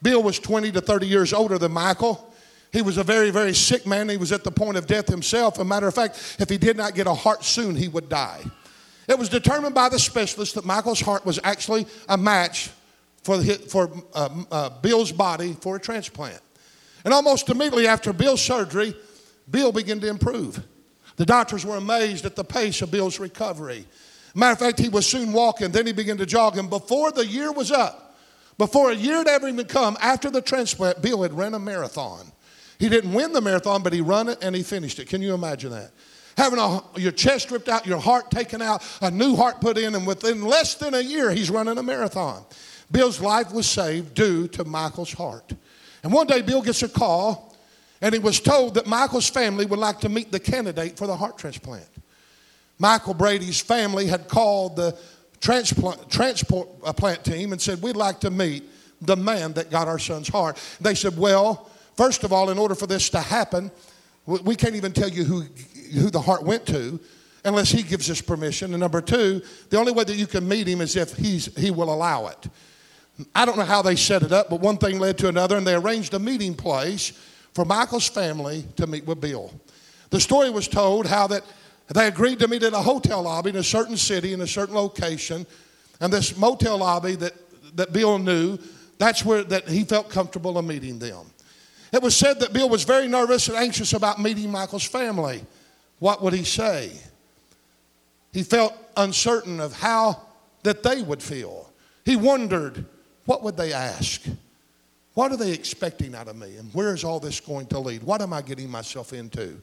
Bill 0.02 0.22
was 0.22 0.38
20 0.38 0.70
to 0.72 0.80
30 0.80 1.06
years 1.06 1.32
older 1.32 1.58
than 1.58 1.72
Michael. 1.72 2.32
He 2.70 2.82
was 2.82 2.98
a 2.98 3.02
very, 3.02 3.30
very 3.30 3.54
sick 3.54 3.86
man. 3.86 4.08
He 4.08 4.18
was 4.18 4.30
at 4.30 4.44
the 4.44 4.50
point 4.50 4.76
of 4.76 4.86
death 4.86 5.08
himself. 5.08 5.58
A 5.58 5.64
matter 5.64 5.88
of 5.88 5.94
fact, 5.94 6.36
if 6.38 6.48
he 6.48 6.58
did 6.58 6.76
not 6.76 6.94
get 6.94 7.06
a 7.06 7.14
heart 7.14 7.44
soon, 7.44 7.74
he 7.74 7.88
would 7.88 8.08
die. 8.08 8.44
It 9.08 9.18
was 9.18 9.30
determined 9.30 9.74
by 9.74 9.88
the 9.88 9.98
specialist 9.98 10.54
that 10.54 10.66
Michael's 10.66 11.00
heart 11.00 11.24
was 11.24 11.40
actually 11.42 11.86
a 12.08 12.18
match 12.18 12.70
for, 13.22 13.38
the, 13.38 13.54
for 13.54 13.90
uh, 14.14 14.28
uh, 14.50 14.68
Bill's 14.80 15.12
body 15.12 15.54
for 15.54 15.76
a 15.76 15.80
transplant. 15.80 16.40
And 17.04 17.14
almost 17.14 17.48
immediately 17.48 17.86
after 17.86 18.12
Bill's 18.12 18.42
surgery, 18.42 18.94
Bill 19.50 19.72
began 19.72 19.98
to 20.00 20.08
improve. 20.08 20.62
The 21.16 21.24
doctors 21.24 21.64
were 21.64 21.76
amazed 21.76 22.26
at 22.26 22.36
the 22.36 22.44
pace 22.44 22.82
of 22.82 22.90
Bill's 22.90 23.18
recovery. 23.18 23.86
Matter 24.34 24.52
of 24.52 24.58
fact, 24.58 24.78
he 24.78 24.88
was 24.88 25.06
soon 25.06 25.32
walking, 25.32 25.70
then 25.70 25.86
he 25.86 25.92
began 25.92 26.18
to 26.18 26.26
jog, 26.26 26.58
and 26.58 26.68
before 26.68 27.10
the 27.10 27.26
year 27.26 27.50
was 27.50 27.72
up, 27.72 28.16
before 28.58 28.90
a 28.90 28.94
year 28.94 29.16
had 29.16 29.28
ever 29.28 29.48
even 29.48 29.66
come 29.66 29.96
after 30.00 30.30
the 30.30 30.42
transplant, 30.42 31.00
Bill 31.00 31.22
had 31.22 31.32
run 31.32 31.54
a 31.54 31.58
marathon. 31.58 32.30
He 32.78 32.88
didn't 32.88 33.12
win 33.12 33.32
the 33.32 33.40
marathon, 33.40 33.82
but 33.82 33.92
he 33.92 34.00
ran 34.00 34.28
it 34.28 34.38
and 34.42 34.54
he 34.54 34.62
finished 34.62 34.98
it. 34.98 35.08
Can 35.08 35.22
you 35.22 35.34
imagine 35.34 35.70
that? 35.70 35.90
Having 36.38 36.60
a, 36.60 36.82
your 36.96 37.10
chest 37.10 37.50
ripped 37.50 37.68
out, 37.68 37.84
your 37.84 37.98
heart 37.98 38.30
taken 38.30 38.62
out, 38.62 38.84
a 39.02 39.10
new 39.10 39.34
heart 39.34 39.60
put 39.60 39.76
in, 39.76 39.96
and 39.96 40.06
within 40.06 40.44
less 40.44 40.76
than 40.76 40.94
a 40.94 41.00
year, 41.00 41.32
he's 41.32 41.50
running 41.50 41.76
a 41.78 41.82
marathon. 41.82 42.44
Bill's 42.92 43.20
life 43.20 43.52
was 43.52 43.66
saved 43.66 44.14
due 44.14 44.46
to 44.46 44.64
Michael's 44.64 45.12
heart. 45.12 45.52
And 46.04 46.12
one 46.12 46.28
day, 46.28 46.40
Bill 46.42 46.62
gets 46.62 46.84
a 46.84 46.88
call, 46.88 47.56
and 48.00 48.14
he 48.14 48.20
was 48.20 48.38
told 48.38 48.74
that 48.74 48.86
Michael's 48.86 49.28
family 49.28 49.66
would 49.66 49.80
like 49.80 49.98
to 50.00 50.08
meet 50.08 50.30
the 50.30 50.38
candidate 50.38 50.96
for 50.96 51.08
the 51.08 51.16
heart 51.16 51.38
transplant. 51.38 51.88
Michael 52.78 53.14
Brady's 53.14 53.60
family 53.60 54.06
had 54.06 54.28
called 54.28 54.76
the 54.76 54.96
transplant, 55.40 56.08
transport 56.08 56.68
uh, 56.84 56.92
plant 56.92 57.24
team 57.24 57.50
and 57.50 57.60
said, 57.60 57.82
We'd 57.82 57.96
like 57.96 58.20
to 58.20 58.30
meet 58.30 58.62
the 59.00 59.16
man 59.16 59.54
that 59.54 59.72
got 59.72 59.88
our 59.88 59.98
son's 59.98 60.28
heart. 60.28 60.56
They 60.80 60.94
said, 60.94 61.16
Well, 61.18 61.68
first 61.96 62.22
of 62.22 62.32
all, 62.32 62.50
in 62.50 62.58
order 62.58 62.76
for 62.76 62.86
this 62.86 63.08
to 63.10 63.18
happen, 63.18 63.72
we 64.28 64.54
can't 64.56 64.76
even 64.76 64.92
tell 64.92 65.08
you 65.08 65.24
who, 65.24 65.40
who 65.94 66.10
the 66.10 66.20
heart 66.20 66.42
went 66.42 66.66
to 66.66 67.00
unless 67.44 67.70
he 67.70 67.82
gives 67.82 68.10
us 68.10 68.20
permission. 68.20 68.74
And 68.74 68.80
number 68.80 69.00
two, 69.00 69.40
the 69.70 69.78
only 69.78 69.92
way 69.92 70.04
that 70.04 70.16
you 70.16 70.26
can 70.26 70.46
meet 70.46 70.68
him 70.68 70.82
is 70.82 70.96
if 70.96 71.14
he's, 71.14 71.46
he 71.56 71.70
will 71.70 71.92
allow 71.92 72.26
it. 72.26 72.48
I 73.34 73.44
don't 73.44 73.56
know 73.56 73.64
how 73.64 73.80
they 73.82 73.96
set 73.96 74.22
it 74.22 74.32
up, 74.32 74.50
but 74.50 74.60
one 74.60 74.76
thing 74.76 74.98
led 74.98 75.18
to 75.18 75.28
another, 75.28 75.56
and 75.56 75.66
they 75.66 75.74
arranged 75.74 76.14
a 76.14 76.18
meeting 76.18 76.54
place 76.54 77.12
for 77.54 77.64
Michael's 77.64 78.08
family 78.08 78.64
to 78.76 78.86
meet 78.86 79.06
with 79.06 79.20
Bill. 79.20 79.50
The 80.10 80.20
story 80.20 80.50
was 80.50 80.68
told 80.68 81.06
how 81.06 81.26
that 81.28 81.42
they 81.88 82.06
agreed 82.06 82.38
to 82.40 82.48
meet 82.48 82.62
at 82.62 82.74
a 82.74 82.78
hotel 82.78 83.22
lobby 83.22 83.50
in 83.50 83.56
a 83.56 83.62
certain 83.62 83.96
city, 83.96 84.34
in 84.34 84.42
a 84.42 84.46
certain 84.46 84.74
location. 84.74 85.46
And 86.00 86.12
this 86.12 86.36
motel 86.36 86.78
lobby 86.78 87.16
that, 87.16 87.32
that 87.76 87.92
Bill 87.92 88.18
knew, 88.18 88.58
that's 88.98 89.24
where 89.24 89.42
that 89.44 89.68
he 89.68 89.84
felt 89.84 90.10
comfortable 90.10 90.58
in 90.58 90.66
meeting 90.66 90.98
them. 90.98 91.26
It 91.92 92.02
was 92.02 92.16
said 92.16 92.40
that 92.40 92.52
Bill 92.52 92.68
was 92.68 92.84
very 92.84 93.08
nervous 93.08 93.48
and 93.48 93.56
anxious 93.56 93.92
about 93.92 94.20
meeting 94.20 94.50
Michael's 94.50 94.84
family. 94.84 95.44
What 95.98 96.22
would 96.22 96.32
he 96.32 96.44
say? 96.44 96.92
He 98.32 98.42
felt 98.42 98.74
uncertain 98.96 99.58
of 99.60 99.72
how 99.72 100.20
that 100.62 100.82
they 100.82 101.02
would 101.02 101.22
feel. 101.22 101.72
He 102.04 102.16
wondered, 102.16 102.84
what 103.24 103.42
would 103.42 103.56
they 103.56 103.72
ask? 103.72 104.22
What 105.14 105.32
are 105.32 105.36
they 105.36 105.52
expecting 105.52 106.14
out 106.14 106.28
of 106.28 106.36
me? 106.36 106.56
And 106.56 106.72
where 106.74 106.94
is 106.94 107.04
all 107.04 107.20
this 107.20 107.40
going 107.40 107.66
to 107.68 107.78
lead? 107.78 108.02
What 108.02 108.22
am 108.22 108.32
I 108.32 108.42
getting 108.42 108.70
myself 108.70 109.12
into? 109.12 109.60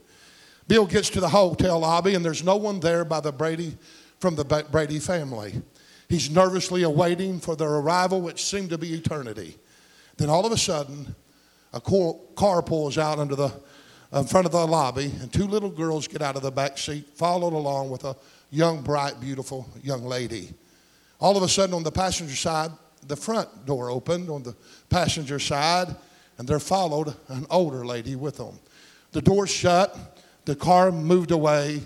Bill 0.67 0.85
gets 0.85 1.09
to 1.11 1.19
the 1.19 1.29
hotel 1.29 1.79
lobby, 1.79 2.15
and 2.15 2.25
there's 2.25 2.43
no 2.43 2.55
one 2.55 2.79
there 2.79 3.05
by 3.05 3.19
the 3.19 3.31
Brady 3.31 3.77
from 4.19 4.35
the 4.35 4.43
Brady 4.43 4.99
family. 4.99 5.61
He's 6.09 6.29
nervously 6.29 6.83
awaiting 6.83 7.39
for 7.39 7.55
their 7.55 7.69
arrival, 7.69 8.21
which 8.21 8.43
seemed 8.43 8.71
to 8.71 8.77
be 8.77 8.93
eternity. 8.93 9.57
Then 10.17 10.29
all 10.29 10.45
of 10.45 10.51
a 10.51 10.57
sudden, 10.57 11.15
a 11.75 11.81
car 11.81 12.63
pulls 12.63 12.97
out 12.97 13.19
under 13.19 13.35
the 13.35 13.53
in 14.13 14.23
front 14.25 14.45
of 14.45 14.53
the 14.53 14.65
lobby, 14.65 15.11
and 15.19 15.31
two 15.31 15.45
little 15.45 15.69
girls 15.69 16.07
get 16.07 16.21
out 16.21 16.35
of 16.35 16.41
the 16.41 16.51
back 16.51 16.77
seat, 16.77 17.05
followed 17.15 17.53
along 17.53 17.89
with 17.89 18.05
a 18.05 18.15
young, 18.49 18.81
bright, 18.81 19.19
beautiful 19.19 19.69
young 19.83 20.05
lady. 20.05 20.53
All 21.19 21.35
of 21.35 21.43
a 21.43 21.49
sudden, 21.49 21.75
on 21.75 21.83
the 21.83 21.91
passenger 21.91 22.35
side, 22.35 22.71
the 23.07 23.15
front 23.15 23.65
door 23.65 23.89
opened 23.89 24.29
on 24.29 24.41
the 24.43 24.55
passenger 24.89 25.37
side, 25.37 25.93
and 26.37 26.47
there 26.47 26.59
followed 26.59 27.13
an 27.27 27.45
older 27.49 27.85
lady 27.85 28.15
with 28.15 28.37
them. 28.37 28.57
The 29.11 29.21
door 29.21 29.47
shut, 29.47 30.17
the 30.45 30.55
car 30.55 30.91
moved 30.91 31.31
away, 31.31 31.81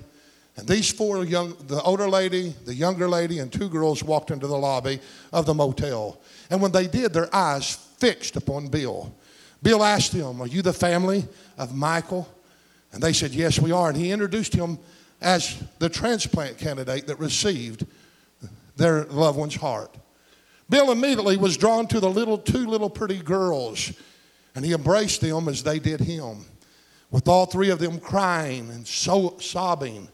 and 0.56 0.68
these 0.68 0.92
four 0.92 1.24
young, 1.24 1.56
the 1.68 1.82
older 1.82 2.10
lady, 2.10 2.54
the 2.66 2.76
younger 2.76 3.08
lady, 3.08 3.40
and 3.40 3.52
two 3.52 3.70
girls 3.70 4.04
walked 4.04 4.30
into 4.30 4.46
the 4.46 4.58
lobby 4.58 5.00
of 5.32 5.46
the 5.46 5.54
motel. 5.54 6.22
And 6.50 6.62
when 6.62 6.74
they 6.74 6.86
did, 6.86 7.14
their 7.14 7.34
eyes 7.34 7.76
fixed 7.98 8.36
upon 8.36 8.68
Bill. 8.68 9.16
Bill 9.62 9.84
asked 9.84 10.14
them, 10.14 10.42
Are 10.42 10.48
you 10.48 10.62
the 10.62 10.74
family 10.74 11.26
of 11.58 11.76
Michael? 11.76 12.28
And 12.92 13.04
they 13.04 13.14
said, 13.14 13.32
Yes, 13.32 13.60
we 13.60 13.72
are. 13.72 13.90
And 13.90 13.98
he 13.98 14.12
introduced 14.12 14.54
him 14.54 14.80
as 15.22 15.62
the 15.80 15.90
transplant 15.90 16.58
candidate 16.58 17.08
that 17.08 17.20
received 17.20 17.86
their 18.78 19.06
loved 19.06 19.38
one's 19.38 19.56
heart. 19.56 19.96
Bill 20.70 20.92
immediately 20.92 21.36
was 21.36 21.58
drawn 21.58 21.88
to 21.88 22.00
the 22.00 22.10
little 22.10 22.38
two 22.38 22.68
little 22.68 22.90
pretty 22.90 23.20
girls, 23.20 23.92
and 24.56 24.64
he 24.64 24.74
embraced 24.74 25.22
them 25.22 25.48
as 25.48 25.64
they 25.64 25.80
did 25.80 26.00
him. 26.00 26.46
With 27.12 27.28
all 27.28 27.48
three 27.48 27.72
of 27.72 27.80
them 27.80 28.00
crying 28.00 28.70
and 28.70 28.88
so, 28.88 29.36
sobbing, 29.40 30.08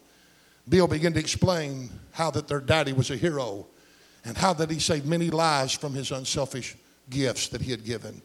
Bill 0.68 0.88
began 0.88 1.14
to 1.14 1.20
explain 1.20 1.90
how 2.12 2.32
that 2.32 2.48
their 2.48 2.62
daddy 2.62 2.94
was 2.94 3.12
a 3.12 3.18
hero 3.18 3.68
and 4.24 4.38
how 4.38 4.54
that 4.54 4.72
he 4.72 4.80
saved 4.80 5.06
many 5.06 5.30
lives 5.30 5.74
from 5.74 5.94
his 5.94 6.12
unselfish 6.12 6.76
gifts 7.10 7.50
that 7.50 7.62
he 7.62 7.72
had 7.72 7.84
given. 7.84 8.22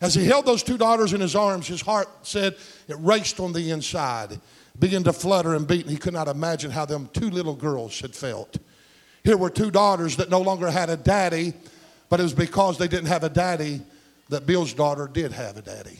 As 0.00 0.14
he 0.14 0.24
held 0.24 0.46
those 0.46 0.62
two 0.62 0.76
daughters 0.76 1.12
in 1.12 1.20
his 1.20 1.34
arms, 1.34 1.66
his 1.66 1.80
heart 1.80 2.08
said 2.22 2.56
it 2.88 2.96
raced 2.98 3.40
on 3.40 3.52
the 3.52 3.70
inside, 3.70 4.40
began 4.78 5.04
to 5.04 5.12
flutter 5.12 5.54
and 5.54 5.66
beat, 5.66 5.82
and 5.82 5.90
he 5.90 5.96
could 5.96 6.12
not 6.12 6.28
imagine 6.28 6.70
how 6.70 6.84
them 6.84 7.08
two 7.12 7.30
little 7.30 7.54
girls 7.54 8.00
had 8.00 8.14
felt. 8.14 8.58
Here 9.22 9.36
were 9.36 9.50
two 9.50 9.70
daughters 9.70 10.16
that 10.16 10.30
no 10.30 10.40
longer 10.40 10.70
had 10.70 10.90
a 10.90 10.96
daddy, 10.96 11.54
but 12.10 12.20
it 12.20 12.24
was 12.24 12.34
because 12.34 12.76
they 12.76 12.88
didn't 12.88 13.06
have 13.06 13.24
a 13.24 13.28
daddy 13.28 13.80
that 14.28 14.46
Bill's 14.46 14.74
daughter 14.74 15.08
did 15.10 15.32
have 15.32 15.56
a 15.56 15.62
daddy. 15.62 15.98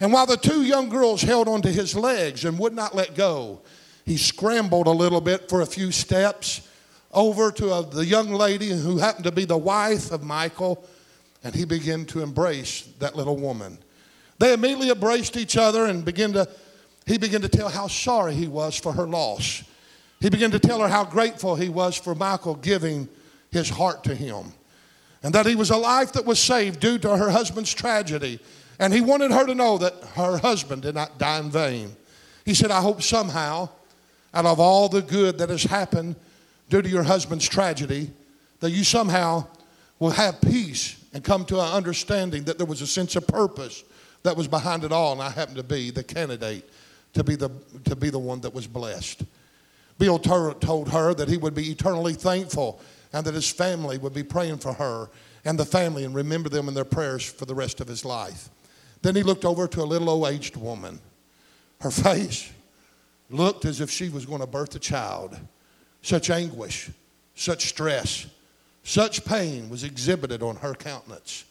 And 0.00 0.12
while 0.12 0.26
the 0.26 0.36
two 0.36 0.62
young 0.62 0.88
girls 0.88 1.22
held 1.22 1.48
onto 1.48 1.70
his 1.70 1.94
legs 1.94 2.44
and 2.44 2.58
would 2.58 2.72
not 2.72 2.94
let 2.94 3.14
go, 3.14 3.60
he 4.04 4.16
scrambled 4.16 4.86
a 4.86 4.90
little 4.90 5.20
bit 5.20 5.48
for 5.48 5.60
a 5.60 5.66
few 5.66 5.92
steps 5.92 6.66
over 7.12 7.52
to 7.52 7.72
a, 7.72 7.86
the 7.86 8.04
young 8.04 8.32
lady 8.32 8.70
who 8.70 8.98
happened 8.98 9.24
to 9.24 9.32
be 9.32 9.44
the 9.44 9.56
wife 9.56 10.10
of 10.10 10.22
Michael, 10.22 10.84
and 11.44 11.54
he 11.54 11.64
began 11.64 12.04
to 12.06 12.22
embrace 12.22 12.82
that 12.98 13.16
little 13.16 13.36
woman. 13.36 13.78
They 14.38 14.52
immediately 14.52 14.90
embraced 14.90 15.36
each 15.36 15.56
other 15.56 15.86
and 15.86 16.04
began 16.04 16.32
to, 16.32 16.48
he 17.06 17.18
began 17.18 17.40
to 17.42 17.48
tell 17.48 17.68
how 17.68 17.86
sorry 17.88 18.34
he 18.34 18.48
was 18.48 18.76
for 18.76 18.92
her 18.92 19.06
loss. 19.06 19.64
He 20.20 20.30
began 20.30 20.50
to 20.52 20.58
tell 20.58 20.80
her 20.80 20.88
how 20.88 21.04
grateful 21.04 21.56
he 21.56 21.68
was 21.68 21.96
for 21.96 22.14
Michael 22.14 22.54
giving 22.54 23.08
his 23.50 23.68
heart 23.68 24.04
to 24.04 24.14
him. 24.14 24.52
And 25.22 25.34
that 25.34 25.46
he 25.46 25.54
was 25.54 25.70
a 25.70 25.76
life 25.76 26.12
that 26.12 26.24
was 26.24 26.38
saved 26.38 26.80
due 26.80 26.98
to 26.98 27.16
her 27.16 27.30
husband's 27.30 27.72
tragedy 27.72 28.40
and 28.82 28.92
he 28.92 29.00
wanted 29.00 29.30
her 29.30 29.46
to 29.46 29.54
know 29.54 29.78
that 29.78 29.94
her 30.14 30.38
husband 30.38 30.82
did 30.82 30.96
not 30.96 31.16
die 31.16 31.38
in 31.38 31.50
vain. 31.52 31.96
He 32.44 32.52
said, 32.52 32.72
I 32.72 32.80
hope 32.80 33.00
somehow, 33.00 33.68
out 34.34 34.44
of 34.44 34.58
all 34.58 34.88
the 34.88 35.02
good 35.02 35.38
that 35.38 35.50
has 35.50 35.62
happened 35.62 36.16
due 36.68 36.82
to 36.82 36.88
your 36.88 37.04
husband's 37.04 37.48
tragedy, 37.48 38.10
that 38.58 38.70
you 38.70 38.82
somehow 38.82 39.46
will 40.02 40.10
have 40.10 40.40
peace 40.40 40.96
and 41.14 41.22
come 41.22 41.44
to 41.44 41.60
an 41.60 41.72
understanding 41.72 42.42
that 42.42 42.58
there 42.58 42.66
was 42.66 42.82
a 42.82 42.86
sense 42.88 43.14
of 43.14 43.24
purpose 43.24 43.84
that 44.24 44.36
was 44.36 44.48
behind 44.48 44.82
it 44.82 44.90
all, 44.90 45.12
and 45.12 45.22
I 45.22 45.30
happen 45.30 45.54
to 45.54 45.62
be 45.62 45.92
the 45.92 46.02
candidate 46.02 46.68
to 47.12 47.22
be 47.22 47.36
the, 47.36 47.48
to 47.84 47.94
be 47.94 48.10
the 48.10 48.18
one 48.18 48.40
that 48.40 48.52
was 48.52 48.66
blessed. 48.66 49.22
Bill 50.00 50.18
told 50.18 50.88
her 50.88 51.14
that 51.14 51.28
he 51.28 51.36
would 51.36 51.54
be 51.54 51.70
eternally 51.70 52.14
thankful 52.14 52.80
and 53.12 53.24
that 53.24 53.34
his 53.34 53.48
family 53.48 53.96
would 53.96 54.12
be 54.12 54.24
praying 54.24 54.58
for 54.58 54.72
her 54.72 55.08
and 55.44 55.56
the 55.56 55.64
family 55.64 56.04
and 56.04 56.16
remember 56.16 56.48
them 56.48 56.66
in 56.66 56.74
their 56.74 56.84
prayers 56.84 57.24
for 57.24 57.44
the 57.44 57.54
rest 57.54 57.80
of 57.80 57.86
his 57.86 58.04
life. 58.04 58.48
Then 59.02 59.14
he 59.14 59.22
looked 59.22 59.44
over 59.44 59.68
to 59.68 59.82
a 59.82 59.84
little 59.84 60.10
old 60.10 60.26
aged 60.26 60.56
woman. 60.56 60.98
Her 61.80 61.90
face 61.92 62.50
looked 63.30 63.66
as 63.66 63.80
if 63.80 63.88
she 63.88 64.08
was 64.08 64.26
going 64.26 64.40
to 64.40 64.48
birth 64.48 64.74
a 64.74 64.80
child. 64.80 65.38
Such 66.02 66.28
anguish, 66.28 66.90
such 67.36 67.68
stress, 67.68 68.26
such 68.84 69.24
pain 69.24 69.68
was 69.68 69.84
exhibited 69.84 70.42
on 70.42 70.56
her 70.56 70.74
countenance. 70.74 71.44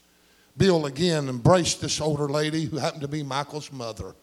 Bill 0.57 0.85
again 0.85 1.29
embraced 1.29 1.81
this 1.81 2.01
older 2.01 2.27
lady 2.27 2.65
who 2.65 2.77
happened 2.77 3.01
to 3.01 3.07
be 3.07 3.23
Michael's 3.23 3.71
mother. 3.71 4.15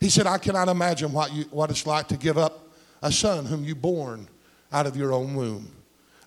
He 0.00 0.10
said, 0.10 0.26
I 0.26 0.38
cannot 0.38 0.68
imagine 0.68 1.12
what, 1.12 1.32
you, 1.32 1.44
what 1.50 1.70
it's 1.70 1.86
like 1.86 2.08
to 2.08 2.16
give 2.16 2.36
up 2.36 2.68
a 3.02 3.10
son 3.10 3.46
whom 3.46 3.64
you 3.64 3.74
born 3.74 4.28
out 4.72 4.86
of 4.86 4.96
your 4.96 5.12
own 5.12 5.34
womb. 5.34 5.70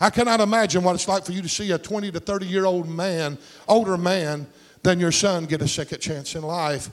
I 0.02 0.10
cannot 0.10 0.40
imagine 0.40 0.84
what 0.84 0.96
it's 0.96 1.08
like 1.08 1.26
for 1.26 1.34
you 1.34 1.42
to 1.42 1.50
see 1.50 1.72
a 1.72 1.78
20 1.78 2.12
to 2.12 2.20
30 2.20 2.46
year 2.46 2.66
old 2.66 2.88
man, 2.88 3.38
older 3.68 3.98
man 3.98 4.48
than 4.82 5.00
your 5.00 5.12
son, 5.12 5.46
get 5.46 5.62
a 5.62 5.68
second 5.68 6.00
chance 6.00 6.36
in 6.36 6.42
life, 6.42 6.90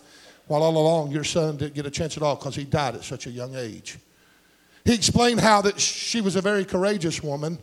while 0.48 0.62
all 0.62 0.76
along 0.76 1.12
your 1.12 1.24
son 1.24 1.56
didn't 1.56 1.74
get 1.74 1.86
a 1.86 1.90
chance 1.90 2.16
at 2.16 2.22
all 2.22 2.34
because 2.34 2.56
he 2.56 2.64
died 2.64 2.96
at 2.96 3.04
such 3.04 3.26
a 3.26 3.30
young 3.30 3.54
age. 3.54 3.98
He 4.84 4.94
explained 4.94 5.40
how 5.40 5.62
that 5.62 5.80
she 5.80 6.20
was 6.20 6.36
a 6.36 6.40
very 6.40 6.64
courageous 6.64 7.22
woman, 7.22 7.58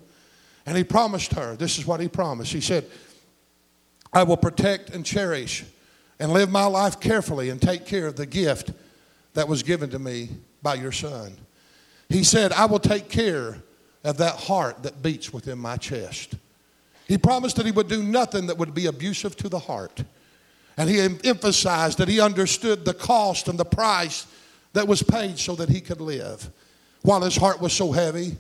and 0.66 0.78
he 0.78 0.84
promised 0.84 1.34
her 1.34 1.56
this 1.56 1.78
is 1.78 1.86
what 1.86 2.00
he 2.00 2.08
promised. 2.08 2.54
He 2.54 2.62
said, 2.62 2.86
I 4.12 4.24
will 4.24 4.38
protect 4.38 4.92
and 4.92 5.06
cherish 5.06 5.64
and 6.20 6.32
live 6.32 6.50
my 6.50 6.66
life 6.66 7.00
carefully 7.00 7.50
and 7.50 7.62
take 7.62 7.86
care 7.86 8.08
of 8.08 8.16
the 8.16 8.26
gift 8.26 8.72
that 9.34 9.48
was 9.48 9.64
given 9.64 9.90
to 9.90 10.00
me 10.00 10.30
by 10.62 10.76
your 10.76 10.92
son. 10.92 11.36
He 12.10 12.24
said, 12.24 12.54
I 12.54 12.66
will 12.66 12.80
take 12.80 13.10
care 13.10 13.58
of 14.04 14.18
that 14.18 14.36
heart 14.36 14.84
that 14.84 15.02
beats 15.02 15.34
within 15.34 15.58
my 15.58 15.78
chest. 15.78 16.36
He 17.08 17.18
promised 17.18 17.56
that 17.58 17.66
he 17.66 17.72
would 17.72 17.88
do 17.88 18.04
nothing 18.04 18.48
that 18.48 18.58
would 18.58 18.74
be 18.74 18.86
abusive 18.86 19.36
to 19.38 19.50
the 19.50 19.60
heart. 19.60 20.04
And 20.78 20.90
he 20.90 21.00
emphasized 21.00 21.98
that 21.98 22.08
he 22.08 22.20
understood 22.20 22.86
the 22.86 22.94
cost 22.94 23.48
and 23.48 23.60
the 23.60 23.66
price 23.66 24.26
that 24.74 24.88
was 24.88 25.04
paid 25.04 25.38
so 25.38 25.56
that 25.56 25.70
he 25.70 25.82
could 25.82 26.02
live. 26.02 26.50
While 27.02 27.22
his 27.22 27.36
heart 27.36 27.62
was 27.62 27.74
so 27.74 27.92
heavy, 27.92 28.38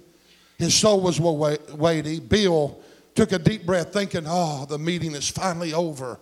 his 0.57 0.75
soul 0.75 1.01
was 1.01 1.19
weighty, 1.19 2.19
Bill 2.19 2.81
took 3.15 3.31
a 3.31 3.39
deep 3.39 3.65
breath, 3.65 3.93
thinking, 3.93 4.23
Oh, 4.27 4.65
the 4.65 4.79
meeting 4.79 5.13
is 5.13 5.29
finally 5.29 5.73
over. 5.73 6.19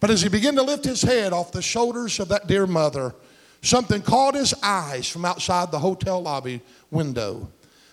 But 0.00 0.10
as 0.10 0.22
he 0.22 0.28
began 0.28 0.54
to 0.56 0.62
lift 0.62 0.84
his 0.84 1.02
head 1.02 1.32
off 1.32 1.52
the 1.52 1.62
shoulders 1.62 2.20
of 2.20 2.28
that 2.28 2.46
dear 2.46 2.66
mother, 2.66 3.14
something 3.62 4.02
caught 4.02 4.34
his 4.34 4.54
eyes 4.62 5.08
from 5.08 5.24
outside 5.24 5.70
the 5.70 5.78
hotel 5.78 6.22
lobby 6.22 6.60
window. 6.90 7.48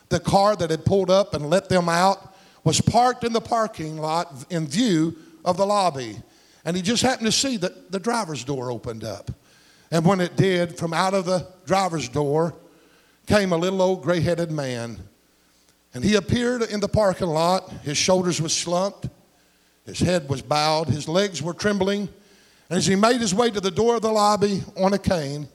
The 0.10 0.20
car 0.20 0.56
that 0.56 0.70
had 0.70 0.86
pulled 0.86 1.10
up 1.10 1.34
and 1.34 1.50
let 1.50 1.70
them 1.70 1.90
out 1.90 2.36
was 2.64 2.82
parked 2.82 3.24
in 3.24 3.34
the 3.34 3.42
parking 3.42 3.98
lot 3.98 4.46
in 4.50 4.68
view 4.68 5.16
of 5.44 5.58
the 5.58 5.66
lobby. 5.66 6.18
And 6.66 6.76
he 6.76 6.82
just 6.82 7.04
happened 7.04 7.28
to 7.28 7.32
see 7.32 7.58
that 7.58 7.92
the 7.92 8.00
driver's 8.00 8.44
door 8.44 8.72
opened 8.72 9.04
up. 9.04 9.32
And 9.92 10.06
when 10.06 10.22
it 10.22 10.36
did, 10.36 10.78
from 10.78 10.94
out 10.94 11.14
of 11.14 11.26
the 11.26 11.48
driver's 11.66 12.10
door 12.10 12.56
came 13.28 13.52
a 13.52 13.58
little 13.58 13.82
old 13.82 14.04
gray 14.04 14.20
headed 14.20 14.52
man. 14.52 14.98
And 15.94 16.04
he 16.04 16.16
appeared 16.16 16.64
in 16.64 16.80
the 16.80 16.88
parking 16.88 17.28
lot. 17.28 17.70
His 17.84 17.98
shoulders 17.98 18.42
were 18.42 18.50
slumped, 18.50 19.08
his 19.86 20.00
head 20.00 20.28
was 20.30 20.42
bowed, 20.42 20.88
his 20.88 21.08
legs 21.08 21.42
were 21.42 21.54
trembling. 21.54 22.10
And 22.70 22.78
as 22.78 22.88
he 22.88 22.96
made 22.96 23.22
his 23.22 23.36
way 23.36 23.52
to 23.52 23.60
the 23.60 23.72
door 23.72 23.96
of 23.96 24.02
the 24.02 24.12
lobby 24.12 24.64
on 24.78 24.94
a 24.94 24.98
cane, 24.98 25.48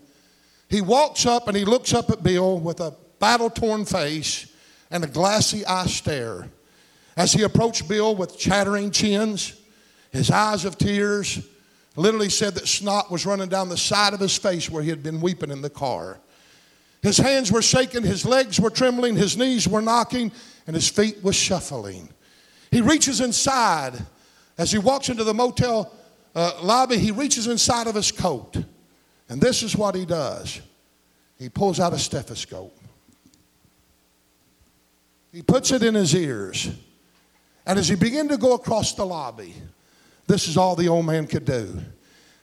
he 0.68 0.80
walks 0.80 1.26
up 1.26 1.48
and 1.48 1.56
he 1.56 1.64
looks 1.64 1.94
up 1.94 2.10
at 2.10 2.22
Bill 2.22 2.60
with 2.60 2.80
a 2.80 2.94
battle 3.18 3.50
torn 3.50 3.84
face 3.84 4.52
and 4.90 5.02
a 5.02 5.08
glassy 5.08 5.64
eye 5.66 5.86
stare. 5.86 6.48
As 7.16 7.32
he 7.32 7.42
approached 7.42 7.88
Bill 7.88 8.14
with 8.14 8.38
chattering 8.38 8.90
chins, 8.90 9.54
his 10.12 10.30
eyes 10.30 10.64
of 10.64 10.78
tears, 10.78 11.40
literally 11.96 12.30
said 12.30 12.54
that 12.54 12.68
snot 12.68 13.10
was 13.10 13.26
running 13.26 13.48
down 13.48 13.68
the 13.68 13.76
side 13.76 14.14
of 14.14 14.20
his 14.20 14.36
face 14.36 14.70
where 14.70 14.82
he 14.82 14.90
had 14.90 15.02
been 15.02 15.20
weeping 15.20 15.50
in 15.50 15.62
the 15.62 15.70
car. 15.70 16.20
His 17.02 17.18
hands 17.18 17.52
were 17.52 17.62
shaking, 17.62 18.02
his 18.02 18.24
legs 18.24 18.58
were 18.60 18.70
trembling, 18.70 19.16
his 19.16 19.36
knees 19.36 19.68
were 19.68 19.80
knocking, 19.80 20.32
and 20.66 20.74
his 20.74 20.88
feet 20.88 21.22
were 21.22 21.32
shuffling. 21.32 22.08
He 22.70 22.80
reaches 22.80 23.20
inside. 23.20 23.94
As 24.56 24.72
he 24.72 24.78
walks 24.78 25.08
into 25.08 25.22
the 25.22 25.34
motel 25.34 25.92
uh, 26.34 26.58
lobby, 26.62 26.98
he 26.98 27.12
reaches 27.12 27.46
inside 27.46 27.86
of 27.86 27.94
his 27.94 28.10
coat. 28.10 28.56
And 29.28 29.40
this 29.40 29.62
is 29.62 29.76
what 29.76 29.94
he 29.94 30.04
does 30.04 30.60
he 31.38 31.48
pulls 31.48 31.78
out 31.78 31.92
a 31.92 31.98
stethoscope, 31.98 32.76
he 35.32 35.42
puts 35.42 35.70
it 35.70 35.82
in 35.82 35.94
his 35.94 36.14
ears. 36.14 36.70
And 37.64 37.78
as 37.78 37.86
he 37.86 37.96
began 37.96 38.28
to 38.28 38.38
go 38.38 38.54
across 38.54 38.94
the 38.94 39.04
lobby, 39.04 39.54
this 40.26 40.48
is 40.48 40.56
all 40.56 40.74
the 40.74 40.88
old 40.88 41.04
man 41.04 41.26
could 41.26 41.44
do. 41.44 41.78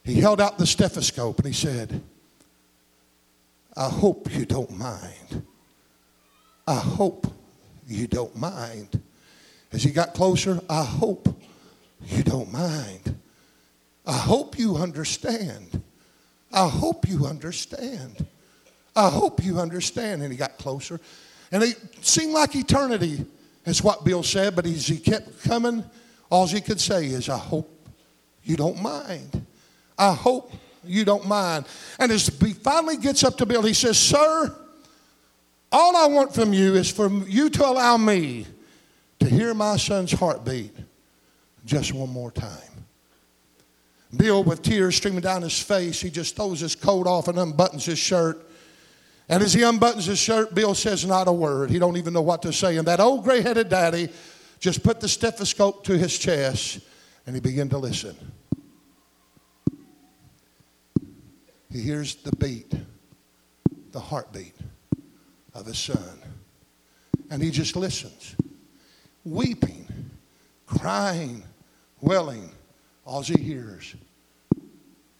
He 0.04 0.22
held 0.22 0.40
out 0.40 0.60
the 0.60 0.68
stethoscope 0.68 1.40
and 1.40 1.48
he 1.48 1.54
said, 1.54 2.00
I 3.76 3.90
hope 3.90 4.34
you 4.34 4.46
don't 4.46 4.78
mind. 4.78 5.44
I 6.68 6.76
hope 6.76 7.28
you 7.88 8.08
don't 8.08 8.36
mind. 8.36 9.02
As 9.72 9.84
he 9.84 9.92
got 9.92 10.14
closer, 10.14 10.62
I 10.70 10.84
hope 10.84 11.28
you 12.08 12.24
don't 12.24 12.52
mind. 12.52 13.20
I 14.06 14.14
hope 14.18 14.58
you 14.58 14.78
understand. 14.78 15.82
I 16.52 16.68
hope 16.68 17.08
you 17.08 17.26
understand. 17.26 18.26
I 18.96 19.10
hope 19.10 19.44
you 19.44 19.60
understand. 19.60 20.22
And 20.22 20.32
he 20.32 20.38
got 20.38 20.58
closer. 20.58 21.00
And 21.52 21.64
it 21.64 21.78
seemed 22.02 22.34
like 22.34 22.56
eternity, 22.56 23.26
is 23.66 23.84
what 23.84 24.06
Bill 24.06 24.24
said, 24.24 24.56
but 24.56 24.66
as 24.66 24.88
he 24.88 24.98
kept 24.98 25.44
coming, 25.44 25.84
all 26.30 26.48
he 26.48 26.62
could 26.62 26.80
say 26.80 27.08
is, 27.08 27.30
I 27.30 27.38
hope 27.38 27.70
you 28.44 28.56
don't 28.56 28.82
mind. 28.82 29.46
I 29.98 30.14
hope 30.14 30.52
you 30.88 31.06
don't 31.06 31.28
mind. 31.28 31.66
And 32.00 32.12
as 32.12 32.28
he 32.28 32.54
finally 32.54 32.98
gets 32.98 33.24
up 33.24 33.38
to 33.38 33.46
Bill, 33.46 33.62
he 33.62 33.74
says, 33.74 33.98
Sir, 33.98 34.56
all 35.72 35.96
I 35.96 36.08
want 36.08 36.34
from 36.34 36.54
you 36.54 36.76
is 36.76 36.92
for 36.92 37.10
you 37.10 37.50
to 37.50 37.66
allow 37.66 37.98
me 37.98 38.46
to 39.20 39.30
hear 39.30 39.54
my 39.54 39.78
son's 39.78 40.12
heartbeat 40.12 40.76
just 41.66 41.94
one 41.94 42.10
more 42.10 42.32
time. 42.32 42.52
Bill, 44.16 44.44
with 44.44 44.62
tears 44.62 44.96
streaming 44.96 45.22
down 45.22 45.42
his 45.42 45.60
face, 45.62 46.00
he 46.00 46.10
just 46.10 46.36
throws 46.36 46.60
his 46.60 46.76
coat 46.76 47.08
off 47.08 47.28
and 47.28 47.38
unbuttons 47.38 47.86
his 47.86 48.00
shirt. 48.00 48.50
And 49.28 49.42
as 49.42 49.54
he 49.54 49.62
unbuttons 49.62 50.06
his 50.06 50.20
shirt, 50.20 50.54
Bill 50.54 50.76
says 50.76 51.06
not 51.06 51.28
a 51.28 51.34
word. 51.34 51.70
He 51.70 51.80
don't 51.80 51.98
even 51.98 52.14
know 52.14 52.22
what 52.22 52.42
to 52.44 52.54
say. 52.54 52.78
And 52.78 52.88
that 52.88 53.00
old 53.00 53.24
gray-headed 53.24 53.70
daddy 53.70 54.10
just 54.60 54.84
put 54.84 55.00
the 55.00 55.10
stethoscope 55.10 55.84
to 55.86 55.98
his 55.98 56.18
chest 56.18 56.80
and 57.26 57.36
he 57.36 57.42
began 57.42 57.68
to 57.70 57.78
listen. 57.78 58.16
He 61.76 61.82
hears 61.82 62.16
the 62.16 62.34
beat, 62.38 62.74
the 63.92 64.00
heartbeat 64.00 64.56
of 65.54 65.66
his 65.66 65.78
son. 65.78 66.22
And 67.30 67.44
he 67.44 67.52
just 67.52 67.76
listens, 67.76 68.34
weeping, 69.26 69.86
crying, 70.66 71.44
wailing. 72.00 72.50
All 73.06 73.24
he 73.24 73.44
hears 73.44 73.94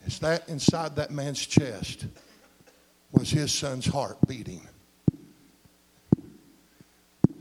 is 0.06 0.18
that 0.20 0.48
inside 0.48 0.96
that 0.96 1.12
man's 1.12 1.46
chest 1.46 2.06
was 3.12 3.30
his 3.30 3.52
son's 3.52 3.86
heart 3.86 4.16
beating. 4.26 4.62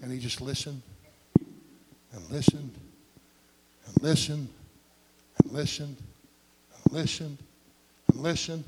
And 0.02 0.10
he 0.10 0.18
just 0.18 0.40
listened 0.40 0.82
and 2.12 2.30
listened 2.32 2.74
and 3.86 4.02
listened 4.02 4.48
and 5.38 5.52
listened 5.52 5.98
and 6.74 6.92
listened 6.92 7.38
and 8.08 8.20
listened. 8.20 8.64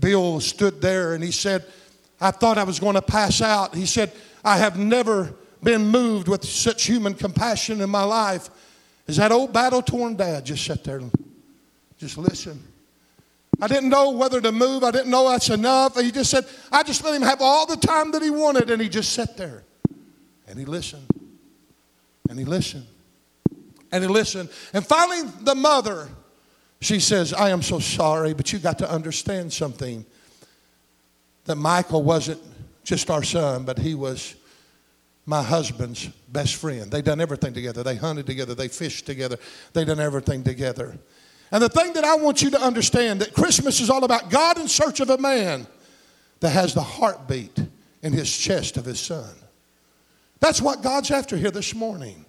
Bill 0.00 0.40
stood 0.40 0.80
there 0.80 1.14
and 1.14 1.22
he 1.22 1.30
said, 1.30 1.64
I 2.20 2.30
thought 2.30 2.58
I 2.58 2.64
was 2.64 2.80
going 2.80 2.94
to 2.94 3.02
pass 3.02 3.40
out. 3.40 3.74
He 3.74 3.86
said, 3.86 4.12
I 4.44 4.58
have 4.58 4.78
never 4.78 5.34
been 5.62 5.86
moved 5.86 6.28
with 6.28 6.44
such 6.44 6.84
human 6.84 7.14
compassion 7.14 7.80
in 7.80 7.90
my 7.90 8.02
life 8.02 8.50
as 9.06 9.16
that 9.16 9.32
old 9.32 9.52
battle 9.52 9.82
torn 9.82 10.16
dad 10.16 10.46
just 10.46 10.64
sat 10.64 10.84
there 10.84 10.98
and 10.98 11.12
just 11.98 12.16
listened. 12.16 12.62
I 13.60 13.66
didn't 13.68 13.90
know 13.90 14.10
whether 14.10 14.40
to 14.40 14.52
move. 14.52 14.84
I 14.84 14.90
didn't 14.90 15.10
know 15.10 15.28
that's 15.28 15.50
enough. 15.50 16.00
He 16.00 16.10
just 16.10 16.30
said, 16.30 16.46
I 16.72 16.82
just 16.82 17.04
let 17.04 17.14
him 17.14 17.22
have 17.22 17.42
all 17.42 17.66
the 17.66 17.76
time 17.76 18.12
that 18.12 18.22
he 18.22 18.30
wanted. 18.30 18.70
And 18.70 18.80
he 18.80 18.88
just 18.88 19.12
sat 19.12 19.36
there 19.36 19.64
and 20.46 20.58
he 20.58 20.64
listened 20.64 21.06
and 22.28 22.38
he 22.38 22.44
listened 22.44 22.86
and 23.92 24.02
he 24.02 24.08
listened. 24.08 24.48
And 24.72 24.86
finally, 24.86 25.28
the 25.42 25.54
mother, 25.54 26.08
she 26.80 27.00
says, 27.00 27.32
I 27.32 27.50
am 27.50 27.62
so 27.62 27.78
sorry, 27.78 28.32
but 28.32 28.52
you 28.52 28.58
got 28.58 28.78
to 28.78 28.90
understand 28.90 29.52
something 29.52 30.04
that 31.44 31.56
Michael 31.56 32.02
wasn't 32.02 32.40
just 32.84 33.10
our 33.10 33.22
son, 33.22 33.64
but 33.64 33.78
he 33.78 33.94
was 33.94 34.34
my 35.26 35.42
husband's 35.42 36.06
best 36.32 36.56
friend. 36.56 36.90
They 36.90 37.02
done 37.02 37.20
everything 37.20 37.52
together. 37.52 37.82
They 37.82 37.96
hunted 37.96 38.26
together. 38.26 38.54
They 38.54 38.68
fished 38.68 39.06
together. 39.06 39.36
They 39.72 39.84
done 39.84 40.00
everything 40.00 40.42
together. 40.42 40.98
And 41.52 41.62
the 41.62 41.68
thing 41.68 41.92
that 41.94 42.04
I 42.04 42.16
want 42.16 42.42
you 42.42 42.50
to 42.50 42.60
understand 42.60 43.20
that 43.20 43.34
Christmas 43.34 43.80
is 43.80 43.90
all 43.90 44.04
about 44.04 44.30
God 44.30 44.58
in 44.58 44.66
search 44.66 45.00
of 45.00 45.10
a 45.10 45.18
man 45.18 45.66
that 46.40 46.50
has 46.50 46.74
the 46.74 46.82
heartbeat 46.82 47.58
in 48.02 48.12
his 48.12 48.34
chest 48.34 48.76
of 48.76 48.84
his 48.84 48.98
son. 48.98 49.28
That's 50.40 50.62
what 50.62 50.82
God's 50.82 51.10
after 51.10 51.36
here 51.36 51.50
this 51.50 51.74
morning. 51.74 52.24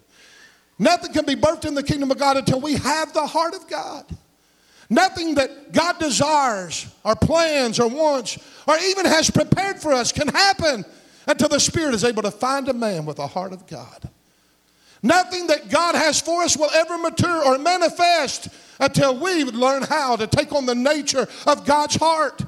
Nothing 0.78 1.12
can 1.12 1.24
be 1.24 1.34
birthed 1.34 1.64
in 1.64 1.74
the 1.74 1.82
kingdom 1.82 2.10
of 2.10 2.18
God 2.18 2.36
until 2.36 2.60
we 2.60 2.74
have 2.74 3.12
the 3.12 3.26
heart 3.26 3.54
of 3.54 3.68
God. 3.68 4.04
Nothing 4.92 5.36
that 5.36 5.72
God 5.72 5.98
desires 5.98 6.86
or 7.02 7.16
plans 7.16 7.80
or 7.80 7.88
wants 7.88 8.38
or 8.68 8.76
even 8.76 9.06
has 9.06 9.30
prepared 9.30 9.80
for 9.80 9.90
us 9.90 10.12
can 10.12 10.28
happen 10.28 10.84
until 11.26 11.48
the 11.48 11.58
Spirit 11.58 11.94
is 11.94 12.04
able 12.04 12.22
to 12.22 12.30
find 12.30 12.68
a 12.68 12.74
man 12.74 13.06
with 13.06 13.16
the 13.16 13.26
heart 13.26 13.54
of 13.54 13.66
God. 13.66 14.10
Nothing 15.02 15.46
that 15.46 15.70
God 15.70 15.94
has 15.94 16.20
for 16.20 16.42
us 16.42 16.58
will 16.58 16.70
ever 16.74 16.98
mature 16.98 17.42
or 17.42 17.56
manifest 17.56 18.48
until 18.78 19.18
we 19.18 19.44
learn 19.44 19.82
how 19.82 20.14
to 20.16 20.26
take 20.26 20.52
on 20.52 20.66
the 20.66 20.74
nature 20.74 21.26
of 21.46 21.64
God's 21.64 21.96
heart. 21.96 22.42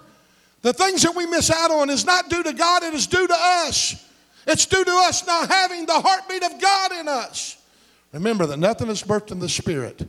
The 0.60 0.74
things 0.74 1.00
that 1.00 1.16
we 1.16 1.24
miss 1.24 1.50
out 1.50 1.70
on 1.70 1.88
is 1.88 2.04
not 2.04 2.28
due 2.28 2.42
to 2.42 2.52
God, 2.52 2.82
it 2.82 2.92
is 2.92 3.06
due 3.06 3.26
to 3.26 3.36
us. 3.38 4.06
It's 4.46 4.66
due 4.66 4.84
to 4.84 5.02
us 5.06 5.26
not 5.26 5.48
having 5.48 5.86
the 5.86 5.98
heartbeat 5.98 6.44
of 6.44 6.60
God 6.60 6.92
in 6.92 7.08
us. 7.08 7.56
Remember 8.12 8.44
that 8.44 8.58
nothing 8.58 8.88
is 8.88 9.02
birthed 9.02 9.32
in 9.32 9.38
the 9.38 9.48
Spirit. 9.48 10.06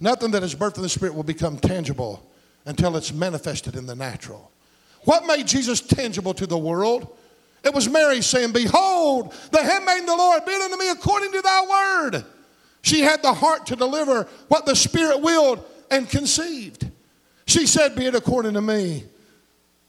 Nothing 0.00 0.30
that 0.32 0.42
is 0.42 0.54
birthed 0.54 0.76
in 0.76 0.82
the 0.82 0.88
Spirit 0.88 1.14
will 1.14 1.22
become 1.22 1.56
tangible 1.58 2.28
until 2.66 2.96
it's 2.96 3.12
manifested 3.12 3.76
in 3.76 3.86
the 3.86 3.94
natural. 3.94 4.50
What 5.02 5.26
made 5.26 5.46
Jesus 5.46 5.80
tangible 5.80 6.34
to 6.34 6.46
the 6.46 6.58
world? 6.58 7.16
It 7.62 7.74
was 7.74 7.88
Mary 7.88 8.20
saying, 8.22 8.52
Behold, 8.52 9.34
the 9.50 9.62
handmaid 9.62 10.00
of 10.00 10.06
the 10.06 10.16
Lord, 10.16 10.44
be 10.44 10.54
unto 10.54 10.76
me 10.76 10.90
according 10.90 11.32
to 11.32 11.42
thy 11.42 11.66
word. 11.66 12.24
She 12.82 13.00
had 13.00 13.22
the 13.22 13.32
heart 13.32 13.66
to 13.66 13.76
deliver 13.76 14.28
what 14.48 14.66
the 14.66 14.76
Spirit 14.76 15.20
willed 15.20 15.64
and 15.90 16.08
conceived. 16.08 16.90
She 17.46 17.66
said, 17.66 17.96
Be 17.96 18.06
it 18.06 18.14
according 18.14 18.54
to 18.54 18.62
me. 18.62 19.04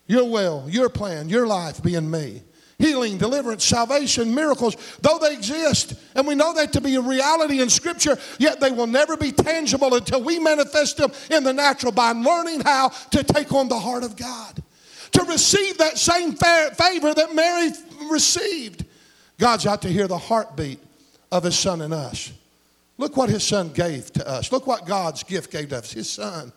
Your 0.08 0.30
will, 0.30 0.66
your 0.70 0.90
plan, 0.90 1.30
your 1.30 1.48
life 1.48 1.82
be 1.82 1.96
in 1.96 2.10
me 2.10 2.44
healing, 2.78 3.18
deliverance, 3.18 3.64
salvation, 3.64 4.34
miracles, 4.34 4.76
though 5.02 5.18
they 5.18 5.34
exist, 5.34 5.94
and 6.16 6.28
we 6.28 6.36
know 6.36 6.54
that 6.54 6.74
to 6.74 6.82
be 6.82 6.96
a 6.96 7.02
reality 7.02 7.62
in 7.62 7.70
Scripture, 7.70 8.18
yet 8.38 8.60
they 8.60 8.72
will 8.72 8.88
never 8.88 9.16
be 9.16 9.32
tangible 9.32 9.94
until 9.96 10.22
we 10.22 10.40
manifest 10.40 10.98
them 10.98 11.12
in 11.32 11.44
the 11.44 11.54
natural 11.54 11.92
by 11.92 12.12
learning 12.12 12.62
how 12.62 12.90
to 13.12 13.24
take 13.24 13.52
on 13.54 13.68
the 13.68 13.80
heart 13.80 14.04
of 14.04 14.16
God, 14.16 14.62
to 15.14 15.24
receive 15.24 15.78
that 15.78 15.98
same 15.98 16.34
favor 16.34 17.14
that 17.14 17.34
Mary 17.34 17.70
received. 18.10 18.86
God's 19.38 19.66
out 19.66 19.82
to 19.84 19.90
hear 19.90 20.08
the 20.08 20.18
heartbeat 20.18 20.80
of 21.32 21.44
His 21.44 21.58
Son 21.58 21.82
in 21.82 21.94
us. 21.94 22.32
Look 22.98 23.18
what 23.18 23.30
His 23.30 23.44
Son 23.44 23.72
gave 23.74 24.12
to 24.14 24.28
us. 24.28 24.52
Look 24.52 24.68
what 24.68 24.86
God's 24.86 25.24
gift 25.24 25.52
gave 25.52 25.70
to 25.70 25.78
us, 25.78 25.92
His 25.92 26.10
Son. 26.10 26.52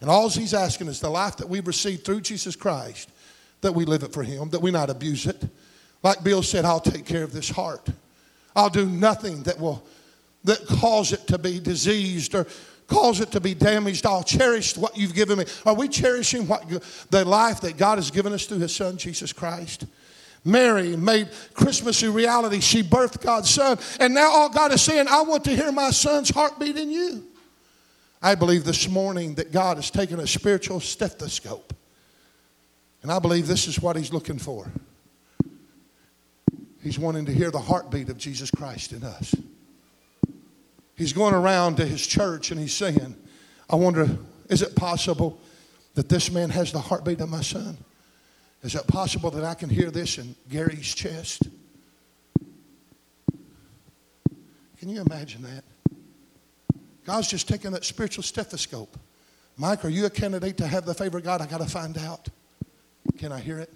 And 0.00 0.08
all 0.08 0.28
He's 0.28 0.54
asking 0.54 0.88
is 0.88 1.00
the 1.00 1.10
life 1.10 1.36
that 1.38 1.48
we've 1.48 1.66
received 1.66 2.04
through 2.04 2.20
Jesus 2.20 2.56
Christ 2.56 3.10
that 3.60 3.72
we 3.72 3.84
live 3.84 4.02
it 4.02 4.12
for 4.12 4.22
Him, 4.22 4.50
that 4.50 4.60
we 4.60 4.70
not 4.70 4.90
abuse 4.90 5.26
it. 5.26 5.42
Like 6.02 6.22
Bill 6.22 6.42
said, 6.42 6.64
I'll 6.64 6.80
take 6.80 7.04
care 7.04 7.24
of 7.24 7.32
this 7.32 7.50
heart. 7.50 7.88
I'll 8.54 8.70
do 8.70 8.86
nothing 8.86 9.42
that 9.44 9.58
will 9.60 9.84
that 10.44 10.64
cause 10.66 11.12
it 11.12 11.26
to 11.26 11.38
be 11.38 11.58
diseased 11.58 12.34
or 12.34 12.46
cause 12.86 13.20
it 13.20 13.30
to 13.32 13.40
be 13.40 13.54
damaged. 13.54 14.06
I'll 14.06 14.22
cherish 14.22 14.76
what 14.76 14.96
you've 14.96 15.14
given 15.14 15.38
me. 15.38 15.44
Are 15.66 15.74
we 15.74 15.88
cherishing 15.88 16.46
what 16.46 16.68
the 17.10 17.24
life 17.24 17.60
that 17.62 17.76
God 17.76 17.98
has 17.98 18.10
given 18.10 18.32
us 18.32 18.46
through 18.46 18.60
His 18.60 18.74
Son 18.74 18.96
Jesus 18.96 19.32
Christ? 19.32 19.86
Mary 20.44 20.96
made 20.96 21.28
Christmas 21.52 22.02
a 22.02 22.10
reality. 22.10 22.60
She 22.60 22.82
birthed 22.82 23.20
God's 23.20 23.50
Son. 23.50 23.78
And 24.00 24.14
now 24.14 24.30
all 24.30 24.48
God 24.48 24.72
is 24.72 24.80
saying, 24.80 25.06
I 25.08 25.22
want 25.22 25.44
to 25.44 25.54
hear 25.54 25.72
my 25.72 25.90
Son's 25.90 26.30
heartbeat 26.30 26.76
in 26.76 26.90
you. 26.90 27.24
I 28.22 28.34
believe 28.34 28.64
this 28.64 28.88
morning 28.88 29.34
that 29.34 29.52
God 29.52 29.76
has 29.76 29.90
taken 29.90 30.18
a 30.20 30.26
spiritual 30.26 30.80
stethoscope 30.80 31.74
and 33.02 33.12
I 33.12 33.18
believe 33.18 33.46
this 33.46 33.66
is 33.66 33.80
what 33.80 33.96
he's 33.96 34.12
looking 34.12 34.38
for. 34.38 34.70
He's 36.82 36.98
wanting 36.98 37.26
to 37.26 37.32
hear 37.32 37.50
the 37.50 37.58
heartbeat 37.58 38.08
of 38.08 38.18
Jesus 38.18 38.50
Christ 38.50 38.92
in 38.92 39.02
us. 39.02 39.34
He's 40.94 41.12
going 41.12 41.34
around 41.34 41.76
to 41.76 41.86
his 41.86 42.04
church 42.06 42.50
and 42.50 42.58
he's 42.58 42.74
saying, 42.74 43.14
I 43.70 43.76
wonder, 43.76 44.08
is 44.48 44.62
it 44.62 44.74
possible 44.74 45.38
that 45.94 46.08
this 46.08 46.30
man 46.30 46.50
has 46.50 46.72
the 46.72 46.80
heartbeat 46.80 47.20
of 47.20 47.28
my 47.28 47.42
son? 47.42 47.76
Is 48.62 48.74
it 48.74 48.86
possible 48.86 49.30
that 49.32 49.44
I 49.44 49.54
can 49.54 49.68
hear 49.68 49.90
this 49.90 50.18
in 50.18 50.34
Gary's 50.48 50.94
chest? 50.94 51.48
Can 54.78 54.88
you 54.88 55.00
imagine 55.00 55.42
that? 55.42 55.64
God's 57.04 57.28
just 57.28 57.48
taking 57.48 57.70
that 57.72 57.84
spiritual 57.84 58.22
stethoscope. 58.22 58.96
Mike, 59.56 59.84
are 59.84 59.88
you 59.88 60.06
a 60.06 60.10
candidate 60.10 60.56
to 60.58 60.66
have 60.66 60.84
the 60.84 60.94
favor 60.94 61.18
of 61.18 61.24
God? 61.24 61.40
I 61.40 61.46
got 61.46 61.60
to 61.60 61.66
find 61.66 61.96
out. 61.98 62.28
Can 63.18 63.32
I 63.32 63.40
hear 63.40 63.58
it? 63.58 63.72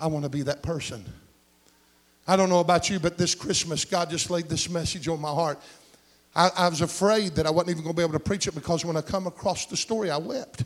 I 0.00 0.06
want 0.06 0.24
to 0.24 0.30
be 0.30 0.40
that 0.42 0.62
person. 0.62 1.04
I 2.26 2.34
don't 2.34 2.48
know 2.48 2.60
about 2.60 2.88
you, 2.88 2.98
but 2.98 3.18
this 3.18 3.34
Christmas, 3.34 3.84
God 3.84 4.08
just 4.08 4.30
laid 4.30 4.48
this 4.48 4.70
message 4.70 5.06
on 5.08 5.20
my 5.20 5.28
heart. 5.28 5.58
I, 6.34 6.50
I 6.56 6.68
was 6.70 6.80
afraid 6.80 7.34
that 7.34 7.46
I 7.46 7.50
wasn't 7.50 7.72
even 7.72 7.82
going 7.82 7.94
to 7.94 7.96
be 7.98 8.02
able 8.02 8.14
to 8.14 8.20
preach 8.20 8.46
it 8.46 8.54
because 8.54 8.86
when 8.86 8.96
I 8.96 9.02
come 9.02 9.26
across 9.26 9.66
the 9.66 9.76
story, 9.76 10.10
I 10.10 10.16
wept. 10.16 10.64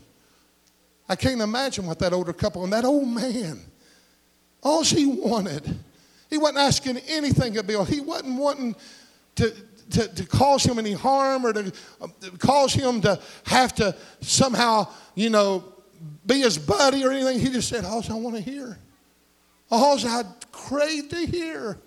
I 1.08 1.16
can't 1.16 1.40
imagine 1.40 1.84
what 1.84 1.98
that 1.98 2.12
older 2.12 2.32
couple 2.32 2.62
and 2.62 2.72
that 2.72 2.84
old 2.84 3.08
man, 3.08 3.60
all 4.62 4.84
he 4.84 5.06
wanted, 5.06 5.76
he 6.30 6.38
wasn't 6.38 6.58
asking 6.58 6.98
anything 7.08 7.58
of 7.58 7.66
Bill. 7.66 7.84
He 7.84 8.00
wasn't 8.00 8.38
wanting 8.38 8.76
to, 9.36 9.52
to, 9.90 10.08
to 10.08 10.24
cause 10.26 10.64
him 10.64 10.78
any 10.78 10.92
harm 10.92 11.46
or 11.46 11.52
to 11.52 11.72
uh, 12.00 12.08
cause 12.38 12.72
him 12.72 13.00
to 13.02 13.20
have 13.46 13.74
to 13.76 13.94
somehow, 14.20 14.88
you 15.14 15.30
know, 15.30 15.64
be 16.26 16.40
his 16.40 16.58
buddy 16.58 17.04
or 17.04 17.12
anything. 17.12 17.38
He 17.38 17.48
just 17.50 17.68
said, 17.68 17.84
All 17.84 18.04
I 18.08 18.14
want 18.14 18.36
to 18.36 18.42
hear, 18.42 18.78
all 19.70 19.98
I 19.98 20.24
crave 20.52 21.08
to 21.10 21.26
hear 21.26 21.78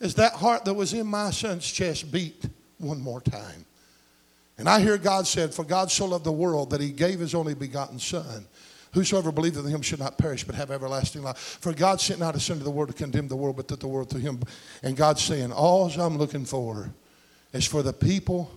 is 0.00 0.14
that 0.14 0.32
heart 0.32 0.64
that 0.64 0.74
was 0.74 0.94
in 0.94 1.06
my 1.06 1.30
son's 1.30 1.70
chest 1.70 2.10
beat 2.10 2.44
one 2.78 3.00
more 3.00 3.20
time. 3.20 3.66
And 4.56 4.68
I 4.68 4.80
hear 4.80 4.98
God 4.98 5.26
said, 5.26 5.54
For 5.54 5.64
God 5.64 5.90
so 5.90 6.06
loved 6.06 6.24
the 6.24 6.32
world 6.32 6.70
that 6.70 6.80
he 6.80 6.90
gave 6.90 7.20
his 7.20 7.34
only 7.34 7.54
begotten 7.54 7.98
Son 7.98 8.46
Whosoever 8.92 9.30
believeth 9.30 9.64
in 9.64 9.70
him 9.70 9.82
should 9.82 10.00
not 10.00 10.18
perish 10.18 10.44
but 10.44 10.56
have 10.56 10.70
everlasting 10.70 11.22
life. 11.22 11.38
For 11.60 11.72
God 11.72 12.00
sent 12.00 12.18
not 12.18 12.34
a 12.34 12.40
son 12.40 12.58
to 12.58 12.64
the 12.64 12.70
world 12.70 12.88
to 12.88 12.94
condemn 12.94 13.28
the 13.28 13.36
world, 13.36 13.56
but 13.56 13.68
that 13.68 13.80
the 13.80 13.86
world 13.86 14.10
through 14.10 14.20
him. 14.20 14.40
And 14.82 14.96
God's 14.96 15.22
saying, 15.22 15.52
all 15.52 15.88
I'm 15.90 16.18
looking 16.18 16.44
for 16.44 16.92
is 17.52 17.66
for 17.66 17.82
the 17.82 17.92
people 17.92 18.50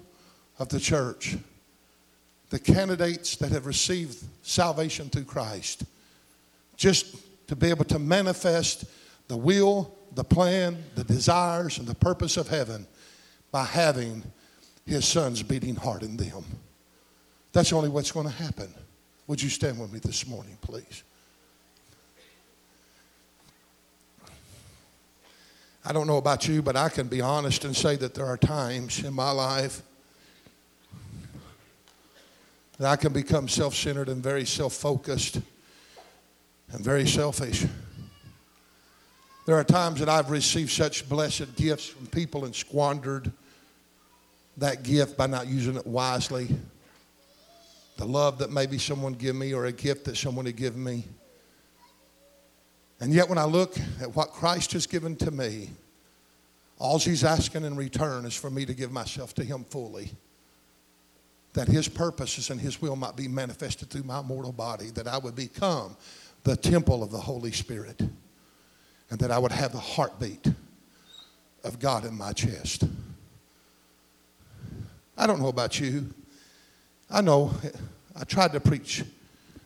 of 0.60 0.70
the 0.70 0.80
church, 0.80 1.36
the 2.50 2.60
candidates 2.60 3.36
that 3.38 3.52
have 3.52 3.66
received 3.66 4.24
salvation 4.44 5.10
through 5.10 5.24
Christ, 5.24 5.84
just 6.78 7.16
to 7.48 7.56
be 7.56 7.70
able 7.70 7.86
to 7.86 8.00
manifest 8.00 8.86
the 9.28 9.38
will, 9.38 9.96
the 10.14 10.24
plan, 10.24 10.78
the 10.96 11.04
desires, 11.04 11.78
and 11.78 11.88
the 11.88 11.96
purpose 11.96 12.38
of 12.38 12.48
heaven 12.48 12.86
by 13.52 13.66
having 13.66 14.24
his 14.86 15.06
son's 15.06 15.42
beating 15.42 15.76
heart 15.76 16.04
in 16.04 16.18
them. 16.18 16.44
That's 17.52 17.74
only 17.74 17.90
what's 17.90 18.12
going 18.12 18.28
to 18.28 18.34
happen. 18.34 18.74
Would 19.28 19.42
you 19.42 19.50
stand 19.50 19.80
with 19.80 19.94
me 19.94 20.00
this 20.00 20.28
morning, 20.28 20.58
please? 20.62 21.04
I 25.86 25.92
don't 25.92 26.08
know 26.08 26.18
about 26.18 26.48
you, 26.48 26.62
but 26.62 26.76
I 26.76 26.90
can 26.90 27.08
be 27.08 27.22
honest 27.22 27.66
and 27.66 27.76
say 27.76 27.96
that 27.98 28.14
there 28.14 28.26
are 28.26 28.38
times 28.38 29.04
in 29.04 29.14
my 29.14 29.32
life 29.32 29.82
that 32.78 32.90
I 32.90 32.96
can 32.96 33.12
become 33.14 33.48
self 33.48 33.76
centered 33.76 34.10
and 34.10 34.24
very 34.24 34.46
self 34.46 34.74
focused 34.74 35.42
and 36.72 36.84
very 36.84 37.08
selfish. 37.08 37.66
There 39.46 39.56
are 39.56 39.64
times 39.64 40.00
that 40.00 40.08
I've 40.08 40.30
received 40.30 40.72
such 40.72 41.08
blessed 41.10 41.56
gifts 41.56 41.88
from 41.88 42.08
people 42.08 42.46
and 42.46 42.56
squandered 42.56 43.32
that 44.58 44.84
gift 44.84 45.18
by 45.18 45.28
not 45.28 45.48
using 45.48 45.76
it 45.76 45.86
wisely 45.86 46.48
the 47.98 48.06
love 48.06 48.40
that 48.40 48.52
maybe 48.52 48.78
someone 48.78 49.14
give 49.14 49.36
me 49.36 49.54
or 49.54 49.66
a 49.66 49.72
gift 49.72 50.06
that 50.06 50.18
someone 50.18 50.46
had 50.46 50.56
given 50.56 50.84
me. 50.84 51.06
And 53.04 53.14
yet 53.14 53.28
when 53.28 53.38
I 53.38 53.44
look 53.44 53.76
at 54.00 54.16
what 54.16 54.32
Christ 54.32 54.72
has 54.72 54.88
given 54.88 55.18
to 55.18 55.30
me, 55.30 55.72
all 56.80 56.98
he's 56.98 57.26
asking 57.26 57.66
in 57.66 57.76
return 57.76 58.24
is 58.24 58.34
for 58.34 58.50
me 58.50 58.66
to 58.66 58.74
give 58.74 58.94
myself 58.94 59.34
to 59.34 59.44
him 59.44 59.66
fully. 59.66 60.12
That 61.52 61.68
his 61.68 61.90
purposes 61.90 62.50
and 62.50 62.62
his 62.62 62.82
will 62.82 62.96
might 62.96 63.18
be 63.18 63.28
manifested 63.28 63.90
through 63.90 64.04
my 64.04 64.22
mortal 64.22 64.54
body, 64.54 64.90
that 64.92 65.06
I 65.06 65.18
would 65.18 65.36
become 65.36 65.98
the 66.46 66.56
temple 66.56 67.04
of 67.04 67.12
the 67.12 67.20
Holy 67.20 67.52
Spirit, 67.52 68.00
and 69.10 69.20
that 69.20 69.32
I 69.32 69.38
would 69.38 69.52
have 69.52 69.74
the 69.74 69.80
heartbeat 69.80 70.48
of 71.66 71.80
God 71.80 72.06
in 72.06 72.18
my 72.18 72.32
chest. 72.32 72.86
I 75.18 75.28
don't 75.28 75.42
know 75.42 75.50
about 75.50 75.78
you. 75.78 76.10
I 77.12 77.20
know 77.20 77.52
I 78.16 78.24
tried 78.24 78.54
to 78.54 78.62
preach 78.62 79.04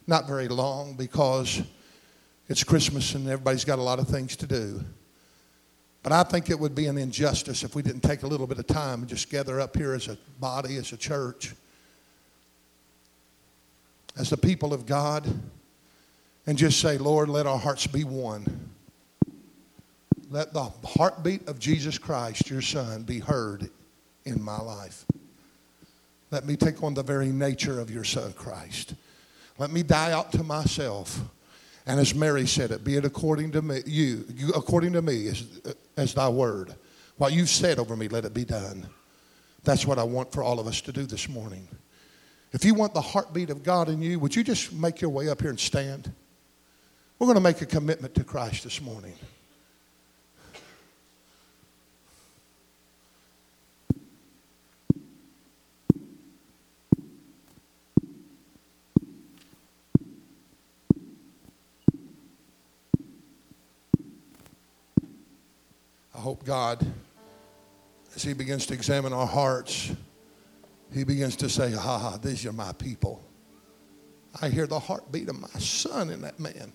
not 0.08 0.26
very 0.28 0.48
long 0.48 0.96
because 0.96 1.62
It's 2.50 2.64
Christmas 2.64 3.14
and 3.14 3.28
everybody's 3.28 3.66
got 3.66 3.80
a 3.80 3.82
lot 3.82 4.00
of 4.00 4.08
things 4.08 4.36
to 4.38 4.48
do. 4.48 4.84
But 6.04 6.14
I 6.14 6.24
think 6.24 6.50
it 6.50 6.58
would 6.58 6.74
be 6.74 6.86
an 6.86 6.98
injustice 6.98 7.64
if 7.64 7.76
we 7.76 7.82
didn't 7.82 8.02
take 8.02 8.24
a 8.24 8.28
little 8.28 8.48
bit 8.48 8.60
of 8.60 8.68
time 8.68 9.02
and 9.02 9.10
just 9.10 9.30
gather 9.30 9.60
up 9.60 9.76
here 9.76 9.94
as 9.94 10.08
a 10.08 10.18
body, 10.40 10.78
as 10.78 10.94
a 10.94 10.98
church, 10.98 11.54
as 14.18 14.30
the 14.30 14.38
people 14.38 14.74
of 14.74 14.86
God, 14.86 15.28
and 16.46 16.58
just 16.58 16.80
say, 16.80 16.98
Lord, 16.98 17.28
let 17.28 17.46
our 17.46 17.58
hearts 17.58 17.88
be 17.88 18.06
one. 18.06 18.72
Let 20.30 20.54
the 20.54 20.72
heartbeat 20.86 21.48
of 21.50 21.60
Jesus 21.60 21.98
Christ, 21.98 22.50
your 22.50 22.62
Son, 22.62 23.04
be 23.04 23.20
heard 23.20 23.70
in 24.26 24.42
my 24.42 24.60
life. 24.60 25.06
Let 26.32 26.46
me 26.46 26.56
take 26.56 26.84
on 26.84 26.94
the 26.94 27.04
very 27.04 27.28
nature 27.28 27.80
of 27.80 27.92
your 27.92 28.04
Son, 28.06 28.32
Christ. 28.34 28.94
Let 29.58 29.72
me 29.72 29.84
die 29.84 30.12
out 30.12 30.32
to 30.34 30.44
myself. 30.44 31.20
And 31.88 32.02
as 32.02 32.14
Mary 32.14 32.46
said 32.46 32.72
it, 32.72 32.84
be 32.84 32.98
it 32.98 33.06
according 33.06 33.54
to 33.54 33.62
me, 33.62 33.80
you, 33.86 34.26
you 34.36 34.50
according 34.50 34.92
to 34.94 35.02
me 35.02 35.30
as, 35.30 35.46
as 35.96 36.14
thy 36.14 36.28
word. 36.28 36.76
What 37.16 37.32
you've 37.32 37.50
said 37.50 37.80
over 37.80 37.96
me, 37.96 38.10
let 38.10 38.26
it 38.26 38.34
be 38.34 38.44
done. 38.44 38.86
That's 39.64 39.88
what 39.88 39.98
I 39.98 40.04
want 40.04 40.34
for 40.34 40.44
all 40.44 40.60
of 40.60 40.68
us 40.68 40.82
to 40.82 40.92
do 40.92 41.06
this 41.06 41.30
morning. 41.30 41.68
If 42.52 42.66
you 42.66 42.74
want 42.74 42.94
the 42.94 43.02
heartbeat 43.02 43.50
of 43.50 43.64
God 43.64 43.88
in 43.88 44.02
you, 44.02 44.20
would 44.20 44.36
you 44.36 44.44
just 44.44 44.74
make 44.74 45.00
your 45.00 45.10
way 45.10 45.30
up 45.30 45.42
here 45.42 45.50
and 45.50 45.60
stand? 45.60 46.12
We're 47.20 47.28
going 47.28 47.36
to 47.36 47.42
make 47.42 47.62
a 47.62 47.66
commitment 47.66 48.16
to 48.16 48.24
Christ 48.24 48.66
this 48.66 48.82
morning. 48.82 49.14
I 66.18 66.20
hope 66.20 66.44
God, 66.44 66.84
as 68.16 68.24
He 68.24 68.34
begins 68.34 68.66
to 68.66 68.74
examine 68.74 69.14
our 69.14 69.28
hearts, 69.28 69.92
He 70.92 71.04
begins 71.04 71.36
to 71.38 71.50
say, 71.50 71.76
Ah, 71.78 72.18
these 72.22 72.46
are 72.48 72.54
my 72.54 72.74
people. 72.74 73.22
I 74.42 74.50
hear 74.50 74.66
the 74.66 74.80
heartbeat 74.80 75.30
of 75.30 75.40
my 75.40 75.60
son 75.60 76.10
in 76.10 76.22
that 76.22 76.40
man. 76.40 76.74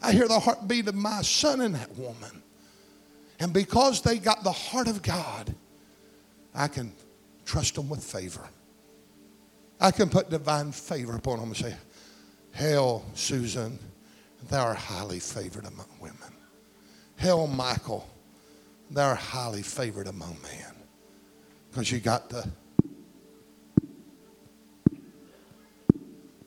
I 0.00 0.12
hear 0.12 0.28
the 0.28 0.38
heartbeat 0.38 0.88
of 0.88 0.94
my 0.94 1.22
son 1.22 1.60
in 1.60 1.72
that 1.72 1.96
woman. 1.96 2.42
And 3.40 3.52
because 3.52 4.00
they 4.00 4.18
got 4.18 4.44
the 4.44 4.52
heart 4.52 4.86
of 4.86 5.02
God, 5.02 5.52
I 6.54 6.68
can 6.68 6.92
trust 7.44 7.74
them 7.74 7.88
with 7.88 8.02
favor. 8.02 8.48
I 9.80 9.90
can 9.90 10.08
put 10.08 10.30
divine 10.30 10.70
favor 10.70 11.16
upon 11.16 11.40
them 11.40 11.48
and 11.48 11.56
say, 11.56 11.74
Hail, 12.52 13.04
Susan, 13.14 13.78
thou 14.48 14.66
art 14.66 14.76
highly 14.76 15.18
favored 15.18 15.64
among 15.64 15.88
women. 16.00 16.16
Hail, 17.16 17.46
Michael, 17.48 18.08
art 18.98 19.18
highly 19.18 19.62
favored 19.62 20.06
among 20.06 20.36
men. 20.42 20.74
Because 21.70 21.90
you 21.90 22.00
got 22.00 22.28
the 22.28 22.46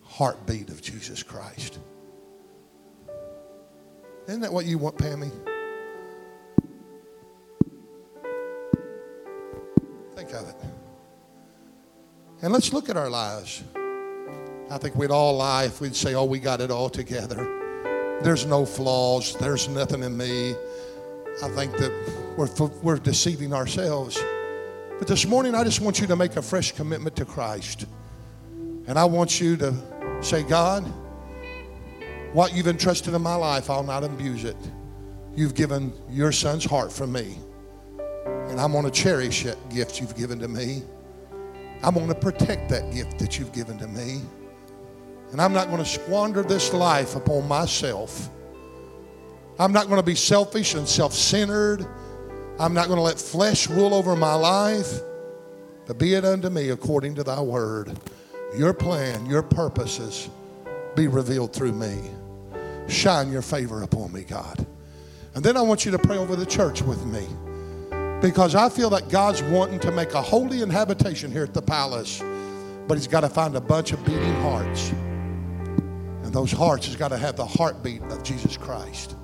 heartbeat 0.03 0.69
of 0.69 0.81
Jesus 0.81 1.23
Christ. 1.23 1.79
Isn't 4.27 4.41
that 4.41 4.53
what 4.53 4.65
you 4.65 4.77
want, 4.77 4.97
Pammy? 4.97 5.31
Think 10.15 10.33
of 10.33 10.47
it. 10.47 10.55
And 12.41 12.53
let's 12.53 12.71
look 12.73 12.89
at 12.89 12.97
our 12.97 13.09
lives. 13.09 13.63
I 14.69 14.77
think 14.77 14.95
we'd 14.95 15.11
all 15.11 15.37
lie 15.37 15.65
if 15.65 15.81
we'd 15.81 15.95
say, 15.95 16.15
oh, 16.15 16.25
we 16.25 16.39
got 16.39 16.61
it 16.61 16.71
all 16.71 16.89
together. 16.89 18.19
There's 18.23 18.45
no 18.45 18.65
flaws. 18.65 19.35
There's 19.35 19.67
nothing 19.69 20.01
in 20.03 20.15
me. 20.15 20.55
I 21.43 21.49
think 21.49 21.75
that 21.77 21.91
we're, 22.37 22.49
we're 22.81 22.97
deceiving 22.97 23.53
ourselves. 23.53 24.21
But 24.97 25.07
this 25.07 25.25
morning, 25.25 25.55
I 25.55 25.63
just 25.63 25.81
want 25.81 25.99
you 25.99 26.07
to 26.07 26.15
make 26.15 26.35
a 26.35 26.41
fresh 26.41 26.71
commitment 26.71 27.15
to 27.17 27.25
Christ. 27.25 27.85
And 28.87 28.99
I 28.99 29.05
want 29.05 29.41
you 29.41 29.57
to 29.57 29.73
say, 30.21 30.43
God, 30.43 30.83
what 32.33 32.53
you've 32.53 32.67
entrusted 32.67 33.13
in 33.13 33.21
my 33.21 33.35
life, 33.35 33.69
I'll 33.69 33.83
not 33.83 34.03
abuse 34.03 34.43
it. 34.43 34.57
You've 35.35 35.55
given 35.55 35.93
your 36.09 36.31
son's 36.31 36.65
heart 36.65 36.91
for 36.91 37.07
me. 37.07 37.37
And 38.49 38.59
I'm 38.59 38.71
going 38.71 38.85
to 38.85 38.91
cherish 38.91 39.43
that 39.43 39.57
gift 39.69 39.99
you've 39.99 40.15
given 40.15 40.39
to 40.39 40.47
me. 40.47 40.83
I'm 41.83 41.93
going 41.93 42.07
to 42.07 42.15
protect 42.15 42.69
that 42.69 42.93
gift 42.93 43.19
that 43.19 43.37
you've 43.37 43.51
given 43.51 43.77
to 43.79 43.87
me. 43.87 44.21
And 45.31 45.41
I'm 45.41 45.53
not 45.53 45.67
going 45.67 45.79
to 45.79 45.85
squander 45.89 46.43
this 46.43 46.73
life 46.73 47.15
upon 47.15 47.47
myself. 47.47 48.29
I'm 49.59 49.73
not 49.73 49.87
going 49.87 49.99
to 49.99 50.05
be 50.05 50.15
selfish 50.15 50.75
and 50.75 50.87
self 50.87 51.13
centered. 51.13 51.85
I'm 52.57 52.73
not 52.73 52.87
going 52.87 52.97
to 52.97 53.03
let 53.03 53.19
flesh 53.19 53.69
rule 53.69 53.93
over 53.93 54.15
my 54.15 54.33
life. 54.33 55.01
But 55.85 55.99
be 55.99 56.13
it 56.13 56.25
unto 56.25 56.49
me 56.49 56.69
according 56.69 57.15
to 57.15 57.23
thy 57.23 57.41
word. 57.41 57.97
Your 58.57 58.73
plan, 58.73 59.25
your 59.25 59.43
purposes 59.43 60.29
be 60.95 61.07
revealed 61.07 61.53
through 61.53 61.73
me. 61.73 61.99
Shine 62.87 63.31
your 63.31 63.41
favor 63.41 63.83
upon 63.83 64.13
me, 64.13 64.23
God. 64.23 64.65
And 65.33 65.43
then 65.43 65.57
I 65.57 65.61
want 65.61 65.83
you 65.83 65.91
to 65.91 65.99
pray 65.99 66.17
over 66.17 66.35
the 66.35 66.45
church 66.45 66.81
with 66.81 67.05
me. 67.05 67.27
Because 68.21 68.55
I 68.55 68.69
feel 68.69 68.89
that 68.91 69.09
God's 69.09 69.43
wanting 69.43 69.79
to 69.81 69.91
make 69.91 70.13
a 70.13 70.21
holy 70.21 70.59
habitation 70.69 71.31
here 71.31 71.43
at 71.43 71.53
the 71.53 71.61
palace, 71.61 72.23
but 72.87 72.97
He's 72.97 73.07
got 73.07 73.21
to 73.21 73.29
find 73.29 73.55
a 73.55 73.61
bunch 73.61 73.91
of 73.91 74.03
beating 74.05 74.33
hearts. 74.41 74.91
And 74.91 76.33
those 76.33 76.51
hearts 76.51 76.85
has 76.85 76.95
got 76.95 77.09
to 77.09 77.17
have 77.17 77.35
the 77.35 77.45
heartbeat 77.45 78.01
of 78.03 78.23
Jesus 78.23 78.55
Christ. 78.55 79.15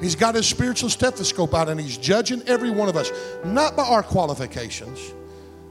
He's 0.00 0.14
got 0.14 0.34
his 0.34 0.46
spiritual 0.46 0.90
stethoscope 0.90 1.54
out 1.54 1.68
and 1.68 1.80
he's 1.80 1.96
judging 1.98 2.42
every 2.46 2.70
one 2.70 2.88
of 2.88 2.96
us, 2.96 3.10
not 3.44 3.76
by 3.76 3.82
our 3.82 4.02
qualifications, 4.02 5.12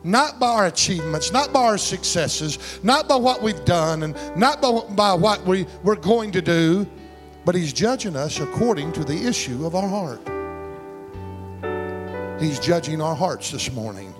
not 0.03 0.39
by 0.39 0.47
our 0.47 0.65
achievements, 0.67 1.31
not 1.31 1.53
by 1.53 1.61
our 1.61 1.77
successes, 1.77 2.79
not 2.83 3.07
by 3.07 3.15
what 3.15 3.41
we've 3.41 3.63
done, 3.63 4.03
and 4.03 4.15
not 4.37 4.61
by, 4.61 4.81
by 4.95 5.13
what 5.13 5.45
we, 5.45 5.65
we're 5.83 5.95
going 5.95 6.31
to 6.31 6.41
do, 6.41 6.85
but 7.45 7.55
he's 7.55 7.71
judging 7.71 8.15
us 8.15 8.39
according 8.39 8.91
to 8.93 9.03
the 9.05 9.15
issue 9.15 9.65
of 9.65 9.75
our 9.75 9.87
heart. 9.87 10.21
He's 12.41 12.59
judging 12.59 13.01
our 13.01 13.15
hearts 13.15 13.51
this 13.51 13.71
morning. 13.71 14.13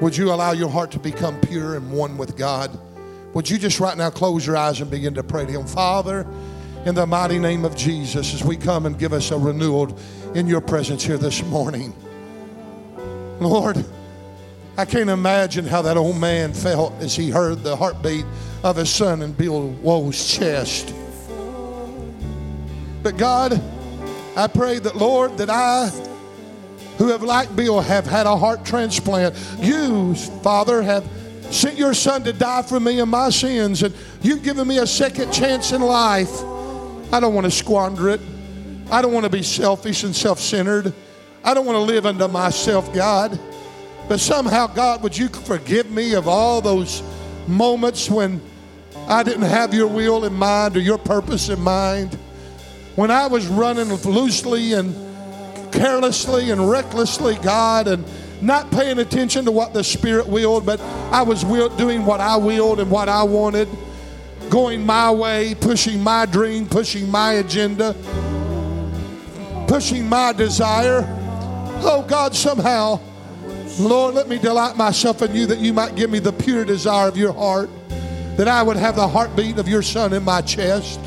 Would 0.00 0.16
you 0.16 0.32
allow 0.32 0.52
your 0.52 0.68
heart 0.68 0.90
to 0.92 0.98
become 0.98 1.40
pure 1.40 1.76
and 1.76 1.90
one 1.92 2.16
with 2.16 2.36
God? 2.36 2.78
Would 3.34 3.48
you 3.48 3.58
just 3.58 3.80
right 3.80 3.96
now 3.96 4.10
close 4.10 4.46
your 4.46 4.56
eyes 4.56 4.80
and 4.80 4.90
begin 4.90 5.14
to 5.14 5.22
pray 5.22 5.46
to 5.46 5.52
Him? 5.52 5.66
Father, 5.66 6.26
in 6.86 6.94
the 6.94 7.06
mighty 7.06 7.38
name 7.38 7.64
of 7.64 7.76
Jesus, 7.76 8.32
as 8.32 8.42
we 8.42 8.56
come 8.56 8.86
and 8.86 8.98
give 8.98 9.12
us 9.12 9.30
a 9.30 9.38
renewal 9.38 9.96
in 10.34 10.46
your 10.46 10.62
presence 10.62 11.04
here 11.04 11.18
this 11.18 11.44
morning. 11.44 11.94
Lord, 13.38 13.84
I 14.78 14.86
can't 14.86 15.10
imagine 15.10 15.66
how 15.66 15.82
that 15.82 15.98
old 15.98 16.18
man 16.18 16.54
felt 16.54 16.94
as 17.00 17.14
he 17.14 17.28
heard 17.28 17.62
the 17.62 17.76
heartbeat 17.76 18.24
of 18.64 18.76
his 18.76 18.88
son 18.88 19.20
in 19.20 19.32
Bill 19.32 19.68
Woe's 19.68 20.26
chest. 20.26 20.94
But 23.02 23.18
God, 23.18 23.60
I 24.36 24.46
pray 24.46 24.78
that, 24.78 24.96
Lord, 24.96 25.36
that 25.36 25.50
I, 25.50 25.88
who 26.96 27.08
have, 27.08 27.22
like 27.22 27.54
Bill, 27.54 27.80
have 27.80 28.06
had 28.06 28.26
a 28.26 28.36
heart 28.36 28.64
transplant, 28.64 29.34
you, 29.58 30.14
Father, 30.14 30.80
have 30.80 31.06
sent 31.50 31.76
your 31.76 31.92
son 31.92 32.24
to 32.24 32.32
die 32.32 32.62
for 32.62 32.80
me 32.80 33.00
and 33.00 33.10
my 33.10 33.28
sins, 33.28 33.82
and 33.82 33.94
you've 34.22 34.42
given 34.42 34.66
me 34.66 34.78
a 34.78 34.86
second 34.86 35.30
chance 35.30 35.72
in 35.72 35.82
life. 35.82 36.30
I 37.12 37.18
don't 37.18 37.34
want 37.34 37.44
to 37.44 37.50
squander 37.50 38.08
it. 38.08 38.20
I 38.90 39.02
don't 39.02 39.12
want 39.12 39.24
to 39.24 39.30
be 39.30 39.42
selfish 39.42 40.04
and 40.04 40.14
self 40.14 40.38
centered. 40.38 40.92
I 41.42 41.54
don't 41.54 41.66
want 41.66 41.76
to 41.76 41.82
live 41.82 42.06
unto 42.06 42.28
myself, 42.28 42.92
God. 42.94 43.38
But 44.08 44.20
somehow, 44.20 44.66
God, 44.68 45.02
would 45.02 45.16
you 45.16 45.28
forgive 45.28 45.90
me 45.90 46.14
of 46.14 46.28
all 46.28 46.60
those 46.60 47.02
moments 47.46 48.10
when 48.10 48.40
I 49.08 49.22
didn't 49.22 49.42
have 49.42 49.72
your 49.74 49.86
will 49.88 50.24
in 50.24 50.34
mind 50.34 50.76
or 50.76 50.80
your 50.80 50.98
purpose 50.98 51.48
in 51.48 51.60
mind? 51.60 52.14
When 52.96 53.10
I 53.10 53.26
was 53.26 53.46
running 53.46 53.88
loosely 53.88 54.74
and 54.74 54.94
carelessly 55.72 56.50
and 56.50 56.68
recklessly, 56.68 57.36
God, 57.36 57.88
and 57.88 58.04
not 58.40 58.70
paying 58.70 58.98
attention 58.98 59.44
to 59.46 59.52
what 59.52 59.72
the 59.72 59.82
Spirit 59.82 60.26
willed, 60.26 60.66
but 60.66 60.80
I 61.10 61.22
was 61.22 61.42
doing 61.76 62.04
what 62.04 62.20
I 62.20 62.36
willed 62.36 62.80
and 62.80 62.90
what 62.90 63.08
I 63.08 63.22
wanted 63.22 63.68
going 64.50 64.84
my 64.84 65.10
way, 65.10 65.54
pushing 65.54 66.02
my 66.02 66.26
dream, 66.26 66.66
pushing 66.66 67.08
my 67.08 67.34
agenda, 67.34 67.94
pushing 69.68 70.08
my 70.08 70.32
desire. 70.32 71.04
Oh 71.82 72.04
God, 72.06 72.34
somehow, 72.34 73.00
Lord, 73.78 74.16
let 74.16 74.28
me 74.28 74.38
delight 74.38 74.76
myself 74.76 75.22
in 75.22 75.34
you 75.34 75.46
that 75.46 75.60
you 75.60 75.72
might 75.72 75.94
give 75.94 76.10
me 76.10 76.18
the 76.18 76.32
pure 76.32 76.64
desire 76.64 77.08
of 77.08 77.16
your 77.16 77.32
heart, 77.32 77.70
that 78.36 78.48
I 78.48 78.62
would 78.62 78.76
have 78.76 78.96
the 78.96 79.06
heartbeat 79.06 79.56
of 79.58 79.68
your 79.68 79.82
Son 79.82 80.12
in 80.12 80.24
my 80.24 80.40
chest. 80.40 81.00